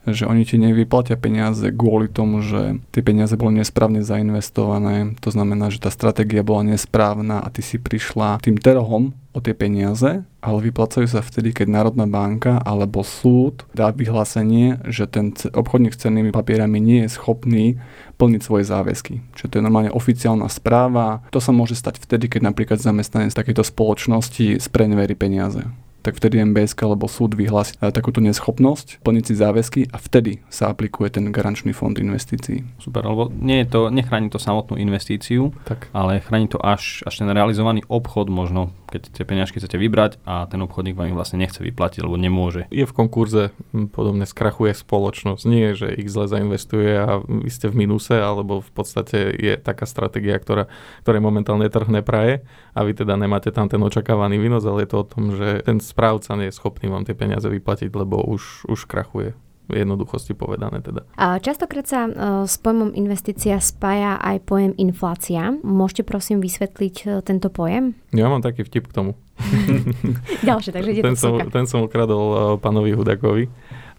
že 0.06 0.26
oni 0.26 0.42
ti 0.42 0.58
nevyplatia 0.58 1.14
peniaze 1.14 1.70
kvôli 1.70 2.10
tomu, 2.10 2.42
že 2.42 2.82
tie 2.90 3.02
peniaze 3.06 3.38
boli 3.38 3.62
nesprávne 3.62 4.02
zainvestované. 4.02 5.14
To 5.22 5.30
znamená, 5.30 5.70
že 5.70 5.78
tá 5.78 5.94
stratégia 5.94 6.42
bola 6.42 6.74
nesprávna 6.74 7.38
a 7.38 7.48
ty 7.54 7.62
si 7.62 7.78
prišla 7.78 8.42
tým 8.42 8.58
trhom 8.58 9.14
o 9.32 9.38
tie 9.40 9.56
peniaze, 9.56 10.28
ale 10.44 10.58
vyplacajú 10.60 11.08
sa 11.08 11.24
vtedy, 11.24 11.56
keď 11.56 11.72
Národná 11.72 12.04
banka 12.04 12.60
alebo 12.60 13.00
súd 13.00 13.64
dá 13.72 13.88
vyhlásenie, 13.88 14.84
že 14.84 15.08
ten 15.08 15.32
obchodník 15.32 15.96
s 15.96 16.04
cennými 16.04 16.34
papierami 16.34 16.76
nie 16.76 17.08
je 17.08 17.16
schopný 17.16 17.80
plniť 18.20 18.40
svoje 18.44 18.68
záväzky. 18.68 19.24
Čiže 19.32 19.48
to 19.48 19.56
je 19.58 19.64
normálne 19.64 19.94
oficiálna 19.94 20.52
správa. 20.52 21.24
To 21.32 21.40
sa 21.40 21.54
môže 21.54 21.78
stať 21.78 22.02
vtedy, 22.04 22.28
keď 22.28 22.52
napríklad 22.52 22.78
zamestnanec 22.82 23.32
takejto 23.32 23.64
spoločnosti 23.64 24.60
spreneverí 24.60 25.16
peniaze 25.16 25.64
tak 26.02 26.18
vtedy 26.18 26.42
MBS 26.42 26.74
alebo 26.82 27.06
súd 27.06 27.38
vyhlási 27.38 27.78
eh, 27.78 27.94
takúto 27.94 28.18
neschopnosť 28.18 29.00
plniť 29.06 29.24
si 29.24 29.34
záväzky 29.38 29.80
a 29.94 29.96
vtedy 29.96 30.42
sa 30.50 30.68
aplikuje 30.68 31.08
ten 31.14 31.30
garančný 31.30 31.70
fond 31.70 31.94
investícií. 31.94 32.66
Super, 32.82 33.06
lebo 33.06 33.30
nie 33.30 33.62
je 33.62 33.66
to, 33.70 33.80
nechráni 33.88 34.28
to 34.28 34.42
samotnú 34.42 34.76
investíciu, 34.76 35.54
tak. 35.64 35.88
ale 35.94 36.18
chráni 36.20 36.50
to 36.50 36.58
až, 36.58 37.06
až 37.06 37.22
ten 37.22 37.30
realizovaný 37.30 37.86
obchod 37.86 38.28
možno, 38.28 38.74
keď 38.92 39.08
tie 39.08 39.24
peniažky 39.24 39.56
chcete 39.56 39.80
vybrať 39.80 40.20
a 40.28 40.44
ten 40.44 40.60
obchodník 40.60 40.92
vám 40.92 41.08
ich 41.08 41.16
vlastne 41.16 41.40
nechce 41.40 41.64
vyplatiť, 41.64 42.04
lebo 42.04 42.20
nemôže. 42.20 42.68
Je 42.68 42.84
v 42.84 42.92
konkurze, 42.92 43.56
podobne 43.96 44.28
skrachuje 44.28 44.76
spoločnosť. 44.76 45.42
Nie, 45.48 45.72
že 45.72 45.88
ich 45.96 46.12
zle 46.12 46.28
zainvestuje 46.28 46.92
a 46.92 47.24
vy 47.24 47.48
ste 47.48 47.72
v 47.72 47.88
minuse, 47.88 48.12
alebo 48.12 48.60
v 48.60 48.70
podstate 48.76 49.32
je 49.32 49.56
taká 49.56 49.88
stratégia, 49.88 50.36
ktorá, 50.36 50.68
ktoré 51.00 51.24
momentálne 51.24 51.72
trh 51.72 51.88
nepraje 51.88 52.44
a 52.76 52.84
vy 52.84 52.92
teda 52.92 53.16
nemáte 53.16 53.48
tam 53.48 53.72
ten 53.72 53.80
očakávaný 53.80 54.36
výnos, 54.36 54.68
ale 54.68 54.84
je 54.84 54.90
to 54.92 54.98
o 55.00 55.08
tom, 55.08 55.24
že 55.32 55.64
ten 55.64 55.80
správca 55.80 56.36
nie 56.36 56.52
je 56.52 56.58
schopný 56.60 56.92
vám 56.92 57.08
tie 57.08 57.16
peniaze 57.16 57.48
vyplatiť, 57.48 57.88
lebo 57.88 58.20
už, 58.20 58.68
už 58.68 58.84
krachuje 58.84 59.32
jednoduchosti 59.70 60.34
povedané 60.34 60.82
teda. 60.82 61.06
A 61.14 61.38
častokrát 61.38 61.86
sa 61.86 62.08
uh, 62.08 62.12
s 62.48 62.58
pojmom 62.58 62.92
investícia 62.98 63.62
spája 63.62 64.18
aj 64.18 64.42
pojem 64.42 64.72
inflácia. 64.74 65.54
Môžete 65.62 66.02
prosím 66.02 66.42
vysvetliť 66.42 66.96
uh, 67.06 67.10
tento 67.22 67.48
pojem? 67.52 67.94
Ja 68.10 68.26
mám 68.26 68.42
taký 68.42 68.66
vtip 68.66 68.90
k 68.90 68.96
tomu. 68.96 69.12
Ďalšie, 70.48 70.70
takže 70.74 70.90
ten, 71.02 71.16
som, 71.16 71.38
ten 71.50 71.66
som 71.70 71.86
ukradol 71.86 72.26
uh, 72.32 72.38
pánovi 72.58 72.94
Hudakovi, 72.94 73.46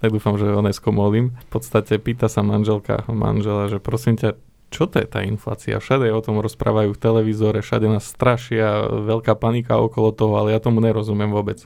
tak 0.04 0.12
dúfam, 0.12 0.36
že 0.36 0.52
ho 0.52 0.60
neskomolím. 0.60 1.32
V 1.48 1.60
podstate 1.60 1.96
pýta 1.96 2.28
sa 2.28 2.44
manželka 2.44 3.08
manžela, 3.08 3.72
že 3.72 3.80
prosím 3.80 4.20
ťa, 4.20 4.36
čo 4.74 4.90
to 4.90 5.00
je 5.00 5.08
tá 5.08 5.22
inflácia? 5.22 5.78
Všade 5.78 6.10
o 6.10 6.20
tom 6.20 6.42
rozprávajú 6.42 6.98
v 6.98 7.02
televízore, 7.02 7.62
všade 7.62 7.88
nás 7.88 8.10
strašia, 8.10 8.90
veľká 8.90 9.38
panika 9.38 9.78
okolo 9.78 10.10
toho, 10.12 10.34
ale 10.36 10.52
ja 10.52 10.60
tomu 10.60 10.82
nerozumiem 10.82 11.30
vôbec. 11.30 11.64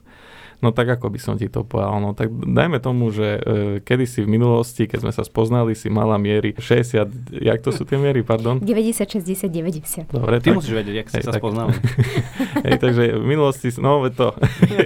No 0.58 0.74
tak 0.74 0.90
ako 0.90 1.14
by 1.14 1.20
som 1.22 1.38
ti 1.38 1.46
to 1.54 1.62
povedal? 1.62 2.02
No 2.02 2.18
tak 2.18 2.34
dajme 2.34 2.82
tomu, 2.82 3.14
že 3.14 3.38
e, 3.38 3.42
kedysi 3.86 4.26
v 4.26 4.30
minulosti, 4.42 4.90
keď 4.90 5.06
sme 5.06 5.14
sa 5.14 5.22
spoznali, 5.22 5.78
si 5.78 5.86
mala 5.94 6.18
miery 6.18 6.58
60, 6.58 7.38
jak 7.46 7.60
to 7.62 7.70
sú 7.70 7.86
tie 7.86 8.02
miery, 8.02 8.26
pardon? 8.26 8.58
90, 8.58 9.22
60, 9.22 9.54
90. 9.54 10.10
Dobre, 10.10 10.42
Ty 10.42 10.50
tak, 10.50 10.58
musíš 10.58 10.74
vedieť, 10.74 10.96
jak 11.06 11.08
si 11.14 11.22
sa 11.22 11.38
tak, 11.38 11.46
spoznali. 11.46 11.78
hej, 12.66 12.76
takže 12.82 13.22
v 13.22 13.26
minulosti, 13.30 13.70
no 13.78 14.02
to, 14.10 14.34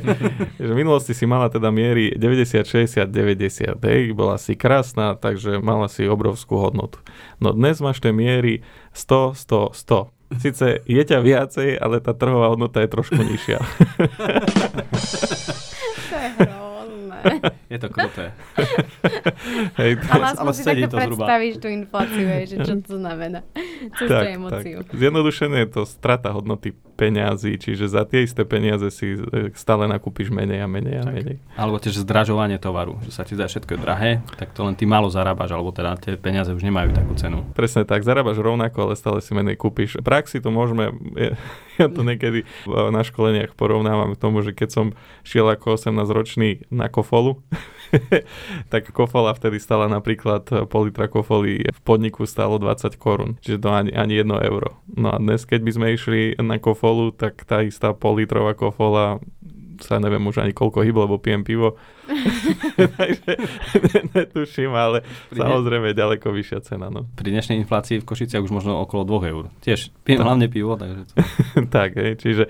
že 0.60 0.72
v 0.72 0.76
minulosti 0.76 1.16
si 1.16 1.24
mala 1.24 1.48
teda 1.48 1.72
miery 1.72 2.20
90, 2.20 2.68
60, 2.68 3.08
90, 3.08 3.80
hej, 3.80 4.12
bola 4.12 4.36
si 4.36 4.60
krásna, 4.60 5.16
takže 5.16 5.64
mala 5.64 5.88
si 5.88 6.04
obrovskú 6.04 6.60
hodnotu. 6.60 7.00
No 7.40 7.56
dnes 7.56 7.80
máš 7.80 8.04
tie 8.04 8.12
miery 8.12 8.60
100, 8.92 9.40
100, 9.40 10.12
100. 10.12 10.20
Sice 10.40 10.80
je 10.88 11.04
ťa 11.04 11.20
viacej, 11.20 11.76
ale 11.76 12.00
tá 12.00 12.16
trhová 12.16 12.48
hodnota 12.52 12.80
je 12.80 12.88
trošku 12.88 13.20
nižšia. 13.20 13.60
to 17.22 17.54
je 17.70 17.78
to 17.80 17.88
kruté. 17.90 18.26
Hej, 19.80 19.92
to, 20.02 20.08
ale 20.12 20.24
aspoň 20.36 20.54
si 20.54 20.64
takto 20.66 20.88
predstavíš 20.98 21.56
tú 21.62 21.68
infláciu, 21.70 22.26
že 22.50 22.56
čo 22.66 22.74
to 22.82 22.94
znamená. 22.98 23.40
Cez 24.00 24.10
tak, 24.10 24.26
emóciu. 24.34 24.84
Tak. 24.84 24.94
Zjednodušené 24.98 25.58
je 25.66 25.70
to 25.70 25.82
strata 25.86 26.34
hodnoty 26.34 26.76
peňazí, 27.02 27.58
čiže 27.58 27.90
za 27.90 28.06
tie 28.06 28.30
isté 28.30 28.46
peniaze 28.46 28.94
si 28.94 29.18
e, 29.18 29.50
stále 29.58 29.90
nakúpiš 29.90 30.30
menej 30.30 30.62
a 30.62 30.68
menej 30.70 31.02
a 31.02 31.04
tak. 31.10 31.14
menej. 31.18 31.38
Alebo 31.58 31.82
tiež 31.82 32.06
zdražovanie 32.06 32.62
tovaru, 32.62 33.02
že 33.02 33.10
sa 33.10 33.26
ti 33.26 33.34
zdá 33.34 33.50
všetko 33.50 33.74
je 33.74 33.80
drahé, 33.82 34.12
tak 34.38 34.54
to 34.54 34.62
len 34.62 34.78
ty 34.78 34.86
málo 34.86 35.10
zarábaš, 35.10 35.58
alebo 35.58 35.74
teda 35.74 35.98
tie 35.98 36.14
peniaze 36.14 36.54
už 36.54 36.62
nemajú 36.62 36.94
takú 36.94 37.18
cenu. 37.18 37.42
Presne 37.58 37.90
tak, 37.90 38.06
zarábaš 38.06 38.38
rovnako, 38.38 38.86
ale 38.86 38.94
stále 38.94 39.18
si 39.26 39.34
menej 39.34 39.58
kúpiš. 39.58 39.98
V 39.98 40.06
praxi 40.06 40.38
to 40.38 40.54
môžeme, 40.54 40.94
ja 41.82 41.90
to 41.90 42.06
niekedy 42.06 42.46
na 42.70 43.02
školeniach 43.02 43.58
porovnávam 43.58 44.14
k 44.14 44.22
tomu, 44.22 44.46
že 44.46 44.54
keď 44.54 44.70
som 44.70 44.86
šiel 45.26 45.50
ako 45.50 45.82
18-ročný 45.82 46.70
na 46.70 46.86
kofolu, 46.86 47.42
tak 48.74 48.92
kofola 48.92 49.34
vtedy 49.36 49.60
stala 49.60 49.92
napríklad 49.92 50.68
pol 50.68 50.88
litra 50.88 51.12
kofoly 51.12 51.64
v 51.64 51.80
podniku 51.84 52.24
stálo 52.26 52.58
20 52.58 52.96
korún, 52.96 53.38
čiže 53.44 53.62
to 53.62 53.70
ani, 53.72 53.92
ani 53.94 54.22
1 54.22 54.28
euro. 54.48 54.80
No 54.92 55.14
a 55.14 55.18
dnes, 55.20 55.44
keď 55.44 55.62
by 55.64 55.72
sme 55.72 55.88
išli 55.96 56.22
na 56.40 56.58
kofolu 56.58 57.14
tak 57.14 57.44
tá 57.44 57.64
istá 57.64 57.92
politrová 57.92 58.56
kofola 58.56 59.20
sa 59.82 59.98
neviem 59.98 60.22
už 60.22 60.46
ani 60.46 60.54
koľko 60.54 60.86
hýb, 60.86 60.96
lebo 61.02 61.18
pijem 61.18 61.42
pivo. 61.42 61.76
Takže 62.98 63.32
netuším, 64.16 64.72
ale 64.78 65.02
Pri 65.34 65.42
samozrejme 65.42 65.92
je 65.92 65.96
ďaleko 65.98 66.28
vyššia 66.30 66.60
cena. 66.62 66.94
No. 66.94 67.10
Pri 67.18 67.34
dnešnej 67.34 67.58
inflácii 67.66 68.00
v 68.00 68.08
Košiciach 68.08 68.46
už 68.46 68.54
možno 68.54 68.78
okolo 68.78 69.04
2 69.04 69.32
eur. 69.34 69.44
Tiež 69.66 69.90
pijem 70.06 70.22
hlavne 70.22 70.48
pivo, 70.48 70.78
takže 70.78 71.10
to... 71.12 71.14
tak, 71.74 71.98
hej, 71.98 72.22
čiže 72.22 72.48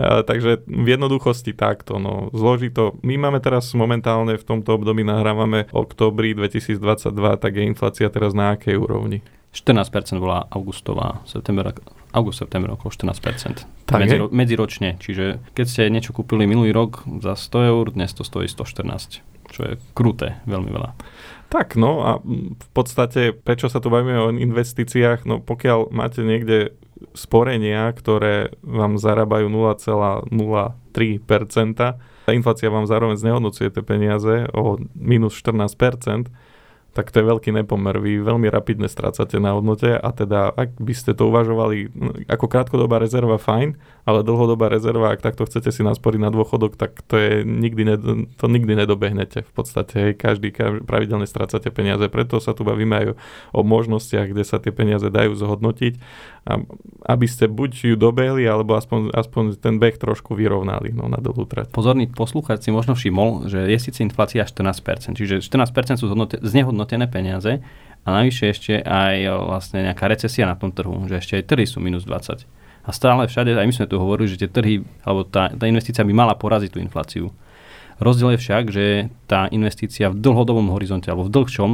takže 0.00 0.64
v 0.66 0.86
jednoduchosti 0.96 1.52
takto. 1.52 2.00
No, 2.00 2.32
zložito. 2.32 2.96
My 3.04 3.20
máme 3.20 3.38
teraz 3.38 3.70
momentálne 3.76 4.40
v 4.40 4.44
tomto 4.44 4.80
období 4.80 5.04
nahrávame 5.04 5.68
oktobri 5.70 6.32
2022, 6.32 7.12
tak 7.36 7.52
je 7.54 7.62
inflácia 7.68 8.08
teraz 8.08 8.32
na 8.32 8.56
akej 8.56 8.80
úrovni? 8.80 9.20
14% 9.52 10.16
bola 10.16 10.48
augustová, 10.48 11.20
september, 11.28 11.76
august, 12.16 12.40
september 12.40 12.72
okolo 12.72 12.88
14%. 12.88 13.68
Tak 13.84 14.00
medzi, 14.00 14.16
medziročne, 14.32 14.96
čiže 14.96 15.44
keď 15.52 15.66
ste 15.68 15.92
niečo 15.92 16.16
kúpili 16.16 16.48
minulý 16.48 16.72
rok 16.72 17.04
za 17.20 17.36
100 17.36 17.68
eur, 17.68 17.84
dnes 17.92 18.16
to 18.16 18.24
stojí 18.24 18.48
114, 18.48 19.20
čo 19.52 19.60
je 19.60 19.72
kruté, 19.92 20.40
veľmi 20.48 20.72
veľa. 20.72 20.96
Tak, 21.52 21.76
no 21.76 22.00
a 22.00 22.10
v 22.24 22.68
podstate, 22.72 23.36
prečo 23.36 23.68
sa 23.68 23.76
tu 23.76 23.92
bavíme 23.92 24.16
o 24.16 24.32
investíciách, 24.32 25.28
no 25.28 25.36
pokiaľ 25.44 25.92
máte 25.92 26.24
niekde 26.24 26.72
sporenia, 27.12 27.90
ktoré 27.90 28.54
vám 28.62 28.96
zarábajú 28.98 29.50
0,03%, 29.50 30.30
tá 32.22 32.30
inflácia 32.30 32.70
vám 32.70 32.86
zároveň 32.86 33.18
znehodnocuje 33.18 33.68
tie 33.74 33.82
peniaze 33.82 34.46
o 34.54 34.78
minus 34.94 35.34
14%, 35.42 36.30
tak 36.92 37.08
to 37.08 37.24
je 37.24 37.28
veľký 37.28 37.50
nepomer. 37.56 37.96
Vy 37.96 38.20
veľmi 38.20 38.52
rapidne 38.52 38.84
strácate 38.84 39.40
na 39.40 39.56
hodnote 39.56 39.96
a 39.96 40.08
teda 40.12 40.52
ak 40.52 40.76
by 40.76 40.92
ste 40.92 41.16
to 41.16 41.32
uvažovali 41.32 41.88
ako 42.28 42.46
krátkodobá 42.52 43.00
rezerva, 43.00 43.40
fajn, 43.40 43.80
ale 44.04 44.20
dlhodobá 44.20 44.68
rezerva, 44.68 45.16
ak 45.16 45.24
takto 45.24 45.48
chcete 45.48 45.72
si 45.72 45.80
nasporiť 45.80 46.20
na 46.20 46.28
dôchodok, 46.28 46.76
tak 46.76 47.00
to, 47.08 47.16
je 47.16 47.32
nikdy 47.48 47.82
ne, 47.88 47.96
to 48.36 48.44
nikdy 48.44 48.76
nedobehnete. 48.76 49.48
V 49.48 49.52
podstate 49.56 50.12
každý, 50.12 50.52
každý 50.52 50.84
pravidelne 50.84 51.24
strácate 51.24 51.72
peniaze, 51.72 52.04
preto 52.12 52.36
sa 52.44 52.52
tu 52.52 52.60
bavíme 52.62 52.92
aj 52.92 53.06
o, 53.56 53.60
možnostiach, 53.64 54.28
kde 54.28 54.44
sa 54.44 54.60
tie 54.60 54.70
peniaze 54.74 55.08
dajú 55.08 55.32
zhodnotiť, 55.32 55.96
a, 56.44 56.60
aby 57.08 57.26
ste 57.30 57.48
buď 57.48 57.94
ju 57.94 57.96
dobehli, 57.96 58.44
alebo 58.44 58.76
aspoň, 58.76 59.16
aspoň 59.16 59.56
ten 59.56 59.80
beh 59.80 59.96
trošku 59.96 60.36
vyrovnali 60.36 60.92
no, 60.92 61.08
na 61.08 61.16
dlhú 61.16 61.48
trať. 61.48 61.72
Pozorný 61.72 62.12
poslucháč 62.12 62.68
si 62.68 62.70
možno 62.74 62.92
všimol, 62.92 63.48
že 63.48 63.64
je 63.64 63.78
síce 63.80 64.04
inflácia 64.04 64.44
14%, 64.44 65.16
čiže 65.16 65.40
14% 65.40 65.96
sú 65.96 66.06
znehodnotené 66.42 66.81
zhodnotené 66.82 67.06
peniaze 67.06 67.62
a 68.02 68.08
navyše 68.10 68.50
ešte 68.50 68.82
aj 68.82 69.30
vlastne 69.46 69.86
nejaká 69.86 70.10
recesia 70.10 70.42
na 70.42 70.58
tom 70.58 70.74
trhu, 70.74 71.06
že 71.06 71.22
ešte 71.22 71.38
aj 71.38 71.44
trhy 71.46 71.66
sú 71.70 71.78
minus 71.78 72.02
20. 72.02 72.42
A 72.82 72.90
stále 72.90 73.30
všade, 73.30 73.54
aj 73.54 73.62
my 73.62 73.74
sme 73.74 73.86
tu 73.86 73.94
hovorili, 73.94 74.26
že 74.26 74.42
tie 74.42 74.50
trhy, 74.50 74.82
alebo 75.06 75.22
tá, 75.22 75.54
tá 75.54 75.70
investícia 75.70 76.02
by 76.02 76.10
mala 76.10 76.34
poraziť 76.34 76.74
tú 76.74 76.82
infláciu. 76.82 77.30
Rozdiel 78.02 78.34
je 78.34 78.42
však, 78.42 78.64
že 78.74 79.06
tá 79.30 79.46
investícia 79.54 80.10
v 80.10 80.18
dlhodobom 80.18 80.74
horizonte 80.74 81.06
alebo 81.06 81.30
v 81.30 81.34
dlhšom 81.38 81.70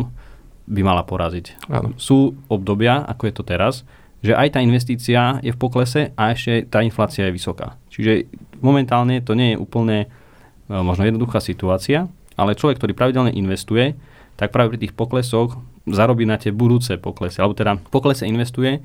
by 0.69 0.81
mala 0.85 1.01
poraziť. 1.01 1.73
Áno. 1.73 1.97
Sú 1.97 2.37
obdobia, 2.53 3.01
ako 3.09 3.23
je 3.25 3.33
to 3.33 3.43
teraz, 3.49 3.89
že 4.21 4.37
aj 4.37 4.53
tá 4.53 4.61
investícia 4.61 5.41
je 5.41 5.49
v 5.49 5.57
poklese 5.57 6.13
a 6.13 6.37
ešte 6.37 6.69
tá 6.69 6.85
inflácia 6.85 7.25
je 7.25 7.33
vysoká. 7.33 7.81
Čiže 7.89 8.29
momentálne 8.61 9.25
to 9.25 9.33
nie 9.33 9.57
je 9.57 9.63
úplne 9.63 10.05
e, 10.05 10.07
možno 10.69 11.09
jednoduchá 11.09 11.41
situácia, 11.41 12.05
ale 12.37 12.55
človek, 12.55 12.77
ktorý 12.77 12.93
pravidelne 12.93 13.33
investuje, 13.33 13.97
tak 14.39 14.55
práve 14.55 14.79
pri 14.79 14.87
tých 14.87 14.95
poklesoch 14.95 15.59
zarobí 15.85 16.23
na 16.23 16.39
tie 16.39 16.55
budúce 16.55 16.95
poklesy, 16.97 17.43
alebo 17.43 17.59
teda 17.59 17.83
poklese 17.91 18.25
investuje 18.25 18.79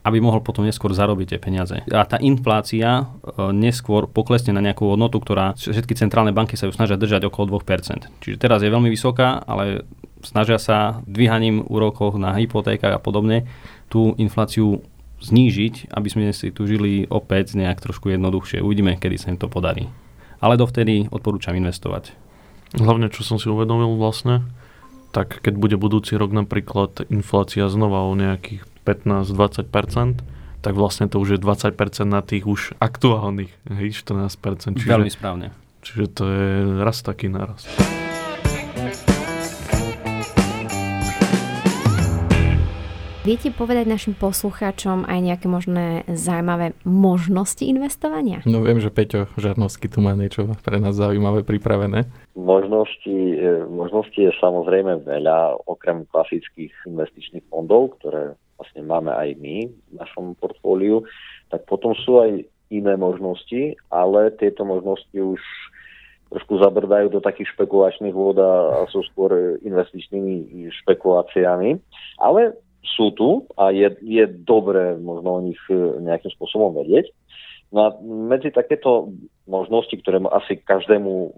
aby 0.00 0.16
mohol 0.16 0.40
potom 0.40 0.64
neskôr 0.64 0.96
zarobiť 0.96 1.36
tie 1.36 1.40
peniaze. 1.40 1.76
A 1.92 2.08
tá 2.08 2.16
inflácia 2.16 3.04
e, 3.04 3.52
neskôr 3.52 4.08
poklesne 4.08 4.56
na 4.56 4.64
nejakú 4.64 4.88
hodnotu, 4.88 5.20
ktorá 5.20 5.52
všetky 5.52 5.92
centrálne 5.92 6.32
banky 6.32 6.56
sa 6.56 6.64
ju 6.68 6.72
snažia 6.72 6.96
držať 6.96 7.28
okolo 7.28 7.60
2%. 7.60 8.08
Čiže 8.24 8.40
teraz 8.40 8.64
je 8.64 8.72
veľmi 8.72 8.88
vysoká, 8.88 9.44
ale 9.44 9.84
snažia 10.24 10.56
sa 10.56 11.04
dvíhaním 11.04 11.68
úrokov 11.68 12.16
na 12.16 12.32
hypotékach 12.32 12.96
a 12.96 13.00
podobne 13.00 13.44
tú 13.92 14.16
infláciu 14.16 14.80
znížiť, 15.20 15.92
aby 15.92 16.08
sme 16.08 16.32
si 16.32 16.48
tu 16.48 16.64
žili 16.64 17.04
opäť 17.12 17.52
nejak 17.52 17.84
trošku 17.84 18.08
jednoduchšie. 18.08 18.64
Uvidíme, 18.64 18.96
kedy 18.96 19.16
sa 19.20 19.28
im 19.28 19.36
to 19.36 19.52
podarí. 19.52 19.84
Ale 20.40 20.56
dovtedy 20.56 21.12
odporúčam 21.12 21.52
investovať. 21.52 22.16
Hlavne, 22.80 23.12
čo 23.12 23.20
som 23.20 23.36
si 23.36 23.52
uvedomil 23.52 24.00
vlastne, 24.00 24.48
tak 25.10 25.42
keď 25.42 25.54
bude 25.58 25.76
budúci 25.76 26.14
rok 26.14 26.30
napríklad 26.30 27.06
inflácia 27.10 27.66
znova 27.66 28.06
o 28.06 28.14
nejakých 28.14 28.62
15-20%, 28.86 30.22
tak 30.60 30.74
vlastne 30.76 31.08
to 31.08 31.18
už 31.18 31.36
je 31.36 31.38
20% 31.40 31.74
na 32.04 32.20
tých 32.20 32.44
už 32.44 32.76
aktuálnych, 32.78 33.52
hej, 33.70 33.88
14%. 33.96 34.76
Čiže, 34.76 34.90
Veľmi 34.90 35.12
správne. 35.12 35.46
Čiže 35.80 36.04
to 36.12 36.24
je 36.28 36.48
raz 36.84 37.00
taký 37.00 37.32
naraz. 37.32 37.64
Viete 43.20 43.52
povedať 43.52 43.84
našim 43.84 44.16
poslucháčom 44.16 45.04
aj 45.04 45.18
nejaké 45.20 45.44
možné 45.44 46.08
zaujímavé 46.08 46.72
možnosti 46.88 47.60
investovania? 47.60 48.40
No 48.48 48.64
viem, 48.64 48.80
že 48.80 48.88
Peťo 48.88 49.28
Žarnovský 49.36 49.92
tu 49.92 50.00
má 50.00 50.16
niečo 50.16 50.48
pre 50.64 50.80
nás 50.80 50.96
zaujímavé 50.96 51.44
pripravené. 51.44 52.08
Možnosti, 52.32 53.12
e, 53.12 53.68
možnosti 53.68 54.16
je 54.16 54.32
samozrejme 54.40 55.04
veľa, 55.04 55.52
okrem 55.68 56.08
klasických 56.08 56.72
investičných 56.88 57.44
fondov, 57.52 58.00
ktoré 58.00 58.40
vlastne 58.56 58.88
máme 58.88 59.12
aj 59.12 59.36
my 59.36 59.68
v 59.68 59.92
našom 60.00 60.32
portfóliu, 60.40 61.04
tak 61.52 61.68
potom 61.68 61.92
sú 61.92 62.24
aj 62.24 62.40
iné 62.72 62.96
možnosti, 62.96 63.76
ale 63.92 64.32
tieto 64.40 64.64
možnosti 64.64 65.12
už 65.12 65.44
trošku 66.32 66.56
zabrdajú 66.56 67.12
do 67.12 67.20
takých 67.20 67.52
špekulačných 67.52 68.16
vôd 68.16 68.40
a 68.40 68.88
sú 68.88 69.04
skôr 69.12 69.60
investičnými 69.60 70.72
špekuláciami. 70.72 71.76
Ale 72.16 72.56
sú 72.84 73.12
tu 73.14 73.46
a 73.56 73.70
je, 73.70 73.88
je 74.00 74.24
dobré 74.26 74.96
možno 74.96 75.38
o 75.38 75.44
nich 75.44 75.60
e, 75.68 75.76
nejakým 76.00 76.32
spôsobom 76.36 76.76
vedieť. 76.76 77.12
No 77.70 77.86
a 77.86 77.88
medzi 78.02 78.50
takéto 78.50 79.14
možnosti, 79.46 79.94
ktoré 80.02 80.18
asi 80.34 80.58
každému 80.58 81.34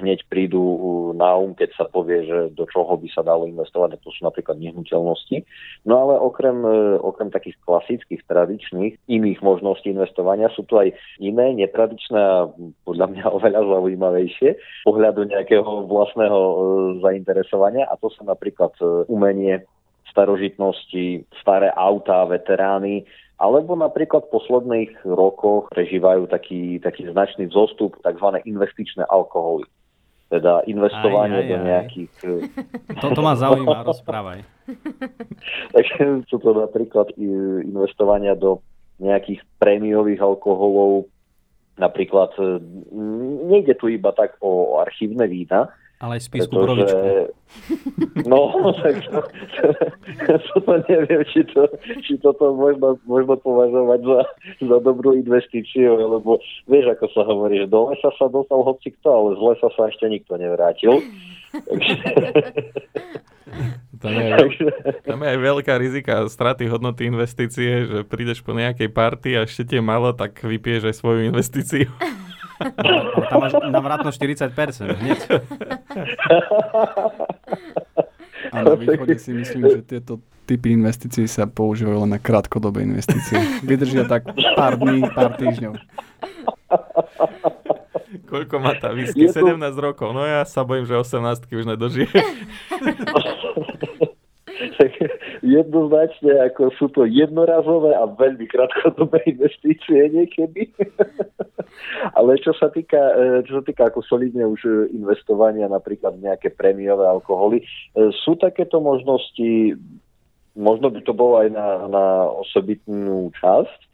hneď 0.00 0.24
prídu 0.32 0.60
e, 0.60 0.78
na 1.16 1.36
um, 1.36 1.52
keď 1.52 1.76
sa 1.76 1.84
povie, 1.88 2.24
že 2.24 2.56
do 2.56 2.64
čoho 2.68 2.96
by 2.96 3.08
sa 3.12 3.20
dalo 3.20 3.44
investovať, 3.44 4.00
to 4.00 4.08
sú 4.08 4.24
napríklad 4.24 4.56
nehnuteľnosti. 4.60 5.44
No 5.84 6.08
ale 6.08 6.16
okrem, 6.16 6.64
e, 6.64 6.96
okrem 7.00 7.28
takých 7.28 7.60
klasických, 7.68 8.24
tradičných, 8.24 8.96
iných 9.08 9.40
možností 9.44 9.92
investovania 9.92 10.48
sú 10.56 10.64
tu 10.64 10.80
aj 10.80 10.92
iné, 11.20 11.52
netradičné 11.52 12.16
a 12.16 12.48
podľa 12.88 13.06
mňa 13.12 13.24
oveľa 13.36 13.60
zaujímavejšie 13.60 14.50
pohľadu 14.88 15.20
nejakého 15.36 15.84
vlastného 15.84 16.40
zainteresovania 17.04 17.84
a 17.92 18.00
to 18.00 18.08
sú 18.08 18.24
napríklad 18.24 18.72
umenie 19.08 19.68
starožitnosti, 20.14 21.26
staré 21.42 21.74
autá, 21.74 22.22
veterány, 22.22 23.02
alebo 23.34 23.74
napríklad 23.74 24.30
v 24.30 24.32
posledných 24.38 24.92
rokoch 25.02 25.66
prežívajú 25.74 26.30
taký, 26.30 26.78
taký 26.78 27.10
značný 27.10 27.50
vzostup 27.50 27.98
tzv. 28.06 28.28
investičné 28.46 29.02
alkoholy. 29.10 29.66
Teda 30.30 30.62
investovanie 30.70 31.34
aj, 31.34 31.42
aj, 31.42 31.44
aj. 31.44 31.50
do 31.50 31.58
nejakých... 31.66 32.12
Toto 33.04 33.20
ma 33.26 33.34
zaujíma, 33.34 33.82
rozprávaj. 33.82 34.40
Takže 35.74 36.30
sú 36.30 36.38
to 36.38 36.50
napríklad 36.54 37.10
investovania 37.66 38.38
do 38.38 38.62
nejakých 39.02 39.42
prémiových 39.58 40.22
alkoholov, 40.22 41.10
napríklad 41.74 42.30
nejde 43.50 43.74
tu 43.74 43.90
iba 43.90 44.14
tak 44.14 44.38
o 44.38 44.78
archívne 44.78 45.26
vína, 45.26 45.74
ale 46.02 46.18
aj 46.18 46.22
spisku 46.26 46.52
pretože... 46.54 46.96
No, 48.26 48.50
tak 48.82 48.98
to, 49.06 49.18
to, 50.42 50.54
to 50.58 50.72
neviem, 50.90 51.22
či, 51.30 51.46
to, 51.54 51.70
či 52.02 52.18
toto 52.18 52.50
možno, 52.50 52.98
možno 53.06 53.38
považovať 53.38 54.00
za, 54.02 54.20
za 54.58 54.78
dobrú 54.82 55.14
investíciu, 55.14 55.94
lebo 55.94 56.42
vieš, 56.66 56.98
ako 56.98 57.06
sa 57.14 57.22
hovorí, 57.22 57.62
že 57.62 57.70
do 57.70 57.94
lesa 57.94 58.10
sa 58.18 58.26
dostal 58.26 58.58
hoci 58.66 58.90
kto, 58.98 59.06
ale 59.06 59.28
z 59.38 59.40
lesa 59.46 59.68
sa 59.78 59.82
ešte 59.86 60.10
nikto 60.10 60.34
nevrátil. 60.34 60.98
Takže... 61.54 61.94
Tam 64.04 64.12
je, 64.12 64.36
tam 65.06 65.18
je 65.24 65.28
aj 65.32 65.38
veľká 65.40 65.74
rizika 65.80 66.28
straty 66.28 66.68
hodnoty 66.68 67.08
investície, 67.08 67.88
že 67.88 67.98
prídeš 68.04 68.44
po 68.44 68.52
nejakej 68.52 68.92
party 68.92 69.38
a 69.38 69.48
ešte 69.48 69.64
tie 69.64 69.80
malo, 69.80 70.12
tak 70.12 70.44
vypiješ 70.44 70.92
aj 70.92 70.94
svoju 71.00 71.20
investíciu. 71.32 71.88
Tam 73.30 73.38
máš 73.40 73.52
navratno 73.70 74.10
40% 74.10 74.50
hneď. 74.94 75.20
A 78.52 78.62
na 78.62 78.74
východe 78.76 79.18
si 79.18 79.32
myslím, 79.32 79.66
že 79.66 79.80
tieto 79.82 80.20
typy 80.44 80.76
investícií 80.76 81.24
sa 81.24 81.48
používajú 81.48 82.04
len 82.04 82.14
na 82.14 82.20
krátkodobé 82.20 82.84
investície. 82.84 83.40
Vydržia 83.64 84.04
tak 84.04 84.28
pár 84.54 84.76
dní, 84.76 85.08
pár 85.10 85.34
týždňov. 85.40 85.74
Koľko 88.28 88.54
má 88.60 88.76
tá 88.76 88.92
whisky? 88.92 89.26
17 89.26 89.58
rokov. 89.80 90.12
No 90.12 90.22
ja 90.28 90.44
sa 90.44 90.62
bojím, 90.62 90.84
že 90.84 90.94
18 90.94 91.48
už 91.50 91.66
nedožije. 91.66 92.12
jednoznačne 95.56 96.32
ako 96.52 96.72
sú 96.76 96.86
to 96.92 97.04
jednorazové 97.04 97.92
a 97.94 98.08
veľmi 98.08 98.46
krátkodobé 98.48 99.22
investície 99.32 100.10
niekedy. 100.10 100.70
Ale 102.18 102.38
čo 102.38 102.54
sa 102.54 102.70
týka, 102.70 102.98
e, 102.98 103.42
čo 103.46 103.60
sa 103.60 103.62
týka 103.64 103.90
ako 103.90 104.06
solidne 104.06 104.46
už 104.46 104.90
investovania 104.94 105.66
napríklad 105.66 106.18
nejaké 106.22 106.54
prémiové 106.54 107.04
alkoholy, 107.06 107.62
e, 107.62 107.64
sú 108.24 108.38
takéto 108.38 108.78
možnosti, 108.78 109.74
možno 110.54 110.86
by 110.90 111.00
to 111.02 111.12
bolo 111.16 111.42
aj 111.42 111.48
na, 111.50 111.68
na 111.90 112.04
osobitnú 112.30 113.32
časť, 113.38 113.93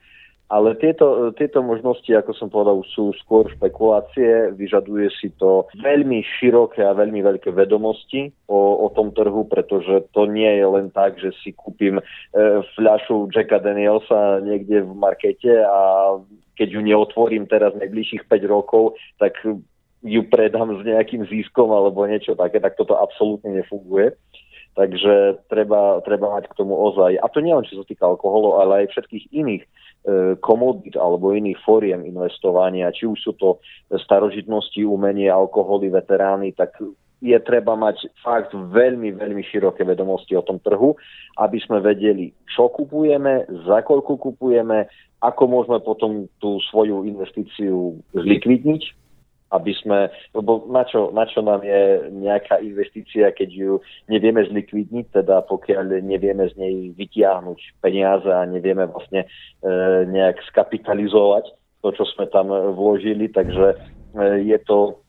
ale 0.50 0.74
tieto, 0.82 1.30
tieto 1.38 1.62
možnosti, 1.62 2.10
ako 2.10 2.34
som 2.34 2.50
povedal, 2.50 2.82
sú 2.90 3.14
skôr 3.22 3.46
špekulácie, 3.54 4.50
vyžaduje 4.58 5.06
si 5.14 5.30
to 5.38 5.70
veľmi 5.78 6.26
široké 6.26 6.82
a 6.82 6.98
veľmi 6.98 7.22
veľké 7.22 7.54
vedomosti 7.54 8.34
o, 8.50 8.82
o 8.82 8.90
tom 8.90 9.14
trhu, 9.14 9.46
pretože 9.46 10.10
to 10.10 10.26
nie 10.26 10.50
je 10.58 10.66
len 10.66 10.90
tak, 10.90 11.22
že 11.22 11.30
si 11.38 11.54
kúpim 11.54 12.02
e, 12.02 12.04
fľašu 12.74 13.30
Jacka 13.30 13.62
Danielsa 13.62 14.42
niekde 14.42 14.82
v 14.82 14.90
markete 14.90 15.62
a 15.62 16.18
keď 16.58 16.68
ju 16.74 16.80
neotvorím 16.82 17.46
teraz 17.46 17.70
najbližších 17.78 18.26
5 18.26 18.42
rokov, 18.50 18.98
tak 19.22 19.38
ju 20.02 20.20
predám 20.26 20.76
s 20.76 20.82
nejakým 20.82 21.30
ziskom 21.30 21.70
alebo 21.70 22.10
niečo 22.10 22.34
také, 22.34 22.58
tak 22.58 22.74
toto 22.74 22.98
absolútne 22.98 23.54
nefunguje. 23.54 24.18
Takže 24.74 25.46
treba, 25.50 25.98
treba 26.06 26.30
mať 26.30 26.46
k 26.46 26.56
tomu 26.58 26.78
ozaj. 26.78 27.18
A 27.18 27.26
to 27.30 27.42
nie 27.42 27.50
len 27.50 27.66
čo 27.66 27.82
sa 27.82 27.86
týka 27.86 28.06
alkoholu, 28.06 28.58
ale 28.62 28.86
aj 28.86 28.94
všetkých 28.94 29.34
iných 29.34 29.62
komodít 30.40 30.96
alebo 30.96 31.36
iných 31.36 31.60
fóriem 31.60 32.08
investovania, 32.08 32.88
či 32.88 33.04
už 33.04 33.18
sú 33.20 33.32
to 33.36 33.60
starožitnosti, 33.92 34.80
umenie, 34.80 35.28
alkoholy, 35.28 35.92
veterány, 35.92 36.56
tak 36.56 36.72
je 37.20 37.36
treba 37.44 37.76
mať 37.76 38.08
fakt 38.24 38.56
veľmi, 38.56 39.12
veľmi 39.12 39.44
široké 39.44 39.84
vedomosti 39.84 40.32
o 40.32 40.44
tom 40.44 40.56
trhu, 40.64 40.96
aby 41.36 41.60
sme 41.60 41.84
vedeli, 41.84 42.32
čo 42.48 42.72
kupujeme, 42.72 43.44
za 43.68 43.84
koľko 43.84 44.16
kupujeme, 44.16 44.88
ako 45.20 45.42
môžeme 45.44 45.78
potom 45.84 46.24
tú 46.40 46.56
svoju 46.72 47.04
investíciu 47.04 48.00
zlikvidniť, 48.16 48.82
aby 49.50 49.72
sme, 49.74 50.06
lebo 50.34 50.66
na 50.70 50.86
čo, 50.86 51.10
na 51.10 51.26
čo 51.26 51.42
nám 51.42 51.66
je 51.66 52.06
nejaká 52.10 52.62
investícia, 52.62 53.34
keď 53.34 53.50
ju 53.50 53.72
nevieme 54.06 54.46
zlikvidniť, 54.46 55.10
teda 55.10 55.42
pokiaľ 55.50 56.06
nevieme 56.06 56.46
z 56.50 56.54
nej 56.54 56.76
vytiahnuť 56.94 57.82
peniaze 57.82 58.30
a 58.30 58.46
nevieme 58.46 58.86
vlastne 58.86 59.26
e, 59.26 59.28
nejak 60.06 60.38
skapitalizovať 60.54 61.50
to, 61.82 61.88
čo 61.90 62.04
sme 62.14 62.30
tam 62.30 62.54
vložili, 62.54 63.26
takže 63.26 63.74
e, 63.74 63.76
je 64.46 64.58
to 64.62 65.02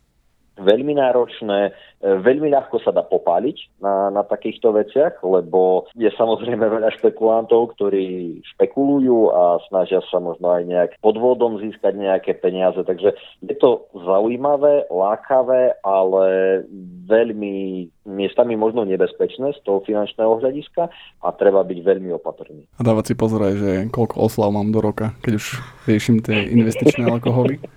veľmi 0.58 0.98
náročné, 0.98 1.72
veľmi 2.02 2.49
ľahko 2.49 2.82
sa 2.82 2.89
dá 2.89 3.06
popáliť 3.06 3.82
na, 3.82 4.10
na 4.10 4.26
takýchto 4.26 4.74
veciach, 4.74 5.22
lebo 5.22 5.86
je 5.93 6.10
samozrejme 6.18 6.62
veľa 6.62 6.89
špekulantov, 6.97 7.78
ktorí 7.78 8.41
špekulujú 8.58 9.30
a 9.32 9.62
snažia 9.70 10.02
sa 10.10 10.18
možno 10.18 10.49
aj 10.52 10.64
nejak 10.66 10.91
podvodom 10.99 11.62
získať 11.62 11.93
nejaké 11.95 12.38
peniaze. 12.41 12.82
Takže 12.82 13.14
je 13.45 13.56
to 13.56 13.86
zaujímavé, 13.93 14.89
lákavé, 14.89 15.78
ale 15.86 16.26
veľmi 17.06 17.88
miestami 18.10 18.58
možno 18.58 18.82
nebezpečné 18.82 19.54
z 19.54 19.60
toho 19.62 19.86
finančného 19.86 20.41
hľadiska 20.41 20.89
a 21.22 21.28
treba 21.38 21.62
byť 21.62 21.80
veľmi 21.86 22.10
opatrný. 22.18 22.66
A 22.78 22.82
dávať 22.82 23.14
si 23.14 23.16
pozor 23.16 23.45
aj, 23.45 23.56
že 23.56 23.72
koľko 23.93 24.26
oslav 24.26 24.49
mám 24.49 24.74
do 24.74 24.82
roka, 24.82 25.14
keď 25.22 25.38
už 25.38 25.45
riešim 25.86 26.26
tie 26.26 26.49
investičné 26.49 27.06
alkoholy. 27.06 27.62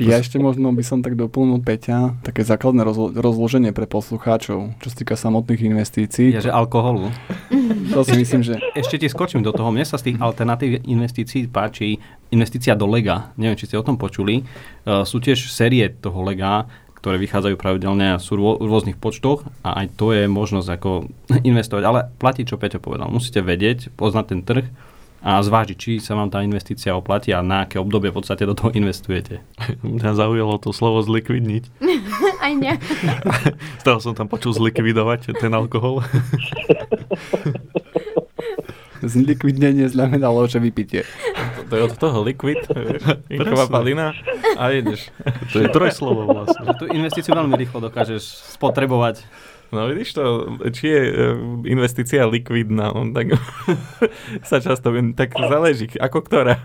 Ja 0.00 0.16
ešte 0.16 0.40
možno 0.40 0.72
by 0.72 0.80
som 0.80 1.04
tak 1.04 1.12
doplnil 1.18 1.60
Peťa, 1.60 2.24
také 2.24 2.40
základné 2.40 2.86
rozlo- 2.86 3.12
rozloženie 3.12 3.49
pre 3.50 3.90
poslucháčov, 3.90 4.78
čo 4.78 4.86
sa 4.86 4.96
týka 4.96 5.18
samotných 5.18 5.66
investícií. 5.74 6.30
Je, 6.38 6.46
že 6.46 6.52
alkoholu. 6.54 7.10
To 7.90 8.06
si 8.06 8.14
myslím, 8.14 8.46
že... 8.46 8.54
Ešte 8.78 9.02
ti 9.02 9.10
skočím 9.10 9.42
do 9.42 9.50
toho. 9.50 9.74
Mne 9.74 9.82
sa 9.82 9.98
z 9.98 10.14
tých 10.14 10.22
alternatív 10.22 10.86
investícií 10.86 11.50
páči 11.50 11.98
investícia 12.30 12.78
do 12.78 12.86
Lega. 12.86 13.34
Neviem, 13.34 13.58
či 13.58 13.66
ste 13.66 13.74
o 13.74 13.82
tom 13.82 13.98
počuli. 13.98 14.46
Uh, 14.86 15.02
sú 15.02 15.18
tiež 15.18 15.50
série 15.50 15.90
toho 15.98 16.22
Lega, 16.22 16.70
ktoré 17.02 17.18
vychádzajú 17.18 17.58
pravidelne 17.58 18.14
a 18.14 18.22
sú 18.22 18.38
v 18.38 18.62
rôznych 18.62 18.94
počtoch 18.94 19.42
a 19.66 19.82
aj 19.82 19.98
to 19.98 20.14
je 20.14 20.30
možnosť 20.30 20.68
ako 20.70 20.90
investovať. 21.50 21.82
Ale 21.82 22.00
platí, 22.22 22.46
čo 22.46 22.62
Peťo 22.62 22.78
povedal. 22.78 23.10
Musíte 23.10 23.42
vedieť, 23.42 23.90
poznať 23.98 24.24
ten 24.30 24.40
trh 24.46 24.66
a 25.20 25.42
zvážiť, 25.42 25.76
či 25.76 25.90
sa 26.00 26.16
vám 26.16 26.32
tá 26.32 26.40
investícia 26.40 26.96
oplatí 26.96 27.34
a 27.34 27.44
na 27.44 27.68
aké 27.68 27.76
obdobie 27.76 28.08
v 28.08 28.22
podstate 28.22 28.48
do 28.48 28.56
toho 28.56 28.72
investujete. 28.72 29.44
Mňa 29.84 30.16
zaujalo 30.16 30.62
to 30.62 30.70
slovo 30.72 31.02
zlikvidniť. 31.02 31.64
Aj. 32.40 32.52
Z 33.78 33.82
toho 33.86 34.00
som 34.00 34.16
tam 34.16 34.26
počul 34.26 34.56
zlikvidovať 34.56 35.36
ten 35.36 35.52
alkohol. 35.52 36.00
Zlikvidnenie 39.00 39.88
znamenalo, 39.88 40.44
že 40.44 40.60
vypitie. 40.60 41.08
To 41.68 41.76
je 41.76 41.82
od 41.88 41.94
toho 41.96 42.20
liquid, 42.20 42.60
inková 43.32 43.64
palina 43.64 44.12
a 44.60 44.76
ideš. 44.76 45.08
To 45.56 45.64
je 45.64 45.72
trojslovo 45.72 46.28
vlastne. 46.28 46.68
Tú 46.76 46.84
investíciu 46.84 47.32
veľmi 47.32 47.56
rýchlo 47.56 47.80
dokážeš 47.88 48.52
spotrebovať. 48.60 49.24
No 49.70 49.86
vidíš 49.86 50.18
to, 50.18 50.24
či 50.74 50.84
je 50.90 51.02
e, 51.06 51.12
investícia 51.70 52.26
likvidná, 52.26 52.90
on 52.90 53.14
tak 53.14 53.38
sa 54.50 54.58
často, 54.58 54.90
tak 55.14 55.30
záleží, 55.38 55.86
ako 55.94 56.26
ktorá. 56.26 56.58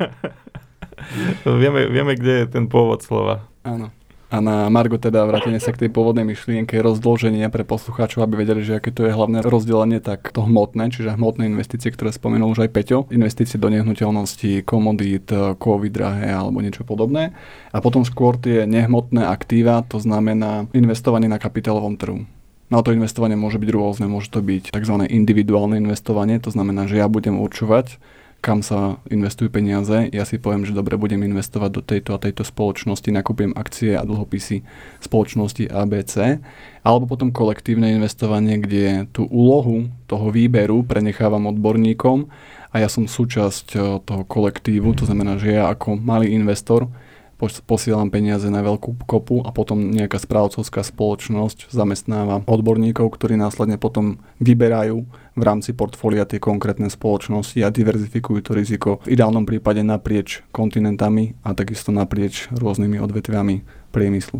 vieme, 1.45 1.85
vieme, 1.85 2.17
kde 2.17 2.33
je 2.43 2.45
ten 2.49 2.65
pôvod 2.65 3.05
slova. 3.05 3.45
Áno. 3.61 3.93
A 4.33 4.41
na 4.41 4.65
Margo 4.73 4.97
teda 4.97 5.21
vrátenie 5.29 5.61
sa 5.61 5.69
k 5.69 5.85
tej 5.85 5.89
pôvodnej 5.93 6.25
myšlienke 6.25 6.73
rozdĺženia 6.81 7.45
pre 7.53 7.61
poslucháčov, 7.61 8.25
aby 8.25 8.41
vedeli, 8.41 8.65
že 8.65 8.81
aké 8.81 8.89
to 8.89 9.05
je 9.05 9.13
hlavné 9.13 9.45
rozdelenie, 9.45 10.01
tak 10.01 10.33
to 10.33 10.41
hmotné, 10.41 10.89
čiže 10.89 11.13
hmotné 11.13 11.45
investície, 11.45 11.93
ktoré 11.93 12.09
spomenul 12.09 12.57
už 12.57 12.65
aj 12.65 12.73
Peťo, 12.73 13.05
investície 13.13 13.61
do 13.61 13.69
nehnuteľnosti, 13.69 14.65
komodít, 14.65 15.29
kovy 15.61 15.93
drahé 15.93 16.33
alebo 16.33 16.57
niečo 16.57 16.81
podobné. 16.81 17.37
A 17.69 17.77
potom 17.85 18.01
skôr 18.01 18.33
tie 18.41 18.65
nehmotné 18.65 19.29
aktíva, 19.29 19.85
to 19.85 20.01
znamená 20.01 20.65
investovanie 20.73 21.29
na 21.29 21.37
kapitálovom 21.37 21.93
trhu. 21.93 22.25
No 22.73 22.81
to 22.81 22.97
investovanie 22.97 23.37
môže 23.37 23.61
byť 23.61 23.69
rôzne, 23.69 24.09
môže 24.09 24.33
to 24.33 24.41
byť 24.41 24.73
tzv. 24.73 24.95
individuálne 25.05 25.77
investovanie, 25.77 26.41
to 26.41 26.49
znamená, 26.49 26.89
že 26.89 26.97
ja 26.97 27.05
budem 27.05 27.37
určovať, 27.37 28.01
kam 28.45 28.61
sa 28.61 29.01
investujú 29.09 29.49
peniaze. 29.49 30.05
Ja 30.13 30.21
si 30.21 30.37
poviem, 30.37 30.69
že 30.69 30.77
dobre, 30.77 31.01
budem 31.01 31.25
investovať 31.25 31.69
do 31.73 31.81
tejto 31.81 32.13
a 32.13 32.21
tejto 32.21 32.45
spoločnosti, 32.45 33.09
nakúpim 33.09 33.57
akcie 33.57 33.97
a 33.97 34.05
dlhopisy 34.05 34.61
spoločnosti 35.01 35.65
ABC. 35.65 36.37
Alebo 36.85 37.09
potom 37.09 37.33
kolektívne 37.33 37.89
investovanie, 37.97 38.61
kde 38.61 39.09
tú 39.09 39.25
úlohu 39.25 39.89
toho 40.05 40.29
výberu 40.29 40.85
prenechávam 40.85 41.49
odborníkom 41.49 42.29
a 42.69 42.75
ja 42.77 42.85
som 42.85 43.09
súčasť 43.09 43.67
eh, 43.73 43.81
toho 44.05 44.23
kolektívu, 44.29 44.93
to 44.93 45.09
znamená, 45.09 45.41
že 45.41 45.57
ja 45.57 45.73
ako 45.73 45.97
malý 45.97 46.29
investor 46.37 46.85
posielam 47.65 48.09
peniaze 48.13 48.47
na 48.47 48.63
veľkú 48.63 49.05
kopu 49.05 49.43
a 49.45 49.49
potom 49.53 49.91
nejaká 49.93 50.21
správcovská 50.21 50.81
spoločnosť 50.85 51.69
zamestnáva 51.69 52.43
odborníkov, 52.45 53.13
ktorí 53.15 53.37
následne 53.39 53.79
potom 53.79 54.21
vyberajú 54.41 55.05
v 55.35 55.41
rámci 55.43 55.75
portfólia 55.75 56.23
tie 56.23 56.39
konkrétne 56.39 56.87
spoločnosti 56.87 57.59
a 57.61 57.73
diverzifikujú 57.73 58.39
to 58.41 58.51
riziko 58.55 58.89
v 59.03 59.19
ideálnom 59.19 59.43
prípade 59.43 59.83
naprieč 59.83 60.41
kontinentami 60.55 61.35
a 61.43 61.51
takisto 61.51 61.91
naprieč 61.91 62.47
rôznymi 62.55 62.97
odvetviami 63.03 63.55
priemyslu. 63.91 64.39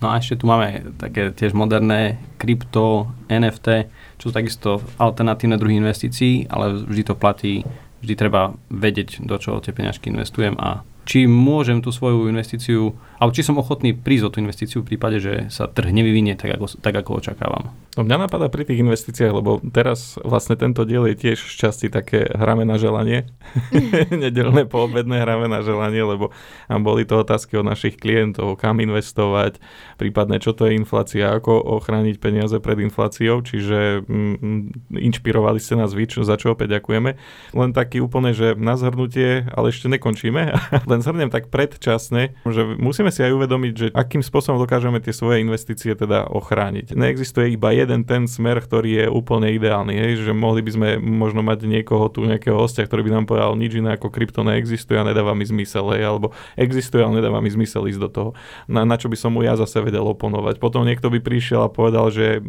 No 0.00 0.08
a 0.08 0.16
ešte 0.16 0.40
tu 0.40 0.48
máme 0.48 0.96
také 0.96 1.28
tiež 1.28 1.52
moderné 1.52 2.16
krypto, 2.40 3.12
NFT, 3.28 3.92
čo 4.16 4.28
sú 4.28 4.32
takisto 4.32 4.80
alternatívne 4.96 5.60
druhy 5.60 5.76
investícií, 5.76 6.48
ale 6.48 6.88
vždy 6.88 7.02
to 7.04 7.14
platí, 7.20 7.68
vždy 8.00 8.14
treba 8.16 8.56
vedieť, 8.72 9.20
do 9.20 9.36
čoho 9.36 9.60
tie 9.60 9.76
peňažky 9.76 10.08
investujem 10.08 10.56
a 10.56 10.80
či 11.10 11.26
môžem 11.26 11.82
tú 11.82 11.90
svoju 11.90 12.30
investíciu, 12.30 12.94
alebo 13.18 13.34
či 13.34 13.42
som 13.42 13.58
ochotný 13.58 13.98
prísť 13.98 14.30
o 14.30 14.30
tú 14.30 14.38
investíciu 14.38 14.86
v 14.86 14.94
prípade, 14.94 15.18
že 15.18 15.50
sa 15.50 15.66
trh 15.66 15.90
nevyvinie 15.90 16.38
tak, 16.38 16.54
ako, 16.54 16.78
tak, 16.78 16.94
ako 16.94 17.18
očakávam. 17.18 17.74
No 17.98 18.06
mňa 18.06 18.30
napadá 18.30 18.46
pri 18.46 18.62
tých 18.62 18.78
investíciách, 18.78 19.34
lebo 19.34 19.58
teraz 19.74 20.14
vlastne 20.22 20.54
tento 20.54 20.86
diel 20.86 21.10
je 21.10 21.18
tiež 21.18 21.42
v 21.42 21.50
časti 21.50 21.90
také 21.90 22.30
hráme 22.30 22.62
na 22.62 22.78
želanie. 22.78 23.26
Nedelné 24.14 24.70
poobedné 24.70 25.18
hráme 25.26 25.50
na 25.50 25.66
želanie, 25.66 25.98
lebo 25.98 26.30
boli 26.70 27.02
to 27.02 27.26
otázky 27.26 27.58
od 27.58 27.66
našich 27.66 27.98
klientov, 27.98 28.62
kam 28.62 28.78
investovať, 28.78 29.58
prípadne 29.98 30.38
čo 30.38 30.54
to 30.54 30.70
je 30.70 30.78
inflácia, 30.78 31.34
ako 31.34 31.58
ochrániť 31.82 32.22
peniaze 32.22 32.54
pred 32.62 32.78
infláciou, 32.86 33.42
čiže 33.42 34.06
mm, 34.06 34.94
inšpirovali 34.94 35.58
ste 35.58 35.74
nás 35.74 35.90
vy, 35.90 36.06
za 36.06 36.38
čo 36.38 36.54
opäť 36.54 36.78
ďakujeme. 36.78 37.18
Len 37.50 37.70
taký 37.74 37.98
úplne, 37.98 38.30
že 38.30 38.54
na 38.54 38.78
zhrnutie, 38.78 39.50
ale 39.50 39.74
ešte 39.74 39.90
nekončíme, 39.90 40.54
len 40.90 40.99
zhrnem 41.00 41.28
tak 41.28 41.52
predčasne, 41.52 42.36
že 42.46 42.62
musíme 42.78 43.12
si 43.12 43.20
aj 43.20 43.32
uvedomiť, 43.34 43.72
že 43.76 43.86
akým 43.92 44.22
spôsobom 44.24 44.60
dokážeme 44.60 45.00
tie 45.02 45.12
svoje 45.12 45.42
investície 45.42 45.92
teda 45.96 46.28
ochrániť. 46.30 46.94
Neexistuje 46.94 47.52
iba 47.56 47.74
jeden 47.74 48.06
ten 48.06 48.24
smer, 48.30 48.62
ktorý 48.62 49.04
je 49.04 49.06
úplne 49.10 49.50
ideálny. 49.52 49.96
Hej? 49.96 50.28
Že 50.28 50.32
mohli 50.36 50.60
by 50.64 50.70
sme 50.72 50.88
možno 51.00 51.40
mať 51.40 51.66
niekoho 51.66 52.08
tu, 52.12 52.24
nejakého 52.24 52.56
hostia, 52.56 52.86
ktorý 52.86 53.08
by 53.08 53.12
nám 53.20 53.24
povedal, 53.26 53.56
nič 53.58 53.76
iné 53.76 53.96
ako 53.96 54.12
krypto 54.12 54.44
neexistuje 54.46 55.00
a 55.00 55.04
nedáva 55.04 55.32
mi 55.34 55.44
zmysel, 55.44 55.84
hej? 55.96 56.04
alebo 56.06 56.32
existuje, 56.54 57.02
ale 57.02 57.18
nedáva 57.18 57.42
mi 57.42 57.50
zmysel 57.50 57.88
ísť 57.90 58.00
do 58.00 58.08
toho. 58.08 58.30
Na, 58.70 58.86
na 58.86 58.96
čo 59.00 59.10
by 59.10 59.16
som 59.16 59.34
mu 59.34 59.42
ja 59.42 59.58
zase 59.58 59.80
vedel 59.82 60.04
oponovať. 60.06 60.62
Potom 60.62 60.86
niekto 60.86 61.08
by 61.10 61.18
prišiel 61.18 61.66
a 61.66 61.72
povedal, 61.72 62.12
že 62.12 62.44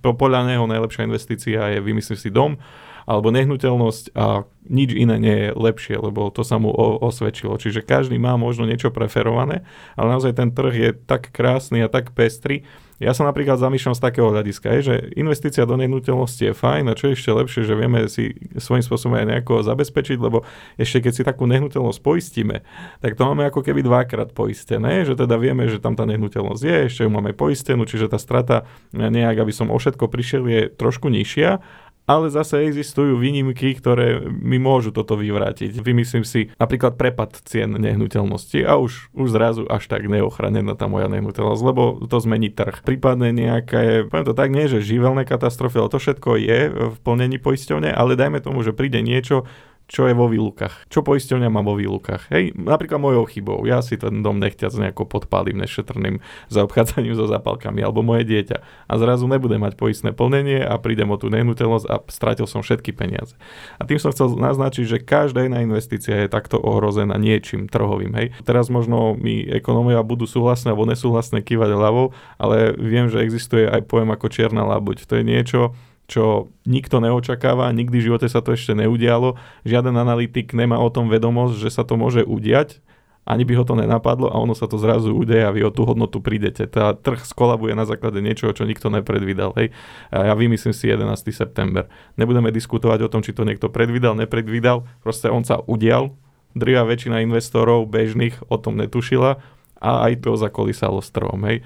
podľa 0.00 0.40
neho 0.48 0.64
najlepšia 0.64 1.06
investícia 1.06 1.60
je 1.74 1.78
vymyslieť 1.82 2.18
si 2.18 2.30
dom, 2.30 2.56
alebo 3.04 3.32
nehnuteľnosť 3.32 4.16
a 4.16 4.48
nič 4.64 4.96
iné 4.96 5.20
nie 5.20 5.36
je 5.48 5.50
lepšie, 5.52 6.00
lebo 6.00 6.32
to 6.32 6.40
sa 6.40 6.56
mu 6.56 6.72
osvedčilo. 7.04 7.60
Čiže 7.60 7.84
každý 7.84 8.16
má 8.16 8.40
možno 8.40 8.64
niečo 8.64 8.88
preferované, 8.88 9.62
ale 9.92 10.16
naozaj 10.16 10.40
ten 10.40 10.48
trh 10.52 10.74
je 10.74 10.90
tak 10.96 11.28
krásny 11.28 11.84
a 11.84 11.92
tak 11.92 12.16
pestrý. 12.16 12.64
Ja 13.02 13.10
sa 13.10 13.26
napríklad 13.26 13.58
zamýšľam 13.58 13.98
z 13.98 14.04
takého 14.06 14.30
hľadiska, 14.30 14.70
je, 14.78 14.80
že 14.80 14.94
investícia 15.18 15.66
do 15.66 15.74
nehnuteľnosti 15.74 16.40
je 16.46 16.54
fajn 16.54 16.84
a 16.88 16.94
čo 16.94 17.10
je 17.10 17.18
ešte 17.18 17.30
lepšie, 17.34 17.62
že 17.66 17.74
vieme 17.74 18.06
si 18.06 18.38
svojím 18.54 18.86
spôsobom 18.86 19.18
aj 19.18 19.26
nejako 19.34 19.66
zabezpečiť, 19.66 20.18
lebo 20.22 20.46
ešte 20.78 21.02
keď 21.02 21.12
si 21.12 21.22
takú 21.26 21.50
nehnuteľnosť 21.50 22.00
poistíme, 22.00 22.62
tak 23.02 23.18
to 23.18 23.26
máme 23.26 23.50
ako 23.50 23.66
keby 23.66 23.82
dvakrát 23.82 24.30
poistené, 24.30 25.02
že 25.02 25.18
teda 25.18 25.34
vieme, 25.34 25.66
že 25.66 25.82
tam 25.82 25.98
tá 25.98 26.06
nehnuteľnosť 26.06 26.62
je, 26.62 26.76
ešte 26.86 27.02
ju 27.02 27.10
máme 27.10 27.34
poistenú, 27.34 27.82
čiže 27.82 28.06
tá 28.06 28.16
strata 28.16 28.62
nejak, 28.94 29.42
aby 29.42 29.50
som 29.50 29.74
o 29.74 29.76
všetko 29.76 30.06
prišiel, 30.06 30.46
je 30.46 30.62
trošku 30.70 31.10
nižšia 31.10 31.60
ale 32.04 32.28
zase 32.28 32.68
existujú 32.68 33.16
výnimky, 33.16 33.72
ktoré 33.76 34.20
mi 34.28 34.60
môžu 34.60 34.92
toto 34.92 35.16
vyvrátiť. 35.16 35.80
Vymyslím 35.80 36.24
si 36.24 36.52
napríklad 36.60 37.00
prepad 37.00 37.40
cien 37.48 37.72
nehnuteľnosti 37.72 38.60
a 38.64 38.76
už, 38.76 39.08
už 39.16 39.28
zrazu 39.32 39.64
až 39.66 39.88
tak 39.88 40.04
neochranená 40.04 40.76
tá 40.76 40.84
moja 40.84 41.08
nehnuteľnosť, 41.08 41.62
lebo 41.64 42.04
to 42.04 42.16
zmení 42.20 42.52
trh. 42.52 42.84
Prípadne 42.84 43.32
nejaké, 43.32 44.04
poviem 44.08 44.26
to 44.28 44.36
tak, 44.36 44.52
nie 44.52 44.68
že 44.68 44.84
živelné 44.84 45.24
katastrofy, 45.24 45.80
ale 45.80 45.92
to 45.92 45.98
všetko 46.00 46.30
je 46.36 46.58
v 46.92 46.96
plnení 47.00 47.40
poisťovne, 47.40 47.88
ale 47.88 48.20
dajme 48.20 48.44
tomu, 48.44 48.60
že 48.60 48.76
príde 48.76 49.00
niečo, 49.00 49.48
čo 49.84 50.08
je 50.08 50.16
vo 50.16 50.32
výlukách. 50.32 50.88
Čo 50.88 51.04
poisťovňa 51.04 51.48
má 51.52 51.60
vo 51.60 51.76
výlukách. 51.76 52.32
Hej, 52.32 52.56
napríklad 52.56 52.96
mojou 52.96 53.28
chybou. 53.28 53.68
Ja 53.68 53.84
si 53.84 54.00
ten 54.00 54.24
dom 54.24 54.40
nechťac 54.40 54.72
nejako 54.72 55.04
podpálim 55.04 55.60
nešetrným 55.60 56.24
zaobchádzaním 56.48 57.12
so 57.12 57.28
zapalkami, 57.28 57.84
alebo 57.84 58.00
moje 58.00 58.24
dieťa. 58.24 58.64
A 58.88 58.92
zrazu 58.96 59.28
nebudem 59.28 59.60
mať 59.60 59.76
poistné 59.76 60.16
plnenie 60.16 60.64
a 60.64 60.80
prídem 60.80 61.12
o 61.12 61.20
tú 61.20 61.28
nehnuteľnosť 61.28 61.86
a 61.88 62.00
stratil 62.08 62.48
som 62.48 62.64
všetky 62.64 62.96
peniaze. 62.96 63.36
A 63.76 63.84
tým 63.84 64.00
som 64.00 64.08
chcel 64.08 64.32
naznačiť, 64.32 64.84
že 64.88 64.98
každá 65.04 65.44
iná 65.44 65.60
investícia 65.60 66.24
je 66.24 66.32
takto 66.32 66.56
ohrozená 66.56 67.20
niečím 67.20 67.68
trhovým. 67.68 68.16
Hej. 68.16 68.32
Teraz 68.48 68.72
možno 68.72 69.12
mi 69.14 69.44
ekonómia 69.44 70.00
budú 70.00 70.24
súhlasné 70.24 70.72
alebo 70.72 70.88
nesúhlasné 70.88 71.44
kývať 71.44 71.76
hlavou, 71.76 72.16
ale 72.40 72.72
viem, 72.80 73.12
že 73.12 73.20
existuje 73.20 73.68
aj 73.68 73.84
pojem 73.84 74.08
ako 74.08 74.26
čierna 74.32 74.64
labuť. 74.64 75.04
To 75.04 75.20
je 75.20 75.24
niečo, 75.24 75.60
čo 76.04 76.52
nikto 76.68 77.00
neočakáva, 77.00 77.72
nikdy 77.72 77.96
v 78.00 78.06
živote 78.12 78.28
sa 78.28 78.44
to 78.44 78.52
ešte 78.52 78.76
neudialo, 78.76 79.40
žiaden 79.64 79.96
analytik 79.96 80.52
nemá 80.52 80.76
o 80.76 80.92
tom 80.92 81.08
vedomosť, 81.08 81.56
že 81.56 81.70
sa 81.72 81.82
to 81.82 81.96
môže 81.96 82.24
udiať, 82.28 82.84
ani 83.24 83.48
by 83.48 83.56
ho 83.56 83.64
to 83.64 83.72
nenapadlo 83.72 84.28
a 84.28 84.36
ono 84.36 84.52
sa 84.52 84.68
to 84.68 84.76
zrazu 84.76 85.16
udeje 85.16 85.48
a 85.48 85.50
vy 85.52 85.64
o 85.64 85.72
tú 85.72 85.88
hodnotu 85.88 86.20
prídete. 86.20 86.68
Tá 86.68 86.92
trh 86.92 87.24
skolabuje 87.24 87.72
na 87.72 87.88
základe 87.88 88.20
niečoho, 88.20 88.52
čo 88.52 88.68
nikto 88.68 88.92
nepredvídal. 88.92 89.56
Hej. 89.56 89.72
A 90.12 90.28
ja 90.28 90.34
vymyslím 90.36 90.76
si 90.76 90.92
11. 90.92 91.32
september. 91.32 91.88
Nebudeme 92.20 92.52
diskutovať 92.52 93.08
o 93.08 93.08
tom, 93.08 93.24
či 93.24 93.32
to 93.32 93.48
niekto 93.48 93.72
predvídal, 93.72 94.12
nepredvídal, 94.12 94.84
proste 95.00 95.32
on 95.32 95.40
sa 95.40 95.64
udial. 95.64 96.12
Drvia 96.52 96.84
väčšina 96.84 97.24
investorov 97.24 97.88
bežných 97.88 98.44
o 98.52 98.60
tom 98.60 98.76
netušila 98.76 99.40
a 99.80 99.90
aj 100.04 100.20
to 100.20 100.36
zakolísalo 100.36 101.00
strom. 101.00 101.48
Hej. 101.48 101.64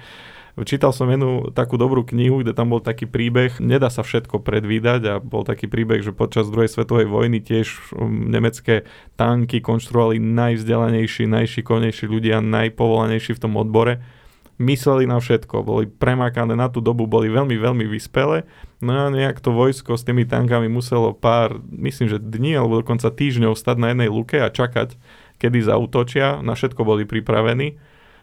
Čítal 0.65 0.91
som 0.91 1.07
jednu 1.07 1.53
takú 1.55 1.79
dobrú 1.79 2.01
knihu, 2.03 2.41
kde 2.41 2.57
tam 2.57 2.73
bol 2.73 2.81
taký 2.81 3.05
príbeh, 3.05 3.61
nedá 3.63 3.87
sa 3.87 4.01
všetko 4.01 4.41
predvídať 4.41 5.01
a 5.07 5.13
bol 5.21 5.45
taký 5.45 5.69
príbeh, 5.69 6.01
že 6.03 6.15
počas 6.15 6.49
druhej 6.49 6.71
svetovej 6.71 7.07
vojny 7.07 7.39
tiež 7.39 7.95
um, 7.95 8.27
nemecké 8.31 8.87
tanky 9.15 9.61
konštruovali 9.61 10.19
najvzdelanejší, 10.19 11.29
najšikovnejší 11.29 12.05
ľudia, 12.09 12.43
najpovolanejší 12.43 13.37
v 13.37 13.41
tom 13.43 13.55
odbore 13.55 14.03
mysleli 14.59 15.07
na 15.07 15.17
všetko, 15.23 15.63
boli 15.63 15.87
premákané 15.87 16.53
na 16.53 16.67
tú 16.67 16.83
dobu, 16.83 17.07
boli 17.07 17.31
veľmi, 17.31 17.55
veľmi 17.55 17.87
vyspelé. 17.87 18.43
No 18.83 19.07
a 19.07 19.07
nejak 19.07 19.39
to 19.39 19.55
vojsko 19.55 19.95
s 19.95 20.03
tými 20.03 20.27
tankami 20.27 20.67
muselo 20.67 21.15
pár, 21.15 21.63
myslím, 21.71 22.11
že 22.11 22.19
dní 22.19 22.59
alebo 22.59 22.83
dokonca 22.83 23.07
týždňov 23.07 23.55
stať 23.55 23.79
na 23.79 23.95
jednej 23.95 24.11
luke 24.11 24.35
a 24.35 24.51
čakať, 24.51 24.99
kedy 25.39 25.63
zautočia. 25.63 26.43
Na 26.43 26.59
všetko 26.59 26.83
boli 26.83 27.07
pripravení. 27.07 27.79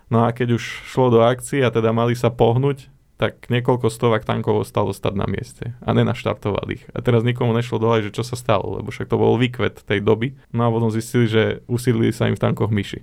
No 0.06 0.22
a 0.22 0.30
keď 0.30 0.58
už 0.58 0.62
šlo 0.86 1.10
do 1.10 1.20
akcie 1.22 1.62
a 1.66 1.74
teda 1.74 1.90
mali 1.90 2.14
sa 2.14 2.30
pohnúť, 2.30 2.90
tak 3.16 3.48
niekoľko 3.48 3.88
stovák 3.88 4.28
tankov 4.28 4.60
ostalo 4.60 4.92
stať 4.92 5.14
na 5.16 5.24
mieste 5.24 5.72
a 5.80 5.90
nenaštartovali 5.96 6.70
ich. 6.76 6.84
A 6.92 7.00
teraz 7.00 7.24
nikomu 7.24 7.56
nešlo 7.56 7.80
dole, 7.80 8.04
že 8.04 8.12
čo 8.12 8.20
sa 8.20 8.36
stalo, 8.36 8.76
lebo 8.76 8.92
však 8.92 9.08
to 9.08 9.16
bol 9.16 9.40
výkvet 9.40 9.82
tej 9.88 10.04
doby. 10.04 10.36
No 10.52 10.68
a 10.68 10.72
potom 10.72 10.92
zistili, 10.92 11.24
že 11.24 11.64
usídlili 11.64 12.12
sa 12.12 12.28
im 12.28 12.36
v 12.36 12.44
tankoch 12.44 12.68
myši. 12.68 13.00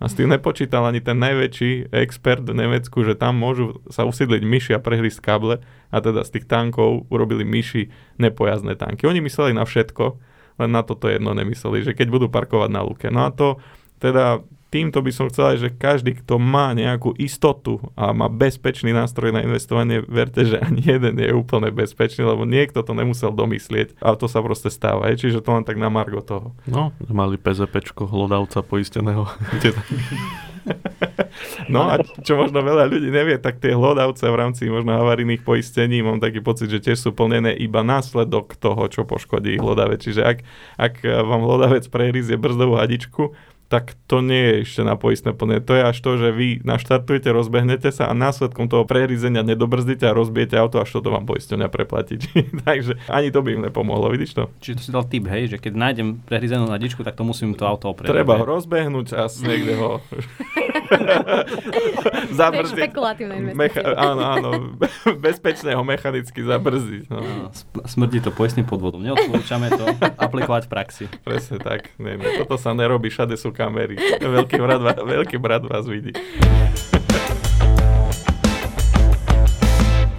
A 0.00 0.08
s 0.08 0.16
tým 0.16 0.32
nepočítal 0.32 0.80
ani 0.88 1.04
ten 1.04 1.20
najväčší 1.20 1.92
expert 1.92 2.46
v 2.48 2.56
Nemecku, 2.56 3.04
že 3.04 3.12
tam 3.12 3.36
môžu 3.36 3.84
sa 3.92 4.08
usídliť 4.08 4.40
myši 4.40 4.72
a 4.72 4.80
prehrísť 4.80 5.20
káble 5.20 5.60
a 5.92 5.96
teda 6.00 6.24
z 6.24 6.40
tých 6.40 6.48
tankov 6.48 7.04
urobili 7.12 7.44
myši 7.44 8.16
nepojazné 8.16 8.80
tanky. 8.80 9.04
Oni 9.04 9.20
mysleli 9.20 9.52
na 9.52 9.68
všetko, 9.68 10.16
len 10.56 10.70
na 10.72 10.80
toto 10.80 11.04
jedno 11.04 11.36
nemysleli, 11.36 11.84
že 11.84 11.92
keď 11.92 12.08
budú 12.08 12.26
parkovať 12.32 12.70
na 12.72 12.80
luke. 12.80 13.12
No 13.12 13.28
a 13.28 13.30
to 13.34 13.60
teda 14.00 14.40
týmto 14.70 15.02
by 15.02 15.10
som 15.10 15.26
chcel 15.28 15.54
aj, 15.54 15.58
že 15.58 15.68
každý, 15.74 16.16
kto 16.22 16.38
má 16.38 16.72
nejakú 16.72 17.12
istotu 17.18 17.82
a 17.98 18.14
má 18.14 18.30
bezpečný 18.30 18.94
nástroj 18.94 19.34
na 19.34 19.42
investovanie, 19.42 20.00
verte, 20.06 20.46
že 20.46 20.62
ani 20.62 20.80
jeden 20.80 21.18
je 21.18 21.34
úplne 21.34 21.74
bezpečný, 21.74 22.22
lebo 22.22 22.46
niekto 22.46 22.80
to 22.86 22.94
nemusel 22.94 23.34
domyslieť 23.34 23.98
a 23.98 24.14
to 24.14 24.30
sa 24.30 24.40
proste 24.40 24.70
stáva. 24.70 25.10
Je, 25.10 25.28
čiže 25.28 25.42
to 25.42 25.50
len 25.52 25.66
tak 25.66 25.76
na 25.76 25.90
margo 25.90 26.22
toho. 26.22 26.54
No, 26.70 26.94
mali 27.10 27.36
PZPčko 27.36 28.06
hlodavca 28.06 28.62
poisteného. 28.62 29.26
No 31.72 31.88
a 31.88 32.02
čo 32.02 32.36
možno 32.36 32.60
veľa 32.60 32.90
ľudí 32.90 33.08
nevie, 33.08 33.38
tak 33.40 33.62
tie 33.62 33.72
hlodavce 33.72 34.26
v 34.28 34.36
rámci 34.36 34.68
možno 34.68 34.92
havarijných 34.92 35.40
poistení, 35.40 36.02
mám 36.04 36.20
taký 36.20 36.44
pocit, 36.44 36.68
že 36.68 36.82
tiež 36.82 36.98
sú 37.00 37.10
plnené 37.16 37.54
iba 37.56 37.80
následok 37.80 38.58
toho, 38.58 38.90
čo 38.90 39.08
poškodí 39.08 39.56
hlodavec. 39.56 40.04
Čiže 40.04 40.20
ak, 40.20 40.38
ak 40.76 40.94
vám 41.00 41.42
hlodavec 41.46 41.86
prehryzie 41.88 42.36
brzdovú 42.36 42.76
hadičku, 42.76 43.32
tak 43.70 43.94
to 44.10 44.18
nie 44.18 44.42
je 44.42 44.54
ešte 44.66 44.82
na 44.82 44.98
poistné 44.98 45.30
plne. 45.30 45.62
To 45.62 45.78
je 45.78 45.82
až 45.86 45.94
to, 46.02 46.18
že 46.18 46.34
vy 46.34 46.58
naštartujete, 46.66 47.30
rozbehnete 47.30 47.94
sa 47.94 48.10
a 48.10 48.18
následkom 48.18 48.66
toho 48.66 48.82
prerizenia 48.82 49.46
nedobrzdíte 49.46 50.10
a 50.10 50.12
rozbijete 50.12 50.58
auto, 50.58 50.82
až 50.82 50.98
toto 50.98 51.14
vám 51.14 51.22
poisťovňa 51.22 51.70
preplatí. 51.70 52.18
Takže 52.66 52.98
ani 53.06 53.30
to 53.30 53.46
by 53.46 53.54
im 53.54 53.62
nepomohlo, 53.70 54.10
vidíš 54.10 54.34
to? 54.34 54.50
Čiže 54.58 54.74
to 54.74 54.82
si 54.82 54.90
dal 54.90 55.06
tip, 55.06 55.22
hej, 55.30 55.54
že 55.54 55.56
keď 55.62 55.72
nájdem 55.78 56.18
prehrizenú 56.26 56.66
nadičku, 56.66 57.06
tak 57.06 57.14
to 57.14 57.22
musím 57.22 57.54
to 57.54 57.62
auto 57.62 57.94
oprieť. 57.94 58.10
Treba 58.10 58.42
ho 58.42 58.44
rozbehnúť 58.58 59.14
a 59.14 59.30
niekde 59.30 59.78
ho 59.78 60.02
zabrzdiť. 62.42 62.90
Mecha- 63.54 63.86
áno, 63.94 64.22
áno, 64.26 64.50
bezpečne 65.30 65.78
ho 65.78 65.86
mechanicky 65.86 66.42
zabrzdiť. 66.42 67.06
No. 67.06 67.54
Smrdí 67.86 68.18
to 68.18 68.34
poistným 68.34 68.66
podvodom. 68.66 68.98
Neodporúčame 69.06 69.70
to 69.70 69.86
aplikovať 70.18 70.66
v 70.66 70.70
praxi. 70.74 71.04
Presne 71.22 71.62
tak. 71.62 71.94
Nie, 72.02 72.18
nie, 72.18 72.42
toto 72.42 72.58
sa 72.58 72.74
nerobí, 72.74 73.14
všade 73.14 73.38
sú 73.38 73.54
kamery. 73.60 74.00
Veľký 74.24 74.56
brat, 74.56 74.80
veľký 75.04 75.36
brat 75.36 75.60
vás 75.68 75.84
vidí. 75.84 76.16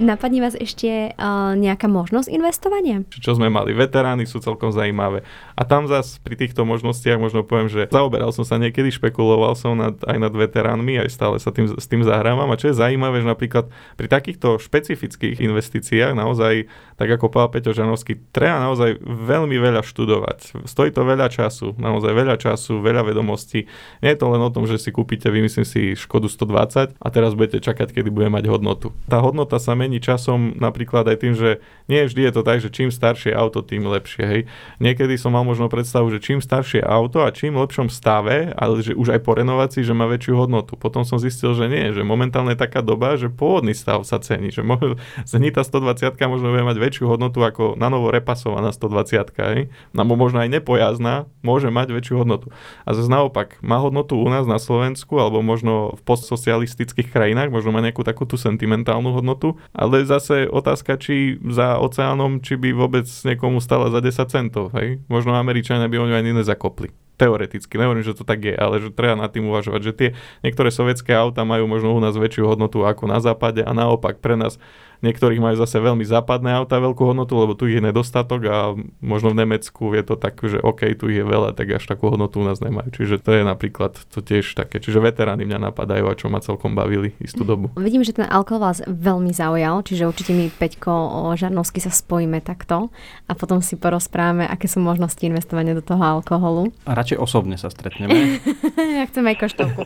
Napadne 0.02 0.42
vás 0.42 0.58
ešte 0.58 1.14
uh, 1.14 1.54
nejaká 1.54 1.86
možnosť 1.86 2.34
investovania? 2.34 3.06
Čo 3.22 3.38
sme 3.38 3.54
mali, 3.54 3.70
veterány 3.78 4.26
sú 4.26 4.42
celkom 4.42 4.74
zaujímavé. 4.74 5.22
A 5.62 5.64
tam 5.64 5.86
zase 5.86 6.18
pri 6.26 6.34
týchto 6.34 6.66
možnostiach 6.66 7.22
možno 7.22 7.45
poviem, 7.45 7.70
že 7.70 7.86
zaoberal 7.93 8.34
som 8.34 8.41
sa 8.41 8.57
niekedy, 8.57 8.89
špekuloval 8.89 9.53
som 9.53 9.78
nad, 9.78 9.93
aj 10.09 10.18
nad 10.18 10.34
veteránmi, 10.34 10.97
aj 11.05 11.14
stále 11.14 11.38
sa 11.38 11.53
tým, 11.53 11.70
s 11.70 11.86
tým 11.86 12.01
zahrávam. 12.01 12.49
A 12.49 12.57
čo 12.57 12.74
je 12.74 12.82
zaujímavé, 12.82 13.22
že 13.22 13.30
napríklad 13.30 13.70
pri 13.93 14.09
takýchto 14.09 14.57
špecifických 14.57 15.38
investíciách 15.38 16.18
naozaj, 16.18 16.66
tak 16.97 17.14
ako 17.14 17.30
povedal 17.30 17.53
Peťo 17.53 17.78
Žanovský, 17.78 18.34
treba 18.34 18.57
naozaj 18.57 19.05
veľmi 19.05 19.53
veľa 19.62 19.86
študovať. 19.86 20.66
Stojí 20.66 20.89
to 20.89 21.05
veľa 21.05 21.30
času, 21.30 21.78
naozaj 21.78 22.09
veľa 22.09 22.41
času, 22.41 22.82
veľa 22.82 23.05
vedomostí. 23.05 23.70
Nie 24.01 24.18
je 24.18 24.20
to 24.26 24.34
len 24.34 24.41
o 24.41 24.49
tom, 24.49 24.66
že 24.66 24.82
si 24.82 24.89
kúpite, 24.89 25.30
vymyslím 25.30 25.62
si, 25.62 25.93
Škodu 25.93 26.26
120 26.26 26.97
a 26.97 27.07
teraz 27.14 27.38
budete 27.38 27.62
čakať, 27.62 27.93
kedy 27.93 28.09
bude 28.09 28.34
mať 28.34 28.49
hodnotu. 28.49 28.97
Tá 29.05 29.22
hodnota 29.22 29.62
sa 29.62 29.78
mení 29.78 30.01
časom 30.01 30.57
napríklad 30.57 31.05
aj 31.05 31.18
tým, 31.22 31.38
že 31.38 31.62
nie 31.86 32.01
vždy 32.01 32.26
je 32.26 32.34
to 32.34 32.41
tak, 32.41 32.66
že 32.66 32.74
čím 32.74 32.89
staršie 32.89 33.30
auto, 33.38 33.62
tým 33.62 33.86
lepšie. 33.86 34.26
Hej. 34.26 34.41
Niekedy 34.82 35.22
som 35.22 35.38
mal 35.38 35.51
možno 35.52 35.68
predstavu, 35.68 36.08
že 36.08 36.24
čím 36.24 36.39
staršie 36.39 36.80
auto 36.80 37.28
a 37.28 37.36
čím 37.36 37.60
lepšom 37.60 37.91
stave, 37.91 38.56
ale 38.56 38.80
že 38.80 38.95
už 38.95 39.20
aj 39.20 39.22
po 39.28 39.36
renovácii, 39.36 39.84
že 39.84 39.91
má 39.91 40.08
väčšiu 40.08 40.39
hodnotu. 40.39 40.80
Potom 40.80 41.04
som 41.04 41.20
zistil, 41.20 41.52
že 41.52 41.68
nie, 41.68 41.91
že 41.91 42.08
momentálne 42.08 42.56
je 42.56 42.64
taká 42.64 42.80
doba, 42.80 43.20
že 43.20 43.28
pôvodný 43.28 43.76
stav 43.76 44.08
sa 44.08 44.24
cení, 44.24 44.56
že 44.56 44.64
mo- 44.64 44.80
Zenita 45.30 45.68
120 45.68 46.16
možno 46.32 46.56
bude 46.56 46.64
mať 46.64 46.78
väčšiu 46.80 47.12
hodnotu 47.12 47.43
ako 47.43 47.76
na 47.76 47.91
novo 47.91 48.08
repasovaná 48.08 48.72
120 48.72 49.36
hej. 49.52 49.68
No, 49.91 50.08
možno 50.08 50.39
aj 50.39 50.47
nepojazná 50.47 51.28
môže 51.43 51.68
mať 51.68 51.91
väčšiu 51.91 52.24
hodnotu. 52.24 52.47
A 52.88 52.95
zase 52.95 53.12
naopak, 53.12 53.60
má 53.60 53.76
hodnotu 53.84 54.16
u 54.16 54.28
nás 54.32 54.47
na 54.47 54.58
Slovensku 54.62 55.20
alebo 55.20 55.43
možno 55.43 55.99
v 55.99 56.02
postsocialistických 56.08 57.12
krajinách, 57.12 57.52
možno 57.52 57.76
má 57.76 57.84
nejakú 57.84 58.08
takú 58.08 58.24
tú 58.24 58.39
sentimentálnu 58.39 59.12
hodnotu 59.12 59.60
ale 59.72 60.06
zase 60.06 60.45
otázka, 60.45 60.99
či 61.02 61.41
za 61.41 61.82
oceánom, 61.82 62.43
či 62.43 62.54
by 62.54 62.70
vôbec 62.76 63.08
niekomu 63.08 63.58
stala 63.64 63.89
za 63.89 63.97
10 64.04 64.30
centov. 64.30 64.70
Hej? 64.78 65.02
Možno 65.10 65.34
Američania 65.42 65.89
by 65.89 65.98
o 65.98 66.06
ňu 66.08 66.16
ani 66.16 66.32
nezakopli 66.38 66.94
teoreticky, 67.22 67.78
nehovorím, 67.78 68.02
že 68.02 68.18
to 68.18 68.26
tak 68.26 68.42
je, 68.42 68.58
ale 68.58 68.82
že 68.82 68.89
treba 68.89 69.14
nad 69.14 69.30
tým 69.30 69.46
uvažovať, 69.46 69.82
že 69.86 69.94
tie 69.94 70.10
niektoré 70.42 70.74
sovietské 70.74 71.14
auta 71.14 71.46
majú 71.46 71.70
možno 71.70 71.94
u 71.94 72.02
nás 72.02 72.18
väčšiu 72.18 72.50
hodnotu 72.50 72.82
ako 72.82 73.06
na 73.06 73.22
západe 73.22 73.62
a 73.62 73.72
naopak 73.78 74.18
pre 74.18 74.34
nás 74.34 74.58
Niektorých 75.02 75.41
majú 75.41 75.58
zase 75.58 75.82
veľmi 75.82 76.06
západné 76.06 76.54
auta 76.54 76.78
veľkú 76.78 77.02
hodnotu, 77.02 77.34
lebo 77.34 77.58
tu 77.58 77.66
ich 77.66 77.78
je 77.78 77.84
nedostatok 77.84 78.41
a 78.45 78.58
možno 79.02 79.34
v 79.34 79.41
Nemecku 79.41 79.89
je 79.97 80.04
to 80.06 80.14
tak, 80.14 80.38
že 80.38 80.62
OK, 80.62 80.93
tu 80.93 81.10
ich 81.10 81.18
je 81.18 81.26
veľa, 81.26 81.58
tak 81.58 81.74
až 81.74 81.89
takú 81.89 82.14
hodnotu 82.14 82.38
u 82.38 82.45
nás 82.45 82.62
nemajú. 82.62 82.93
Čiže 82.93 83.18
to 83.18 83.34
je 83.34 83.41
napríklad 83.41 83.97
to 84.14 84.22
tiež 84.22 84.54
také. 84.54 84.78
Čiže 84.78 85.02
veterány 85.02 85.49
mňa 85.49 85.74
napadajú 85.74 86.06
a 86.06 86.14
čo 86.14 86.30
ma 86.30 86.38
celkom 86.38 86.78
bavili 86.78 87.18
istú 87.18 87.41
dobu. 87.41 87.74
Vidím, 87.82 88.06
že 88.06 88.14
ten 88.14 88.30
alkohol 88.30 88.70
vás 88.70 88.86
veľmi 88.86 89.34
zaujal, 89.34 89.82
čiže 89.82 90.06
určite 90.06 90.38
mi 90.38 90.54
Peťko 90.54 91.34
Žarnovsky 91.34 91.82
sa 91.82 91.89
spojíme 91.89 92.38
takto 92.45 92.93
a 93.26 93.34
potom 93.34 93.58
si 93.66 93.82
porozprávame, 93.82 94.45
aké 94.45 94.70
sú 94.70 94.86
možnosti 94.86 95.22
investovania 95.26 95.74
do 95.74 95.82
toho 95.82 96.22
alkoholu. 96.22 96.70
A 96.86 96.93
radšej 96.93 97.18
osobne 97.18 97.58
sa 97.58 97.74
stretneme. 97.74 98.38
ja 99.02 99.04
chcem 99.10 99.26
aj 99.26 99.36
koštovku. 99.41 99.82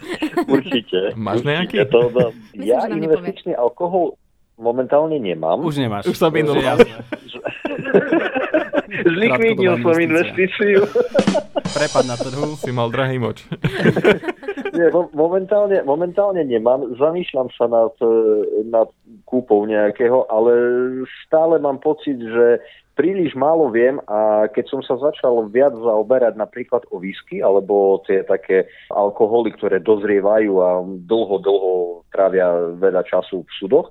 Určite. 0.51 1.15
Máš 1.15 1.47
nejaký? 1.47 1.73
Ja, 1.85 1.91
to, 1.91 2.07
ja 2.55 2.87
investičný 2.87 3.51
alkohol 3.51 4.15
momentálne 4.55 5.19
nemám. 5.19 5.59
Už 5.63 5.77
nemáš. 5.79 6.07
Už 6.09 6.17
sa 6.17 6.31
minul. 6.31 6.59
Zlikvidnil 9.05 9.81
som 9.83 9.95
investíciu. 9.99 10.87
Prepad 11.75 12.05
na 12.07 12.15
trhu. 12.15 12.55
Si 12.55 12.71
mal 12.71 12.87
drahý 12.89 13.19
moč. 13.19 13.43
Nie, 14.75 14.91
momentálne, 15.15 15.83
momentálne 15.87 16.43
nemám. 16.43 16.95
Zamýšľam 16.99 17.47
sa 17.55 17.71
nad, 17.71 17.95
e, 18.03 18.11
nad 18.67 18.91
kúpou 19.23 19.63
nejakého, 19.63 20.27
ale 20.27 20.51
stále 21.23 21.63
mám 21.63 21.79
pocit, 21.79 22.19
že 22.19 22.59
príliš 22.95 23.35
málo 23.35 23.71
viem 23.71 23.99
a 24.07 24.47
keď 24.51 24.65
som 24.71 24.81
sa 24.83 24.95
začal 24.99 25.47
viac 25.51 25.75
zaoberať 25.75 26.39
napríklad 26.39 26.87
o 26.91 26.99
whisky 26.99 27.43
alebo 27.43 28.03
tie 28.07 28.23
také 28.23 28.67
alkoholy, 28.91 29.51
ktoré 29.55 29.83
dozrievajú 29.83 30.51
a 30.59 30.69
dlho, 30.83 31.35
dlho 31.43 31.71
trávia 32.11 32.75
veľa 32.79 33.03
času 33.03 33.43
v 33.43 33.51
sudoch, 33.59 33.87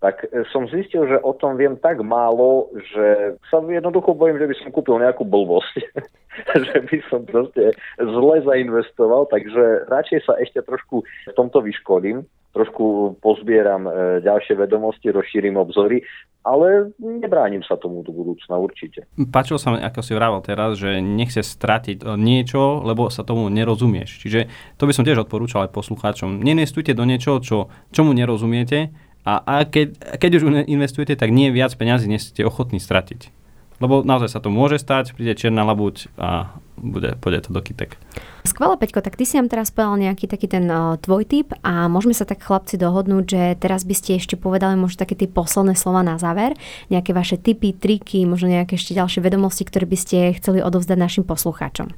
tak 0.00 0.28
e, 0.28 0.44
som 0.52 0.68
zistil, 0.68 1.08
že 1.08 1.16
o 1.24 1.32
tom 1.32 1.56
viem 1.56 1.76
tak 1.80 2.04
málo, 2.04 2.68
že 2.92 3.36
sa 3.48 3.64
jednoducho 3.64 4.12
bojím, 4.12 4.36
že 4.36 4.48
by 4.48 4.54
som 4.60 4.68
kúpil 4.72 5.00
nejakú 5.00 5.24
blbosť. 5.24 5.74
že 6.68 6.78
by 6.84 6.98
som 7.08 7.24
proste 7.24 7.72
zle 7.96 8.34
zainvestoval, 8.44 9.24
takže 9.32 9.88
radšej 9.88 10.20
sa 10.28 10.36
ešte 10.36 10.60
trošku 10.60 11.00
v 11.02 11.34
tomto 11.34 11.64
vyškolím, 11.64 12.28
trošku 12.52 13.16
pozbieram 13.20 13.88
e, 13.88 13.92
ďalšie 14.24 14.56
vedomosti, 14.56 15.12
rozšírim 15.12 15.56
obzory, 15.60 16.04
ale 16.44 16.92
nebránim 16.96 17.60
sa 17.60 17.76
tomu 17.76 18.00
do 18.00 18.12
budúcna 18.12 18.56
určite. 18.56 19.04
Páčilo 19.28 19.60
sa 19.60 19.76
mi, 19.76 19.82
ako 19.84 20.00
si 20.00 20.12
vravel 20.16 20.40
teraz, 20.40 20.80
že 20.80 21.00
nechce 21.04 21.44
stratiť 21.44 22.00
e, 22.00 22.16
niečo, 22.16 22.80
lebo 22.80 23.12
sa 23.12 23.24
tomu 23.24 23.48
nerozumieš. 23.52 24.24
Čiže 24.24 24.48
to 24.80 24.88
by 24.88 24.92
som 24.92 25.04
tiež 25.04 25.24
odporúčal 25.24 25.68
aj 25.68 25.72
poslucháčom. 25.76 26.40
Nenestujte 26.40 26.96
do 26.96 27.04
niečoho, 27.04 27.40
čo, 27.44 27.68
čomu 27.92 28.16
nerozumiete, 28.16 28.92
a, 29.26 29.42
a 29.42 29.54
keď, 29.66 30.16
keď 30.22 30.30
už 30.38 30.42
investujete, 30.70 31.18
tak 31.18 31.34
nie 31.34 31.50
viac 31.50 31.74
peňazí, 31.74 32.06
než 32.06 32.30
ste 32.30 32.46
ochotní 32.46 32.78
stratiť. 32.78 33.34
Lebo 33.76 34.00
naozaj 34.00 34.32
sa 34.32 34.40
to 34.40 34.48
môže 34.48 34.80
stať, 34.80 35.12
príde 35.12 35.36
čierna 35.36 35.60
labuť 35.60 36.08
a 36.16 36.56
bude, 36.80 37.12
pôjde 37.20 37.48
to 37.48 37.50
do 37.52 37.60
kytek. 37.60 38.00
Skvelé, 38.48 38.80
Peťko, 38.80 39.04
tak 39.04 39.20
ty 39.20 39.28
si 39.28 39.36
nám 39.36 39.52
teraz 39.52 39.68
povedal 39.68 40.00
nejaký 40.00 40.24
taký 40.28 40.48
ten 40.48 40.64
uh, 40.64 40.96
tvoj 40.96 41.28
typ 41.28 41.52
a 41.60 41.84
môžeme 41.90 42.16
sa 42.16 42.24
tak 42.24 42.40
chlapci 42.40 42.80
dohodnúť, 42.80 43.24
že 43.28 43.42
teraz 43.60 43.84
by 43.84 43.92
ste 43.92 44.16
ešte 44.16 44.40
povedali 44.40 44.80
možno 44.80 45.04
také 45.04 45.12
tie 45.12 45.28
posledné 45.28 45.76
slova 45.76 46.00
na 46.00 46.16
záver, 46.16 46.56
nejaké 46.88 47.12
vaše 47.12 47.36
typy, 47.36 47.76
triky, 47.76 48.24
možno 48.24 48.48
nejaké 48.48 48.80
ešte 48.80 48.96
ďalšie 48.96 49.20
vedomosti, 49.20 49.68
ktoré 49.68 49.84
by 49.84 49.98
ste 50.00 50.16
chceli 50.40 50.64
odovzdať 50.64 50.96
našim 50.96 51.24
poslucháčom. 51.28 51.92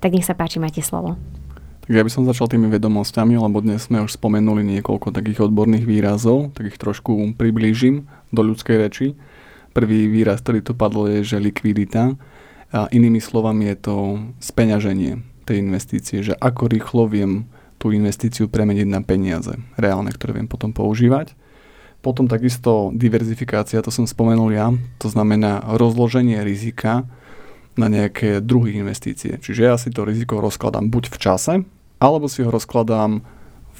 Tak 0.00 0.10
nech 0.16 0.24
sa 0.24 0.32
páči, 0.32 0.56
máte 0.56 0.80
slovo. 0.80 1.20
Ja 1.90 2.06
by 2.06 2.10
som 2.14 2.22
začal 2.22 2.46
tými 2.46 2.70
vedomosťami, 2.70 3.34
lebo 3.34 3.58
dnes 3.58 3.90
sme 3.90 3.98
už 3.98 4.14
spomenuli 4.14 4.62
niekoľko 4.62 5.10
takých 5.10 5.50
odborných 5.50 5.82
výrazov, 5.82 6.54
tak 6.54 6.70
ich 6.70 6.78
trošku 6.78 7.34
priblížim 7.34 8.06
do 8.30 8.46
ľudskej 8.46 8.76
reči. 8.78 9.18
Prvý 9.74 10.06
výraz, 10.06 10.38
ktorý 10.38 10.62
tu 10.62 10.78
padlo, 10.78 11.10
je, 11.10 11.26
že 11.26 11.42
likvidita. 11.42 12.14
A 12.70 12.86
inými 12.94 13.18
slovami 13.18 13.74
je 13.74 13.90
to 13.90 13.96
speňaženie 14.38 15.18
tej 15.42 15.56
investície, 15.58 16.22
že 16.22 16.38
ako 16.38 16.70
rýchlo 16.70 17.10
viem 17.10 17.50
tú 17.82 17.90
investíciu 17.90 18.46
premeniť 18.46 18.86
na 18.86 19.02
peniaze 19.02 19.58
reálne, 19.74 20.14
ktoré 20.14 20.38
viem 20.38 20.46
potom 20.46 20.70
používať. 20.70 21.34
Potom 22.06 22.30
takisto 22.30 22.94
diverzifikácia, 22.94 23.82
to 23.82 23.90
som 23.90 24.06
spomenul 24.06 24.54
ja, 24.54 24.70
to 25.02 25.10
znamená 25.10 25.66
rozloženie 25.74 26.38
rizika 26.46 27.02
na 27.74 27.90
nejaké 27.90 28.38
druhy 28.38 28.78
investície. 28.78 29.42
Čiže 29.42 29.62
ja 29.66 29.74
si 29.74 29.90
to 29.90 30.06
riziko 30.06 30.38
rozkladám 30.38 30.86
buď 30.86 31.10
v 31.10 31.18
čase, 31.18 31.54
alebo 32.00 32.26
si 32.26 32.42
ho 32.42 32.50
rozkladám 32.50 33.22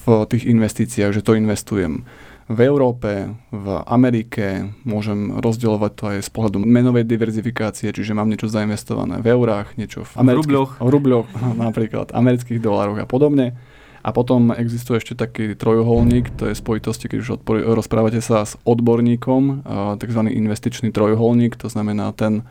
v 0.07 0.25
tých 0.29 0.45
investíciách, 0.49 1.17
že 1.17 1.25
to 1.25 1.37
investujem 1.37 2.05
v 2.51 2.67
Európe, 2.67 3.31
v 3.55 3.67
Amerike, 3.87 4.75
môžem 4.83 5.39
rozdielovať 5.39 5.93
to 5.95 6.05
aj 6.11 6.19
z 6.27 6.31
pohľadu 6.35 6.59
menovej 6.59 7.07
diverzifikácie, 7.07 7.95
čiže 7.95 8.11
mám 8.11 8.27
niečo 8.27 8.51
zainvestované 8.51 9.23
v 9.23 9.39
eurách, 9.39 9.79
niečo 9.79 10.03
v, 10.03 10.19
v 10.19 10.35
rubľoch. 10.35 10.83
v 10.83 10.91
rubľoch, 10.91 11.27
napríklad 11.71 12.11
amerických 12.11 12.59
dolároch 12.59 12.99
a 12.99 13.07
podobne. 13.07 13.55
A 14.01 14.17
potom 14.17 14.51
existuje 14.51 14.99
ešte 14.99 15.15
taký 15.15 15.53
trojuholník, 15.55 16.33
to 16.35 16.51
je 16.51 16.57
spojitosti, 16.57 17.07
keď 17.07 17.19
už 17.21 17.31
odpor- 17.39 17.63
rozprávate 17.77 18.19
sa 18.25 18.43
s 18.43 18.57
odborníkom, 18.65 19.63
tzv. 20.01 20.21
investičný 20.27 20.89
trojuholník, 20.91 21.55
to 21.55 21.71
znamená 21.71 22.11
ten 22.17 22.43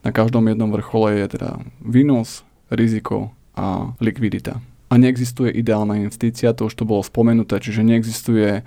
na 0.00 0.12
každom 0.12 0.48
jednom 0.48 0.72
vrchole 0.72 1.24
je 1.24 1.36
teda 1.36 1.60
výnos, 1.82 2.44
riziko 2.70 3.32
a 3.56 3.96
likvidita. 4.00 4.60
A 4.90 4.98
neexistuje 4.98 5.54
ideálna 5.54 6.02
investícia, 6.02 6.50
to 6.50 6.66
už 6.66 6.74
to 6.74 6.82
bolo 6.82 7.06
spomenuté, 7.06 7.62
čiže 7.62 7.86
neexistuje 7.86 8.66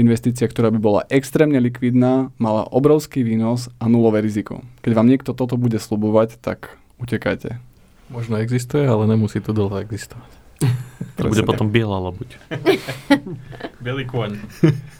investícia, 0.00 0.48
ktorá 0.48 0.72
by 0.72 0.80
bola 0.80 1.00
extrémne 1.12 1.60
likvidná, 1.60 2.32
mala 2.40 2.64
obrovský 2.64 3.20
výnos 3.20 3.68
a 3.76 3.84
nulové 3.90 4.24
riziko. 4.24 4.64
Keď 4.80 4.92
vám 4.96 5.10
niekto 5.10 5.36
toto 5.36 5.60
bude 5.60 5.76
slubovať, 5.76 6.40
tak 6.40 6.80
utekajte. 6.96 7.60
Možno 8.08 8.40
existuje, 8.40 8.88
ale 8.88 9.04
nemusí 9.04 9.44
to 9.44 9.52
dlho 9.52 9.84
existovať. 9.84 10.30
To 11.18 11.26
bude 11.26 11.42
potom 11.42 11.74
biela 11.74 11.98
lobuť. 11.98 12.38
Bielý 13.84 14.06
kôň. 14.06 14.38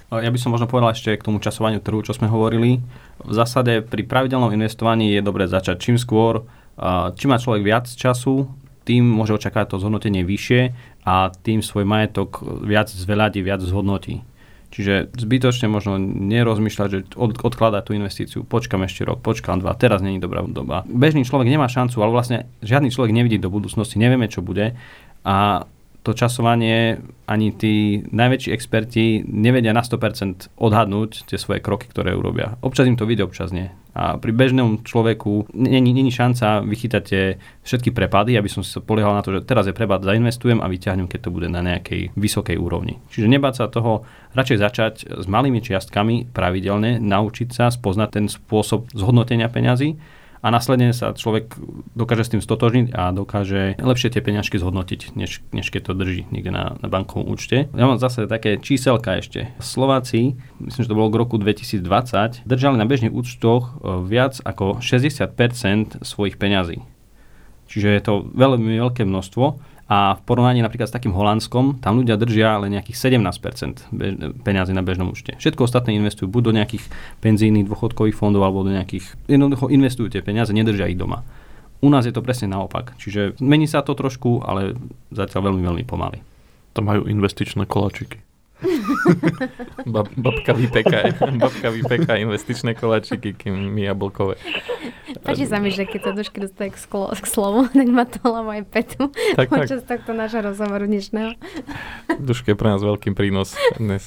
Ja 0.08 0.32
by 0.32 0.40
som 0.40 0.56
možno 0.56 0.64
povedal 0.64 0.96
ešte 0.96 1.12
k 1.12 1.20
tomu 1.20 1.36
časovaniu 1.36 1.84
trhu, 1.84 2.00
čo 2.00 2.16
sme 2.16 2.32
hovorili. 2.32 2.80
V 3.20 3.34
zásade 3.36 3.84
pri 3.84 4.08
pravidelnom 4.08 4.48
investovaní 4.56 5.12
je 5.12 5.20
dobré 5.20 5.44
začať 5.44 5.84
čím 5.84 6.00
skôr. 6.00 6.48
Čím 7.20 7.28
má 7.28 7.36
človek 7.36 7.60
viac 7.60 7.84
času, 7.92 8.48
tým 8.88 9.04
môže 9.04 9.36
očakávať 9.36 9.76
to 9.76 9.80
zhodnotenie 9.84 10.24
vyššie 10.24 10.72
a 11.04 11.28
tým 11.44 11.60
svoj 11.60 11.84
majetok 11.84 12.40
viac 12.64 12.88
zveľadí, 12.88 13.44
viac 13.44 13.60
zhodnotí. 13.60 14.24
Čiže 14.68 15.16
zbytočne 15.16 15.68
možno 15.68 15.96
nerozmýšľať, 16.00 16.88
že 16.92 17.00
od, 17.16 17.40
odkladať 17.40 17.82
tú 17.88 17.92
investíciu, 17.96 18.40
počkam 18.44 18.84
ešte 18.84 19.04
rok, 19.04 19.24
počkam 19.24 19.60
dva, 19.64 19.72
teraz 19.72 20.04
není 20.04 20.20
dobrá 20.20 20.44
doba. 20.44 20.84
Bežný 20.84 21.24
človek 21.24 21.48
nemá 21.48 21.72
šancu, 21.72 21.96
ale 22.04 22.12
vlastne 22.12 22.38
žiadny 22.60 22.92
človek 22.92 23.16
nevidí 23.16 23.40
do 23.40 23.48
budúcnosti, 23.48 23.96
nevieme, 23.96 24.28
čo 24.28 24.44
bude 24.44 24.76
a 25.24 25.64
to 26.08 26.16
časovanie 26.16 27.04
ani 27.28 27.52
tí 27.52 28.00
najväčší 28.08 28.56
experti 28.56 29.20
nevedia 29.28 29.76
na 29.76 29.84
100% 29.84 30.56
odhadnúť 30.56 31.28
tie 31.28 31.36
svoje 31.36 31.60
kroky, 31.60 31.84
ktoré 31.92 32.16
urobia. 32.16 32.56
Občas 32.64 32.88
im 32.88 32.96
to 32.96 33.04
vyjde, 33.04 33.28
občas 33.28 33.52
nie. 33.52 33.68
A 33.98 34.16
pri 34.16 34.30
bežnom 34.32 34.80
človeku 34.86 35.52
není, 35.52 35.90
není 35.90 36.08
šanca 36.08 36.62
vychytať 36.64 37.02
tie 37.02 37.36
všetky 37.66 37.90
prepady, 37.90 38.38
aby 38.38 38.46
som 38.46 38.62
si 38.62 38.78
poliehal 38.78 39.12
na 39.12 39.26
to, 39.26 39.34
že 39.34 39.44
teraz 39.44 39.66
je 39.66 39.74
prepad, 39.74 40.06
zainvestujem 40.06 40.62
a 40.62 40.70
vyťahnem, 40.70 41.10
keď 41.10 41.28
to 41.28 41.34
bude 41.34 41.50
na 41.50 41.60
nejakej 41.60 42.14
vysokej 42.14 42.56
úrovni. 42.56 43.02
Čiže 43.10 43.26
nebáť 43.28 43.54
sa 43.58 43.66
toho, 43.66 44.06
radšej 44.38 44.58
začať 44.62 44.94
s 45.18 45.26
malými 45.26 45.60
čiastkami 45.60 46.30
pravidelne, 46.30 47.02
naučiť 47.02 47.48
sa 47.50 47.74
spoznať 47.74 48.08
ten 48.08 48.26
spôsob 48.30 48.88
zhodnotenia 48.94 49.50
peňazí 49.50 49.98
a 50.38 50.46
následne 50.54 50.94
sa 50.94 51.14
človek 51.14 51.58
dokáže 51.98 52.26
s 52.26 52.32
tým 52.36 52.42
stotožniť 52.42 52.94
a 52.94 53.10
dokáže 53.10 53.74
lepšie 53.78 54.14
tie 54.14 54.22
peňažky 54.22 54.56
zhodnotiť, 54.58 55.18
než, 55.18 55.42
než 55.50 55.66
keď 55.68 55.90
to 55.90 55.92
drží 55.98 56.22
niekde 56.30 56.54
na, 56.54 56.78
na 56.78 56.88
bankovom 56.90 57.26
účte. 57.26 57.66
Ja 57.74 57.84
mám 57.90 57.98
zase 57.98 58.30
také 58.30 58.58
číselka 58.58 59.18
ešte. 59.18 59.50
Slováci, 59.58 60.38
myslím, 60.62 60.82
že 60.86 60.90
to 60.90 60.98
bolo 60.98 61.10
k 61.10 61.20
roku 61.20 61.36
2020, 61.40 62.46
držali 62.46 62.76
na 62.78 62.86
bežných 62.86 63.14
účtoch 63.14 63.82
e, 63.82 64.02
viac 64.06 64.38
ako 64.42 64.78
60% 64.78 66.06
svojich 66.06 66.38
peňazí. 66.38 66.86
Čiže 67.68 67.88
je 67.92 68.02
to 68.02 68.14
veľmi 68.32 68.80
veľké 68.80 69.04
množstvo 69.04 69.44
a 69.88 70.20
v 70.20 70.22
porovnaní 70.28 70.60
napríklad 70.60 70.92
s 70.92 70.92
takým 70.92 71.16
Holandskom, 71.16 71.80
tam 71.80 71.96
ľudia 71.96 72.20
držia 72.20 72.60
len 72.60 72.76
nejakých 72.76 73.08
17% 73.08 73.88
peniazy 74.44 74.76
na 74.76 74.84
bežnom 74.84 75.08
účte. 75.08 75.32
Všetko 75.40 75.64
ostatné 75.64 75.96
investujú 75.96 76.28
buď 76.28 76.42
do 76.44 76.52
nejakých 76.60 76.84
penzijných 77.24 77.64
dôchodkových 77.64 78.12
fondov 78.12 78.44
alebo 78.44 78.68
do 78.68 78.76
nejakých, 78.76 79.16
jednoducho 79.24 79.72
investujú 79.72 80.12
tie 80.12 80.20
peniaze, 80.20 80.52
nedržia 80.52 80.92
ich 80.92 81.00
doma. 81.00 81.24
U 81.80 81.88
nás 81.88 82.04
je 82.04 82.12
to 82.12 82.20
presne 82.20 82.52
naopak. 82.52 82.92
Čiže 83.00 83.40
mení 83.40 83.64
sa 83.64 83.80
to 83.80 83.96
trošku, 83.96 84.44
ale 84.44 84.76
zatiaľ 85.08 85.48
veľmi, 85.48 85.62
veľmi 85.64 85.84
pomaly. 85.88 86.20
To 86.76 86.84
majú 86.84 87.08
investičné 87.08 87.64
kolačiky. 87.64 88.20
Bab, 89.94 90.10
babka 90.18 90.50
vypeka, 90.50 91.14
babka 91.38 91.70
vypeka 91.70 92.18
investičné 92.18 92.74
koláčiky, 92.74 93.38
kým 93.38 93.54
my 93.54 93.86
jablkové. 93.86 94.34
Páči 95.22 95.44
sa 95.48 95.58
mi, 95.58 95.70
že 95.74 95.84
keď 95.84 96.00
sa 96.00 96.12
dušky 96.14 96.38
dostaje 96.42 96.70
k, 96.74 96.78
sklo, 96.78 97.10
k 97.10 97.26
slovu, 97.26 97.68
tak 97.78 97.88
má 97.90 98.04
to 98.04 98.18
hlavo 98.22 98.50
aj 98.54 98.62
petu 98.68 99.10
tak, 99.34 99.50
počas 99.50 99.82
tak. 99.84 100.02
tohto 100.02 100.14
nášho 100.14 100.40
rozhovoru 100.42 100.86
dnešného. 100.86 101.34
Dušky 102.28 102.54
je 102.54 102.56
pre 102.58 102.68
nás 102.74 102.82
veľkým 102.82 103.18
prínos 103.18 103.54
dnes. 103.78 104.04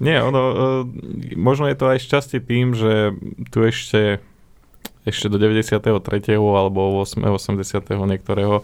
Nie, 0.00 0.24
ono, 0.24 0.42
e, 0.50 1.36
možno 1.36 1.68
je 1.68 1.76
to 1.76 1.86
aj 1.92 1.98
šťastie 2.02 2.40
tým, 2.40 2.72
že 2.72 3.14
tu 3.52 3.64
ešte 3.64 4.20
ešte 5.08 5.32
do 5.32 5.40
93. 5.40 5.80
alebo 6.36 7.00
8. 7.00 7.24
80. 7.24 7.88
niektorého 7.88 8.60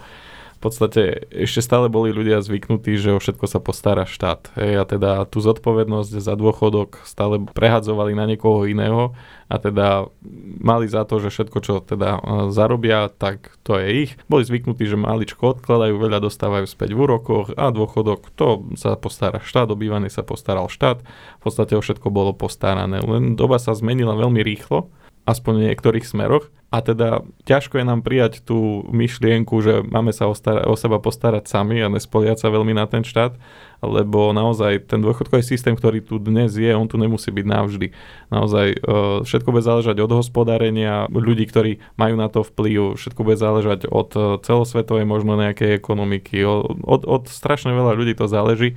podstate 0.66 1.30
ešte 1.30 1.62
stále 1.62 1.86
boli 1.86 2.10
ľudia 2.10 2.42
zvyknutí, 2.42 2.98
že 2.98 3.14
o 3.14 3.22
všetko 3.22 3.46
sa 3.46 3.62
postará 3.62 4.02
štát. 4.02 4.50
Hej, 4.58 4.82
a 4.82 4.84
teda 4.84 5.10
tú 5.30 5.38
zodpovednosť 5.38 6.10
za 6.18 6.34
dôchodok 6.34 7.06
stále 7.06 7.38
prehadzovali 7.54 8.18
na 8.18 8.26
niekoho 8.26 8.66
iného 8.66 9.14
a 9.46 9.62
teda 9.62 10.10
mali 10.58 10.90
za 10.90 11.06
to, 11.06 11.22
že 11.22 11.30
všetko, 11.30 11.58
čo 11.62 11.78
teda 11.78 12.18
e, 12.18 12.20
zarobia, 12.50 13.06
tak 13.06 13.54
to 13.62 13.78
je 13.78 14.10
ich. 14.10 14.12
Boli 14.26 14.42
zvyknutí, 14.42 14.82
že 14.90 14.98
maličko 14.98 15.54
odkladajú, 15.54 15.94
veľa 15.94 16.18
dostávajú 16.18 16.66
späť 16.66 16.98
v 16.98 17.06
úrokoch 17.06 17.54
a 17.54 17.70
dôchodok, 17.70 18.34
to 18.34 18.66
sa 18.74 18.98
postará 18.98 19.38
štát, 19.38 19.70
obývaný 19.70 20.10
sa 20.10 20.26
postaral 20.26 20.66
štát, 20.66 21.06
v 21.06 21.42
podstate 21.46 21.78
o 21.78 21.80
všetko 21.80 22.10
bolo 22.10 22.34
postarané. 22.34 22.98
Len 22.98 23.38
doba 23.38 23.62
sa 23.62 23.70
zmenila 23.70 24.18
veľmi 24.18 24.42
rýchlo 24.42 24.90
aspoň 25.26 25.52
v 25.58 25.64
niektorých 25.70 26.06
smeroch. 26.06 26.48
A 26.74 26.82
teda 26.82 27.22
ťažko 27.46 27.78
je 27.78 27.86
nám 27.86 28.02
prijať 28.02 28.42
tú 28.42 28.82
myšlienku, 28.90 29.54
že 29.62 29.86
máme 29.86 30.10
sa 30.10 30.26
o, 30.26 30.34
star- 30.34 30.66
o 30.66 30.74
seba 30.74 30.98
postarať 30.98 31.46
sami 31.46 31.78
a 31.78 31.86
nespoliať 31.86 32.42
sa 32.42 32.50
veľmi 32.50 32.74
na 32.74 32.90
ten 32.90 33.06
štát, 33.06 33.38
lebo 33.86 34.34
naozaj 34.34 34.90
ten 34.90 34.98
dôchodkový 34.98 35.46
systém, 35.46 35.78
ktorý 35.78 36.02
tu 36.02 36.18
dnes 36.18 36.50
je, 36.50 36.68
on 36.74 36.90
tu 36.90 36.98
nemusí 36.98 37.30
byť 37.30 37.46
navždy. 37.46 37.86
Naozaj 38.34 38.66
e, 38.74 38.78
všetko 39.22 39.48
bude 39.54 39.62
záležať 39.62 39.96
od 40.02 40.10
hospodárenia 40.10 41.06
ľudí, 41.06 41.46
ktorí 41.46 41.78
majú 41.94 42.18
na 42.18 42.26
to 42.26 42.42
vplyv, 42.42 42.98
všetko 42.98 43.20
bude 43.22 43.38
záležať 43.38 43.86
od 43.86 44.10
e, 44.18 44.20
celosvetovej 44.42 45.06
možno 45.06 45.38
nejakej 45.38 45.70
ekonomiky, 45.70 46.42
od, 46.42 46.82
od, 46.82 47.06
od 47.06 47.30
strašne 47.30 47.70
veľa 47.72 47.94
ľudí 47.94 48.18
to 48.18 48.26
záleží 48.26 48.74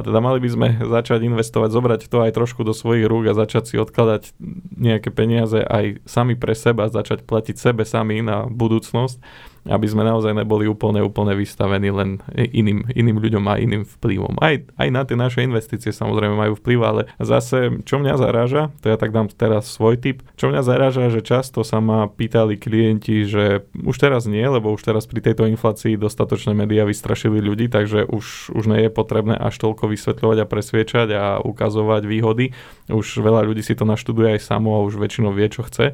a 0.00 0.02
teda 0.02 0.18
mali 0.24 0.40
by 0.40 0.48
sme 0.48 0.68
začať 0.80 1.20
investovať, 1.28 1.68
zobrať 1.68 2.00
to 2.08 2.24
aj 2.24 2.32
trošku 2.32 2.64
do 2.64 2.72
svojich 2.72 3.04
rúk 3.04 3.28
a 3.28 3.36
začať 3.36 3.64
si 3.68 3.76
odkladať 3.76 4.32
nejaké 4.80 5.12
peniaze 5.12 5.60
aj 5.60 6.00
sami 6.08 6.40
pre 6.40 6.56
seba, 6.56 6.88
začať 6.88 7.28
platiť 7.28 7.60
sebe 7.60 7.84
sami 7.84 8.24
na 8.24 8.48
budúcnosť 8.48 9.20
aby 9.68 9.86
sme 9.86 10.06
naozaj 10.06 10.32
neboli 10.32 10.64
úplne, 10.64 11.04
úplne 11.04 11.36
vystavení 11.36 11.92
len 11.92 12.24
iným, 12.32 12.88
iným 12.96 13.18
ľuďom 13.20 13.44
a 13.44 13.60
iným 13.60 13.84
vplyvom. 13.84 14.40
Aj, 14.40 14.56
aj 14.80 14.88
na 14.88 15.02
tie 15.04 15.16
naše 15.18 15.44
investície 15.44 15.92
samozrejme 15.92 16.32
majú 16.32 16.56
vplyv, 16.56 16.78
ale 16.80 17.02
zase, 17.20 17.84
čo 17.84 18.00
mňa 18.00 18.14
zaráža, 18.16 18.62
to 18.80 18.88
ja 18.88 18.96
tak 18.96 19.12
dám 19.12 19.28
teraz 19.28 19.68
svoj 19.68 20.00
tip, 20.00 20.24
čo 20.40 20.48
mňa 20.48 20.62
zaráža, 20.64 21.12
že 21.12 21.20
často 21.20 21.60
sa 21.60 21.82
ma 21.84 22.08
pýtali 22.08 22.56
klienti, 22.56 23.28
že 23.28 23.68
už 23.76 23.96
teraz 24.00 24.24
nie, 24.24 24.42
lebo 24.44 24.72
už 24.72 24.80
teraz 24.80 25.04
pri 25.04 25.20
tejto 25.20 25.44
inflácii 25.44 26.00
dostatočné 26.00 26.56
médiá 26.56 26.88
vystrašili 26.88 27.44
ľudí, 27.44 27.68
takže 27.68 28.08
už, 28.08 28.56
už 28.56 28.64
nie 28.70 28.88
je 28.88 28.90
potrebné 28.92 29.36
až 29.36 29.60
toľko 29.60 29.92
vysvetľovať 29.92 30.38
a 30.40 30.48
presviečať 30.48 31.08
a 31.12 31.24
ukazovať 31.44 32.08
výhody. 32.08 32.56
Už 32.88 33.20
veľa 33.20 33.44
ľudí 33.44 33.60
si 33.60 33.76
to 33.76 33.84
naštuduje 33.84 34.38
aj 34.38 34.40
samo 34.40 34.80
a 34.80 34.84
už 34.84 34.96
väčšinou 34.96 35.36
vie, 35.36 35.46
čo 35.52 35.66
chce 35.66 35.92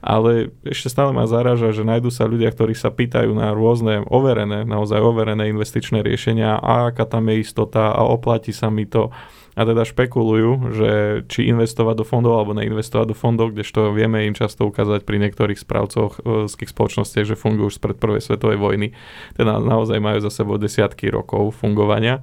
ale 0.00 0.52
ešte 0.62 0.92
stále 0.92 1.12
ma 1.12 1.28
zaráža, 1.28 1.72
že 1.72 1.86
nájdú 1.86 2.12
sa 2.12 2.28
ľudia, 2.28 2.52
ktorí 2.52 2.76
sa 2.76 2.92
pýtajú 2.92 3.32
na 3.32 3.52
rôzne 3.52 4.04
overené, 4.06 4.64
naozaj 4.66 5.00
overené 5.00 5.48
investičné 5.50 6.04
riešenia 6.04 6.58
a 6.58 6.92
aká 6.92 7.04
tam 7.04 7.28
je 7.32 7.42
istota 7.42 7.92
a 7.92 8.02
oplatí 8.06 8.50
sa 8.50 8.68
mi 8.72 8.84
to 8.84 9.12
a 9.56 9.64
teda 9.64 9.88
špekulujú, 9.88 10.76
že 10.76 10.90
či 11.32 11.48
investovať 11.48 11.96
do 11.96 12.04
fondov 12.04 12.36
alebo 12.36 12.52
neinvestovať 12.52 13.06
do 13.08 13.16
fondov, 13.16 13.56
kdežto 13.56 13.88
vieme 13.96 14.28
im 14.28 14.36
často 14.36 14.68
ukázať 14.68 15.08
pri 15.08 15.16
niektorých 15.16 15.56
správcoch 15.56 16.20
e, 16.20 16.44
spoločnostiach, 16.52 17.24
že 17.24 17.40
fungujú 17.40 17.72
už 17.72 17.80
spred 17.80 17.96
prvej 17.96 18.20
svetovej 18.20 18.60
vojny. 18.60 18.92
Teda 19.32 19.56
naozaj 19.56 19.96
majú 19.96 20.20
za 20.20 20.28
sebou 20.28 20.60
desiatky 20.60 21.08
rokov 21.08 21.56
fungovania 21.56 22.20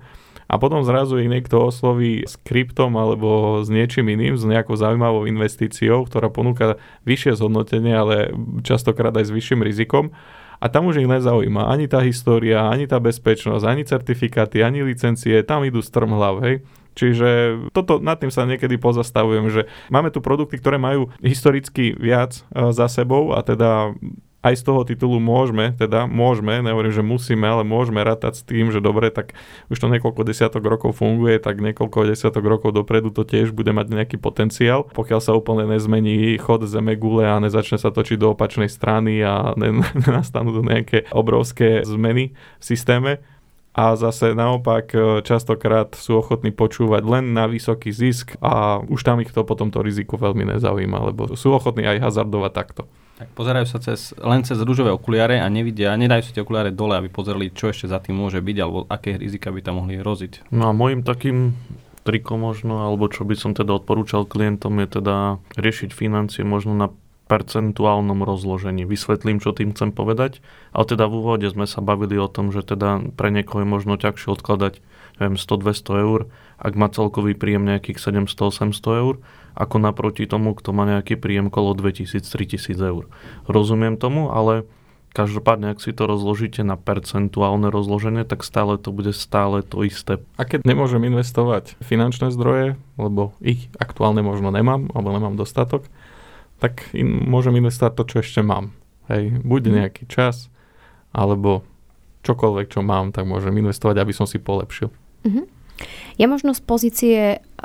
a 0.54 0.62
potom 0.62 0.86
zrazu 0.86 1.18
ich 1.18 1.26
niekto 1.26 1.66
osloví 1.66 2.30
s 2.30 2.38
kryptom 2.38 2.94
alebo 2.94 3.58
s 3.66 3.74
niečím 3.74 4.14
iným, 4.14 4.38
s 4.38 4.46
nejakou 4.46 4.78
zaujímavou 4.78 5.26
investíciou, 5.26 6.06
ktorá 6.06 6.30
ponúka 6.30 6.78
vyššie 7.10 7.42
zhodnotenie, 7.42 7.90
ale 7.90 8.16
častokrát 8.62 9.18
aj 9.18 9.26
s 9.26 9.34
vyšším 9.34 9.66
rizikom. 9.66 10.14
A 10.62 10.70
tam 10.70 10.86
už 10.86 11.02
ich 11.02 11.10
nezaujíma 11.10 11.74
ani 11.74 11.90
tá 11.90 12.06
história, 12.06 12.70
ani 12.70 12.86
tá 12.86 13.02
bezpečnosť, 13.02 13.66
ani 13.66 13.82
certifikáty, 13.82 14.62
ani 14.62 14.86
licencie, 14.86 15.42
tam 15.42 15.66
idú 15.66 15.82
strm 15.82 16.14
hlav, 16.14 16.46
hej. 16.46 16.62
Čiže 16.94 17.30
toto, 17.74 17.98
nad 17.98 18.22
tým 18.22 18.30
sa 18.30 18.46
niekedy 18.46 18.78
pozastavujem, 18.78 19.50
že 19.50 19.62
máme 19.90 20.14
tu 20.14 20.22
produkty, 20.22 20.62
ktoré 20.62 20.78
majú 20.78 21.10
historicky 21.26 21.98
viac 21.98 22.46
e, 22.54 22.70
za 22.70 22.86
sebou 22.86 23.34
a 23.34 23.42
teda 23.42 23.98
aj 24.44 24.60
z 24.60 24.64
toho 24.68 24.84
titulu 24.84 25.24
môžeme, 25.24 25.72
teda 25.72 26.04
môžeme, 26.04 26.60
nehovorím, 26.60 26.92
že 26.92 27.00
musíme, 27.00 27.48
ale 27.48 27.64
môžeme 27.64 28.04
rátať 28.04 28.40
s 28.40 28.44
tým, 28.44 28.76
že 28.76 28.84
dobre, 28.84 29.08
tak 29.08 29.32
už 29.72 29.80
to 29.80 29.88
niekoľko 29.88 30.28
desiatok 30.28 30.68
rokov 30.68 31.00
funguje, 31.00 31.40
tak 31.40 31.64
niekoľko 31.64 32.12
desiatok 32.12 32.44
rokov 32.44 32.76
dopredu 32.76 33.16
to 33.16 33.24
tiež 33.24 33.56
bude 33.56 33.72
mať 33.72 33.88
nejaký 33.96 34.18
potenciál. 34.20 34.92
Pokiaľ 34.92 35.20
sa 35.24 35.32
úplne 35.32 35.64
nezmení 35.72 36.36
chod 36.44 36.68
zeme 36.68 37.00
gule 37.00 37.24
a 37.24 37.40
nezačne 37.40 37.80
sa 37.80 37.96
točiť 37.96 38.20
do 38.20 38.36
opačnej 38.36 38.68
strany 38.68 39.24
a 39.24 39.56
nenastanú 40.04 40.60
nejaké 40.60 41.08
obrovské 41.16 41.88
zmeny 41.88 42.36
v 42.60 42.64
systéme, 42.64 43.24
a 43.74 43.98
zase 43.98 44.38
naopak 44.38 44.94
e, 44.94 45.26
častokrát 45.26 45.98
sú 45.98 46.22
ochotní 46.22 46.54
počúvať 46.54 47.02
len 47.10 47.34
na 47.34 47.50
vysoký 47.50 47.90
zisk 47.90 48.38
a 48.38 48.78
už 48.86 49.02
tam 49.02 49.18
ich 49.18 49.34
to 49.34 49.42
potom 49.42 49.74
to 49.74 49.82
riziko 49.82 50.14
veľmi 50.14 50.46
nezaujíma, 50.46 51.10
lebo 51.10 51.34
sú 51.34 51.58
ochotní 51.58 51.90
aj 51.90 52.06
hazardovať 52.06 52.52
takto. 52.54 52.86
Tak 53.14 53.30
pozerajú 53.38 53.66
sa 53.70 53.78
cez, 53.78 54.18
len 54.18 54.42
cez 54.42 54.58
rúžové 54.58 54.90
okuliare 54.90 55.38
a 55.38 55.46
nevidia, 55.46 55.94
nedajú 55.94 56.26
si 56.26 56.34
tie 56.34 56.42
okuliare 56.42 56.74
dole, 56.74 56.98
aby 56.98 57.14
pozreli, 57.14 57.54
čo 57.54 57.70
ešte 57.70 57.86
za 57.86 58.02
tým 58.02 58.18
môže 58.18 58.42
byť, 58.42 58.58
alebo 58.58 58.90
aké 58.90 59.22
rizika 59.22 59.54
by 59.54 59.62
tam 59.62 59.80
mohli 59.80 60.02
hroziť. 60.02 60.50
No 60.50 60.70
a 60.70 60.74
môjim 60.74 61.06
takým 61.06 61.54
trikom 62.04 62.42
možno, 62.42 62.84
alebo 62.84 63.08
čo 63.08 63.24
by 63.24 63.38
som 63.38 63.54
teda 63.54 63.78
odporúčal 63.78 64.26
klientom 64.26 64.82
je 64.82 65.00
teda 65.00 65.38
riešiť 65.56 65.94
financie 65.94 66.42
možno 66.42 66.74
na 66.74 66.88
percentuálnom 67.32 68.28
rozložení. 68.28 68.84
Vysvetlím, 68.84 69.40
čo 69.40 69.56
tým 69.56 69.72
chcem 69.72 69.96
povedať. 69.96 70.44
Ale 70.76 70.86
teda 70.86 71.08
v 71.08 71.24
úvode 71.24 71.48
sme 71.48 71.64
sa 71.64 71.80
bavili 71.80 72.20
o 72.20 72.28
tom, 72.28 72.52
že 72.52 72.62
teda 72.68 73.16
pre 73.16 73.32
niekoho 73.32 73.64
je 73.64 73.68
možno 73.70 73.96
ťažšie 73.96 74.30
odkladať 74.36 74.84
neviem, 75.22 75.38
100-200 75.40 76.04
eur, 76.04 76.20
ak 76.58 76.74
má 76.74 76.88
celkový 76.90 77.38
príjem 77.38 77.64
nejakých 77.70 78.02
700-800 78.02 79.02
eur, 79.02 79.16
ako 79.54 79.78
naproti 79.82 80.26
tomu, 80.26 80.58
kto 80.58 80.74
má 80.74 80.86
nejaký 80.86 81.18
príjem 81.18 81.50
kolo 81.54 81.78
2000-3000 81.78 82.74
eur. 82.78 83.10
Rozumiem 83.46 83.98
tomu, 83.98 84.34
ale 84.34 84.66
Každopádne, 85.14 85.78
ak 85.78 85.78
si 85.78 85.94
to 85.94 86.10
rozložíte 86.10 86.66
na 86.66 86.74
percentuálne 86.74 87.70
rozloženie, 87.70 88.26
tak 88.26 88.42
stále 88.42 88.82
to 88.82 88.90
bude 88.90 89.14
stále 89.14 89.62
to 89.62 89.86
isté. 89.86 90.18
A 90.42 90.44
keď 90.50 90.66
nemôžem 90.66 91.06
investovať 91.06 91.78
finančné 91.86 92.34
zdroje, 92.34 92.82
lebo 92.98 93.38
ich 93.38 93.70
aktuálne 93.78 94.26
možno 94.26 94.50
nemám, 94.50 94.90
alebo 94.90 95.14
nemám 95.14 95.38
dostatok, 95.38 95.86
tak 96.58 96.90
in, 96.98 97.30
môžem 97.30 97.54
investovať 97.62 97.94
to, 97.94 98.04
čo 98.10 98.16
ešte 98.26 98.42
mám. 98.42 98.74
Hej, 99.06 99.38
buď 99.46 99.62
mm. 99.62 99.74
nejaký 99.78 100.04
čas, 100.10 100.50
alebo 101.14 101.62
čokoľvek, 102.26 102.74
čo 102.74 102.82
mám, 102.82 103.14
tak 103.14 103.30
môžem 103.30 103.54
investovať, 103.54 104.02
aby 104.02 104.18
som 104.18 104.26
si 104.26 104.42
polepšil. 104.42 104.90
Mm-hmm. 105.30 105.46
Ja 106.18 106.26
možno 106.26 106.58
z 106.58 106.62
pozície 106.66 107.20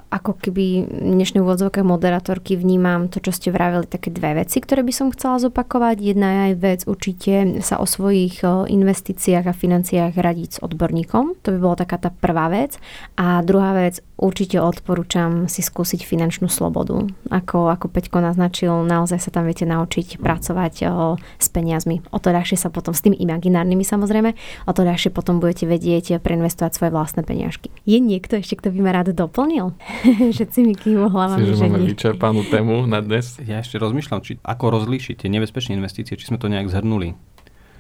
ako 0.09 0.39
keby 0.39 0.89
dnešnej 0.89 1.43
úvodzovke 1.45 1.85
moderátorky 1.85 2.57
vnímam 2.57 3.11
to, 3.11 3.21
čo 3.21 3.35
ste 3.35 3.49
vravili, 3.53 3.85
také 3.85 4.09
dve 4.09 4.41
veci, 4.41 4.63
ktoré 4.63 4.87
by 4.87 4.93
som 4.95 5.13
chcela 5.13 5.43
zopakovať. 5.43 5.97
Jedna 6.01 6.29
je 6.29 6.41
aj 6.51 6.55
vec 6.59 6.81
určite 6.87 7.35
sa 7.61 7.83
o 7.83 7.87
svojich 7.87 8.41
investíciách 8.47 9.45
a 9.51 9.57
financiách 9.57 10.15
radiť 10.17 10.49
s 10.57 10.63
odborníkom. 10.65 11.43
To 11.45 11.49
by 11.55 11.59
bola 11.59 11.77
taká 11.79 12.01
tá 12.01 12.11
prvá 12.15 12.49
vec. 12.49 12.81
A 13.21 13.43
druhá 13.45 13.77
vec, 13.77 14.01
určite 14.19 14.59
odporúčam 14.59 15.47
si 15.47 15.63
skúsiť 15.63 16.03
finančnú 16.03 16.51
slobodu. 16.51 17.07
Ako, 17.31 17.71
ako 17.71 17.87
Peťko 17.87 18.19
naznačil, 18.19 18.75
naozaj 18.83 19.23
sa 19.23 19.31
tam 19.31 19.47
viete 19.47 19.63
naučiť 19.63 20.19
pracovať 20.19 20.75
o, 20.91 21.15
s 21.39 21.47
peniazmi. 21.55 22.03
O 22.11 22.19
to 22.19 22.35
ľahšie 22.35 22.59
sa 22.59 22.69
potom, 22.69 22.91
s 22.91 23.05
tými 23.05 23.15
imaginárnymi 23.23 23.87
samozrejme, 23.87 24.35
o 24.67 24.73
to 24.75 24.83
ľahšie 24.83 25.15
potom 25.15 25.39
budete 25.39 25.71
vedieť 25.71 26.19
preinvestovať 26.19 26.73
svoje 26.75 26.91
vlastné 26.91 27.23
peniažky. 27.23 27.71
Je 27.87 28.03
niekto 28.03 28.43
ešte, 28.43 28.59
kto 28.59 28.75
by 28.75 28.79
ma 28.83 28.91
rád 28.91 29.15
doplnil? 29.15 29.79
že 30.37 30.45
si 30.49 30.61
mi 30.63 30.75
kývu 30.77 31.09
hlavami, 31.09 31.45
že, 31.45 31.57
že 31.57 31.65
máme 31.65 31.81
nie. 31.83 31.91
vyčerpanú 31.93 32.45
tému 32.47 32.85
na 32.85 33.01
dnes. 33.01 33.41
Ja 33.45 33.65
ešte 33.65 33.81
rozmýšľam, 33.81 34.21
či 34.21 34.37
ako 34.45 34.81
rozlíšiť 34.81 35.25
tie 35.25 35.29
nebezpečné 35.33 35.77
investície, 35.77 36.15
či 36.15 36.29
sme 36.29 36.37
to 36.37 36.53
nejak 36.53 36.69
zhrnuli. 36.69 37.17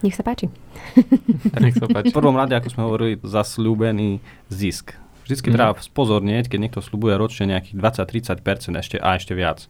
Nech 0.00 0.14
sa 0.14 0.22
páči. 0.22 0.46
Nech 1.64 1.74
sa 1.74 1.90
páči. 1.90 2.11
V 2.11 2.18
prvom 2.18 2.38
rade, 2.38 2.54
ako 2.54 2.68
sme 2.70 2.82
hovorili, 2.86 3.12
zasľúbený 3.20 4.22
zisk 4.48 4.94
Vždycky 5.28 5.52
mm. 5.52 5.54
treba 5.61 5.76
spozornieť, 5.76 6.48
keď 6.48 6.59
niekto 6.64 6.80
slubuje 6.80 7.12
ročne 7.20 7.52
nejakých 7.52 7.76
20-30% 7.76 8.80
ešte, 8.80 8.96
a 8.96 9.20
ešte 9.20 9.36
viac. 9.36 9.68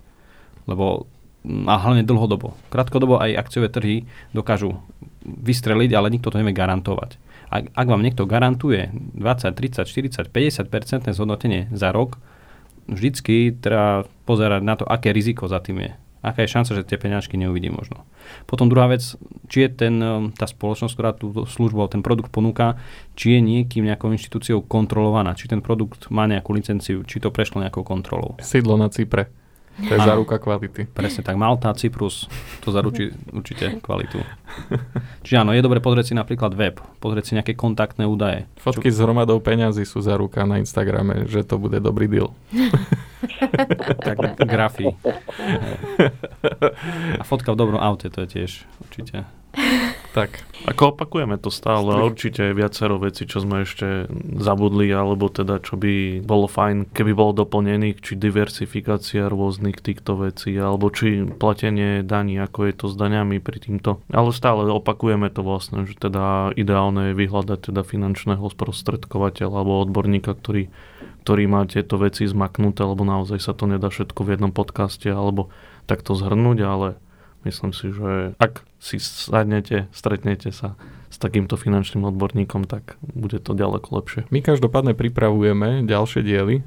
Lebo 0.71 1.11
a 1.43 1.75
hlavne 1.83 2.07
dlhodobo. 2.07 2.55
Krátkodobo 2.71 3.19
aj 3.19 3.35
akciové 3.35 3.67
trhy 3.67 4.07
dokážu 4.31 4.79
vystreliť, 5.27 5.91
ale 5.99 6.15
nikto 6.15 6.31
to 6.31 6.39
nevie 6.39 6.55
garantovať. 6.55 7.19
Ak, 7.49 7.73
ak 7.73 7.87
vám 7.89 8.05
niekto 8.05 8.29
garantuje 8.29 8.93
20, 8.93 9.53
30, 9.53 9.85
40, 9.85 10.29
50% 10.29 11.17
zhodnotenie 11.17 11.69
za 11.73 11.93
rok, 11.93 12.21
vždycky 12.89 13.57
treba 13.57 14.09
pozerať 14.29 14.61
na 14.65 14.75
to, 14.77 14.85
aké 14.85 15.13
riziko 15.13 15.49
za 15.49 15.61
tým 15.61 15.89
je 15.89 15.93
aká 16.23 16.45
je 16.45 16.51
šanca, 16.51 16.71
že 16.75 16.87
tie 16.87 16.99
peňažky 16.99 17.39
neuvidí 17.39 17.71
možno. 17.71 18.03
Potom 18.45 18.67
druhá 18.67 18.91
vec, 18.91 19.03
či 19.47 19.67
je 19.67 19.69
ten, 19.71 19.95
um, 20.03 20.35
tá 20.35 20.51
spoločnosť, 20.51 20.95
ktorá 20.95 21.11
tú 21.15 21.31
službu, 21.47 21.89
ten 21.89 22.03
produkt 22.03 22.35
ponúka, 22.35 22.77
či 23.15 23.39
je 23.39 23.41
niekým 23.41 23.87
nejakou 23.87 24.11
inštitúciou 24.11 24.67
kontrolovaná, 24.67 25.39
či 25.39 25.47
ten 25.47 25.63
produkt 25.63 26.11
má 26.11 26.27
nejakú 26.27 26.53
licenciu, 26.53 27.07
či 27.07 27.23
to 27.23 27.31
prešlo 27.31 27.63
nejakou 27.63 27.87
kontrolou. 27.87 28.35
Sídlo 28.43 28.75
na 28.75 28.91
Cypre. 28.91 29.31
To 29.79 29.95
je 29.95 30.01
záruka 30.03 30.43
kvality. 30.43 30.91
Presne 30.91 31.23
tak. 31.23 31.39
Malta, 31.39 31.71
Cyprus, 31.71 32.27
to 32.67 32.75
zaručí 32.75 33.15
určite 33.31 33.79
kvalitu. 33.79 34.19
Čiže 35.23 35.39
áno, 35.39 35.55
je 35.55 35.63
dobre 35.63 35.79
pozrieť 35.79 36.11
si 36.11 36.15
napríklad 36.19 36.51
web, 36.59 36.83
pozrieť 36.99 37.25
si 37.31 37.33
nejaké 37.39 37.55
kontaktné 37.55 38.03
údaje. 38.03 38.51
Fotky 38.59 38.91
Čo... 38.91 38.95
s 38.95 38.99
hromadou 38.99 39.39
peňazí 39.39 39.87
sú 39.87 40.03
záruka 40.03 40.43
na 40.43 40.59
Instagrame, 40.59 41.31
že 41.31 41.47
to 41.47 41.63
bude 41.63 41.79
dobrý 41.79 42.11
deal. 42.11 42.35
tak 44.07 44.19
grafy. 44.43 44.91
A 47.21 47.23
fotka 47.23 47.55
v 47.55 47.61
dobrom 47.61 47.79
aute, 47.79 48.11
to 48.11 48.27
je 48.27 48.29
tiež 48.35 48.67
určite 48.83 49.23
tak. 50.19 50.43
Ako 50.67 50.91
opakujeme 50.91 51.39
to 51.39 51.55
stále, 51.55 51.87
ale 51.87 52.11
určite 52.11 52.51
je 52.51 52.59
viacero 52.59 52.99
vecí, 52.99 53.31
čo 53.31 53.39
sme 53.39 53.63
ešte 53.63 54.11
zabudli, 54.43 54.91
alebo 54.91 55.31
teda 55.31 55.63
čo 55.63 55.79
by 55.79 56.19
bolo 56.27 56.51
fajn, 56.51 56.91
keby 56.91 57.15
bolo 57.15 57.47
doplnených, 57.47 58.03
či 58.03 58.19
diversifikácia 58.19 59.31
rôznych 59.31 59.79
týchto 59.79 60.19
vecí, 60.19 60.59
alebo 60.59 60.91
či 60.91 61.23
platenie 61.23 62.03
daní, 62.03 62.43
ako 62.43 62.67
je 62.67 62.75
to 62.75 62.87
s 62.91 62.99
daňami 62.99 63.39
pri 63.39 63.63
týmto. 63.63 64.03
Ale 64.11 64.35
stále 64.35 64.67
opakujeme 64.67 65.31
to 65.31 65.47
vlastne, 65.47 65.87
že 65.87 65.95
teda 65.95 66.51
ideálne 66.59 67.15
je 67.15 67.19
vyhľadať 67.23 67.71
teda 67.71 67.87
finančného 67.87 68.43
sprostredkovateľa 68.51 69.55
alebo 69.63 69.87
odborníka, 69.87 70.35
ktorý 70.35 70.67
ktorý 71.23 71.45
má 71.45 71.69
tieto 71.69 72.01
veci 72.01 72.25
zmaknuté, 72.25 72.89
lebo 72.89 73.05
naozaj 73.05 73.37
sa 73.37 73.53
to 73.53 73.69
nedá 73.69 73.93
všetko 73.93 74.25
v 74.25 74.33
jednom 74.33 74.49
podcaste 74.49 75.13
alebo 75.13 75.53
takto 75.85 76.17
zhrnúť, 76.17 76.59
ale 76.65 76.89
Myslím 77.49 77.73
si, 77.73 77.89
že 77.89 78.37
ak 78.37 78.61
si 78.77 79.01
sadnete, 79.01 79.89
stretnete 79.97 80.53
sa 80.53 80.77
s 81.09 81.17
takýmto 81.17 81.57
finančným 81.57 82.05
odborníkom, 82.13 82.69
tak 82.69 83.01
bude 83.01 83.41
to 83.41 83.57
ďaleko 83.57 83.89
lepšie. 83.97 84.21
My 84.29 84.45
každopádne 84.45 84.93
pripravujeme 84.93 85.89
ďalšie 85.89 86.21
diely, 86.21 86.61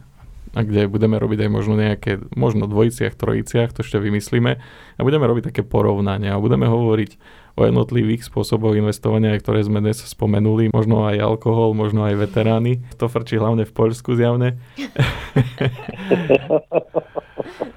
a 0.52 0.68
kde 0.68 0.92
budeme 0.92 1.16
robiť 1.16 1.48
aj 1.48 1.50
možno 1.54 1.80
nejaké, 1.80 2.20
možno 2.36 2.68
dvojiciach, 2.68 3.16
trojiciach, 3.16 3.72
to 3.72 3.88
ešte 3.88 4.04
vymyslíme 4.04 4.60
a 4.60 5.00
budeme 5.00 5.24
robiť 5.24 5.48
také 5.54 5.64
porovnania 5.64 6.36
a 6.36 6.44
budeme 6.44 6.68
hovoriť 6.68 7.16
o 7.56 7.64
jednotlivých 7.68 8.24
spôsoboch 8.28 8.76
investovania, 8.76 9.40
ktoré 9.40 9.64
sme 9.64 9.80
dnes 9.84 10.04
spomenuli, 10.04 10.72
možno 10.72 11.08
aj 11.08 11.20
alkohol, 11.20 11.74
možno 11.76 12.04
aj 12.08 12.16
veterány. 12.20 12.80
To 13.00 13.08
frčí 13.12 13.38
hlavne 13.40 13.66
v 13.68 13.74
Poľsku 13.76 14.16
zjavne. 14.16 14.60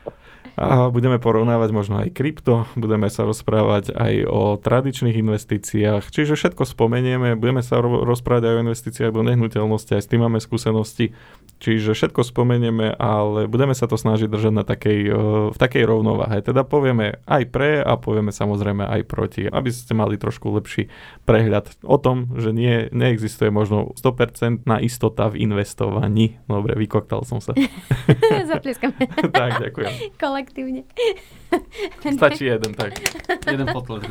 A 0.54 0.88
budeme 0.90 1.18
porovnávať 1.18 1.70
možno 1.74 1.98
aj 2.02 2.14
krypto, 2.14 2.70
budeme 2.78 3.10
sa 3.10 3.26
rozprávať 3.26 3.90
aj 3.90 4.14
o 4.30 4.54
tradičných 4.54 5.18
investíciách, 5.18 6.14
čiže 6.14 6.38
všetko 6.38 6.62
spomenieme, 6.62 7.34
budeme 7.34 7.58
sa 7.58 7.82
ro- 7.82 8.06
rozprávať 8.06 8.42
aj 8.46 8.54
o 8.54 8.62
investíciách 8.70 9.10
do 9.10 9.26
nehnuteľnosti, 9.26 9.98
aj 9.98 10.02
s 10.06 10.10
tým 10.10 10.22
máme 10.22 10.38
skúsenosti, 10.38 11.10
čiže 11.58 11.98
všetko 11.98 12.22
spomenieme, 12.22 12.94
ale 12.94 13.50
budeme 13.50 13.74
sa 13.74 13.90
to 13.90 13.98
snažiť 13.98 14.30
držať 14.30 14.52
na 14.54 14.62
takej, 14.62 14.98
e, 15.10 15.18
v 15.50 15.56
takej 15.58 15.84
rovnováhe. 15.90 16.38
Teda 16.44 16.62
povieme 16.62 17.18
aj 17.26 17.42
pre 17.50 17.82
a 17.82 17.98
povieme 17.98 18.30
samozrejme 18.30 18.86
aj 18.86 19.02
proti, 19.10 19.42
aby 19.50 19.70
ste 19.74 19.96
mali 19.96 20.20
trošku 20.20 20.54
lepší 20.54 20.86
prehľad 21.26 21.82
o 21.82 21.98
tom, 21.98 22.30
že 22.38 22.54
nie, 22.54 22.86
neexistuje 22.94 23.50
možno 23.50 23.90
100% 23.98 24.68
na 24.68 24.78
istota 24.78 25.26
v 25.32 25.42
investovaní. 25.42 26.38
Dobre, 26.46 26.78
vykoktal 26.78 27.26
som 27.26 27.42
sa. 27.42 27.56
Zaplieskame. 28.52 28.94
tak, 29.32 29.50
ďakujem. 29.60 29.92
Kolektívne. 30.44 30.84
Stačí 32.18 32.46
jeden, 32.48 32.74
tak. 32.74 32.98
Jeden 33.46 33.66
potlesk. 33.70 34.08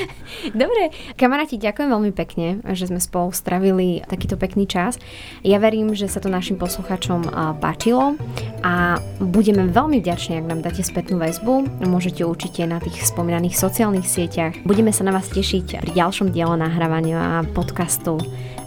Dobre, 0.62 0.94
kamaráti, 1.16 1.60
ďakujem 1.60 1.88
veľmi 1.90 2.12
pekne, 2.14 2.62
že 2.74 2.90
sme 2.90 3.00
spolu 3.02 3.34
stravili 3.34 4.02
takýto 4.06 4.38
pekný 4.38 4.66
čas. 4.66 4.96
Ja 5.42 5.58
verím, 5.58 5.92
že 5.94 6.06
sa 6.06 6.22
to 6.22 6.30
našim 6.30 6.56
poslucháčom 6.56 7.30
a, 7.30 7.54
páčilo 7.56 8.16
a 8.64 8.98
budeme 9.20 9.68
veľmi 9.68 10.00
vďační, 10.00 10.40
ak 10.40 10.46
nám 10.48 10.60
dáte 10.64 10.82
spätnú 10.84 11.20
väzbu. 11.20 11.84
Môžete 11.86 12.24
určite 12.24 12.64
na 12.64 12.78
tých 12.78 13.02
spomínaných 13.04 13.58
sociálnych 13.58 14.06
sieťach. 14.06 14.62
Budeme 14.64 14.94
sa 14.94 15.06
na 15.06 15.14
vás 15.14 15.28
tešiť 15.30 15.82
pri 15.82 15.92
ďalšom 15.94 16.32
diele 16.32 16.56
nahrávania 16.56 17.44
podcastu 17.52 18.20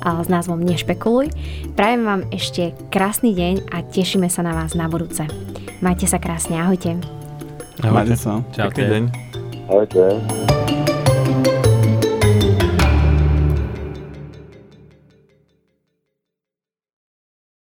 a, 0.04 0.20
s 0.22 0.28
názvom 0.28 0.60
Nešpekuluj. 0.62 1.32
Prajem 1.74 2.02
vám 2.04 2.22
ešte 2.30 2.76
krásny 2.92 3.32
deň 3.34 3.72
a 3.72 3.82
tešíme 3.88 4.28
sa 4.28 4.44
na 4.44 4.54
vás 4.54 4.76
na 4.76 4.92
budúce. 4.92 5.26
Majte 5.84 6.08
sa 6.08 6.20
krásne, 6.20 6.60
ahojte. 6.60 7.23
Majte 7.82 8.14
sa. 8.14 8.44
Čaute. 8.54 8.78
Pekný 8.78 8.84
deň. 8.86 9.04
Ahojte. 9.66 10.04